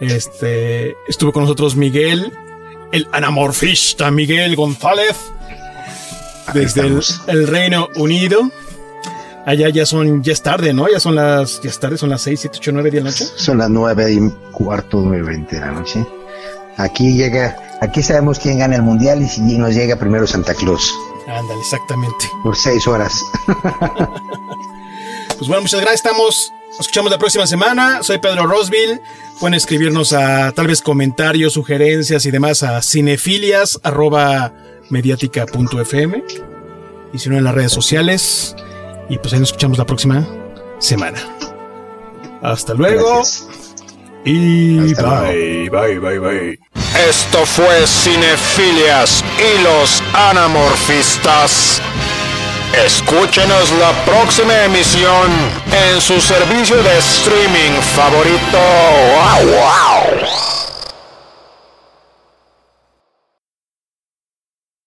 Este, 0.00 0.96
estuvo 1.06 1.32
con 1.32 1.42
nosotros 1.42 1.76
Miguel, 1.76 2.32
el 2.90 3.06
anamorfista 3.12 4.10
Miguel 4.10 4.56
González, 4.56 5.14
desde 6.54 6.82
el, 6.82 7.00
el 7.26 7.46
Reino 7.46 7.88
Unido. 7.96 8.50
Allá 9.46 9.68
ya 9.70 9.86
son, 9.86 10.22
ya 10.22 10.32
es 10.32 10.42
tarde, 10.42 10.72
¿no? 10.72 10.86
Ya 10.88 11.00
son 11.00 11.14
las, 11.14 11.60
ya 11.62 11.70
es 11.70 11.80
tarde, 11.80 11.96
son 11.96 12.10
las 12.10 12.22
6, 12.22 12.40
7, 12.40 12.58
8, 12.60 12.70
9 12.72 12.90
de 12.90 12.96
la 12.98 13.04
noche. 13.04 13.26
Son 13.36 13.58
las 13.58 13.70
nueve 13.70 14.12
y 14.12 14.20
cuarto, 14.52 15.00
nueve 15.02 15.22
veinte 15.22 15.56
de 15.56 15.60
la 15.62 15.72
noche. 15.72 16.04
Aquí 16.76 17.14
llega, 17.14 17.56
aquí 17.80 18.02
sabemos 18.02 18.38
quién 18.38 18.58
gana 18.58 18.76
el 18.76 18.82
mundial 18.82 19.22
y 19.22 19.28
si 19.28 19.40
nos 19.40 19.74
llega 19.74 19.96
primero 19.96 20.26
Santa 20.26 20.54
Claus 20.54 20.94
Ándale, 21.26 21.60
exactamente. 21.60 22.26
por 22.42 22.56
seis 22.56 22.86
horas. 22.86 23.12
Pues 25.38 25.48
bueno, 25.48 25.62
muchas 25.62 25.80
gracias. 25.80 26.04
Estamos, 26.04 26.52
nos 26.68 26.80
escuchamos 26.80 27.10
la 27.10 27.16
próxima 27.18 27.46
semana. 27.46 28.02
Soy 28.02 28.18
Pedro 28.18 28.46
Rosville. 28.46 29.00
Pueden 29.38 29.54
escribirnos 29.54 30.12
a 30.12 30.52
tal 30.52 30.66
vez 30.66 30.82
comentarios, 30.82 31.54
sugerencias 31.54 32.26
y 32.26 32.30
demás 32.30 32.62
a 32.62 32.82
cinefilias 32.82 33.80
arroba 33.82 34.52
mediática.fm 34.90 36.24
y 37.12 37.18
si 37.18 37.28
no 37.28 37.36
en 37.36 37.44
las 37.44 37.54
redes 37.54 37.72
sociales. 37.72 38.54
Y 39.08 39.18
pues 39.18 39.32
ahí 39.32 39.40
nos 39.40 39.48
escuchamos 39.48 39.78
la 39.78 39.86
próxima 39.86 40.26
semana. 40.78 41.18
Hasta 42.42 42.74
luego. 42.74 43.16
Gracias. 43.16 43.48
Y 44.24 44.92
Hasta 44.92 45.22
bye, 45.22 45.70
bye, 45.70 45.98
bye, 45.98 46.18
bye. 46.18 46.58
Esto 47.08 47.46
fue 47.46 47.86
Cinefilias 47.86 49.24
y 49.38 49.62
los 49.62 50.02
Anamorfistas. 50.12 51.80
Escúchenos 52.84 53.72
la 53.72 53.92
próxima 54.04 54.64
emisión 54.64 55.28
en 55.72 56.00
su 56.00 56.20
servicio 56.20 56.76
de 56.82 56.98
streaming 56.98 57.80
favorito. 57.94 58.58
¡Wow, 59.16 59.46
wow! 59.50 60.19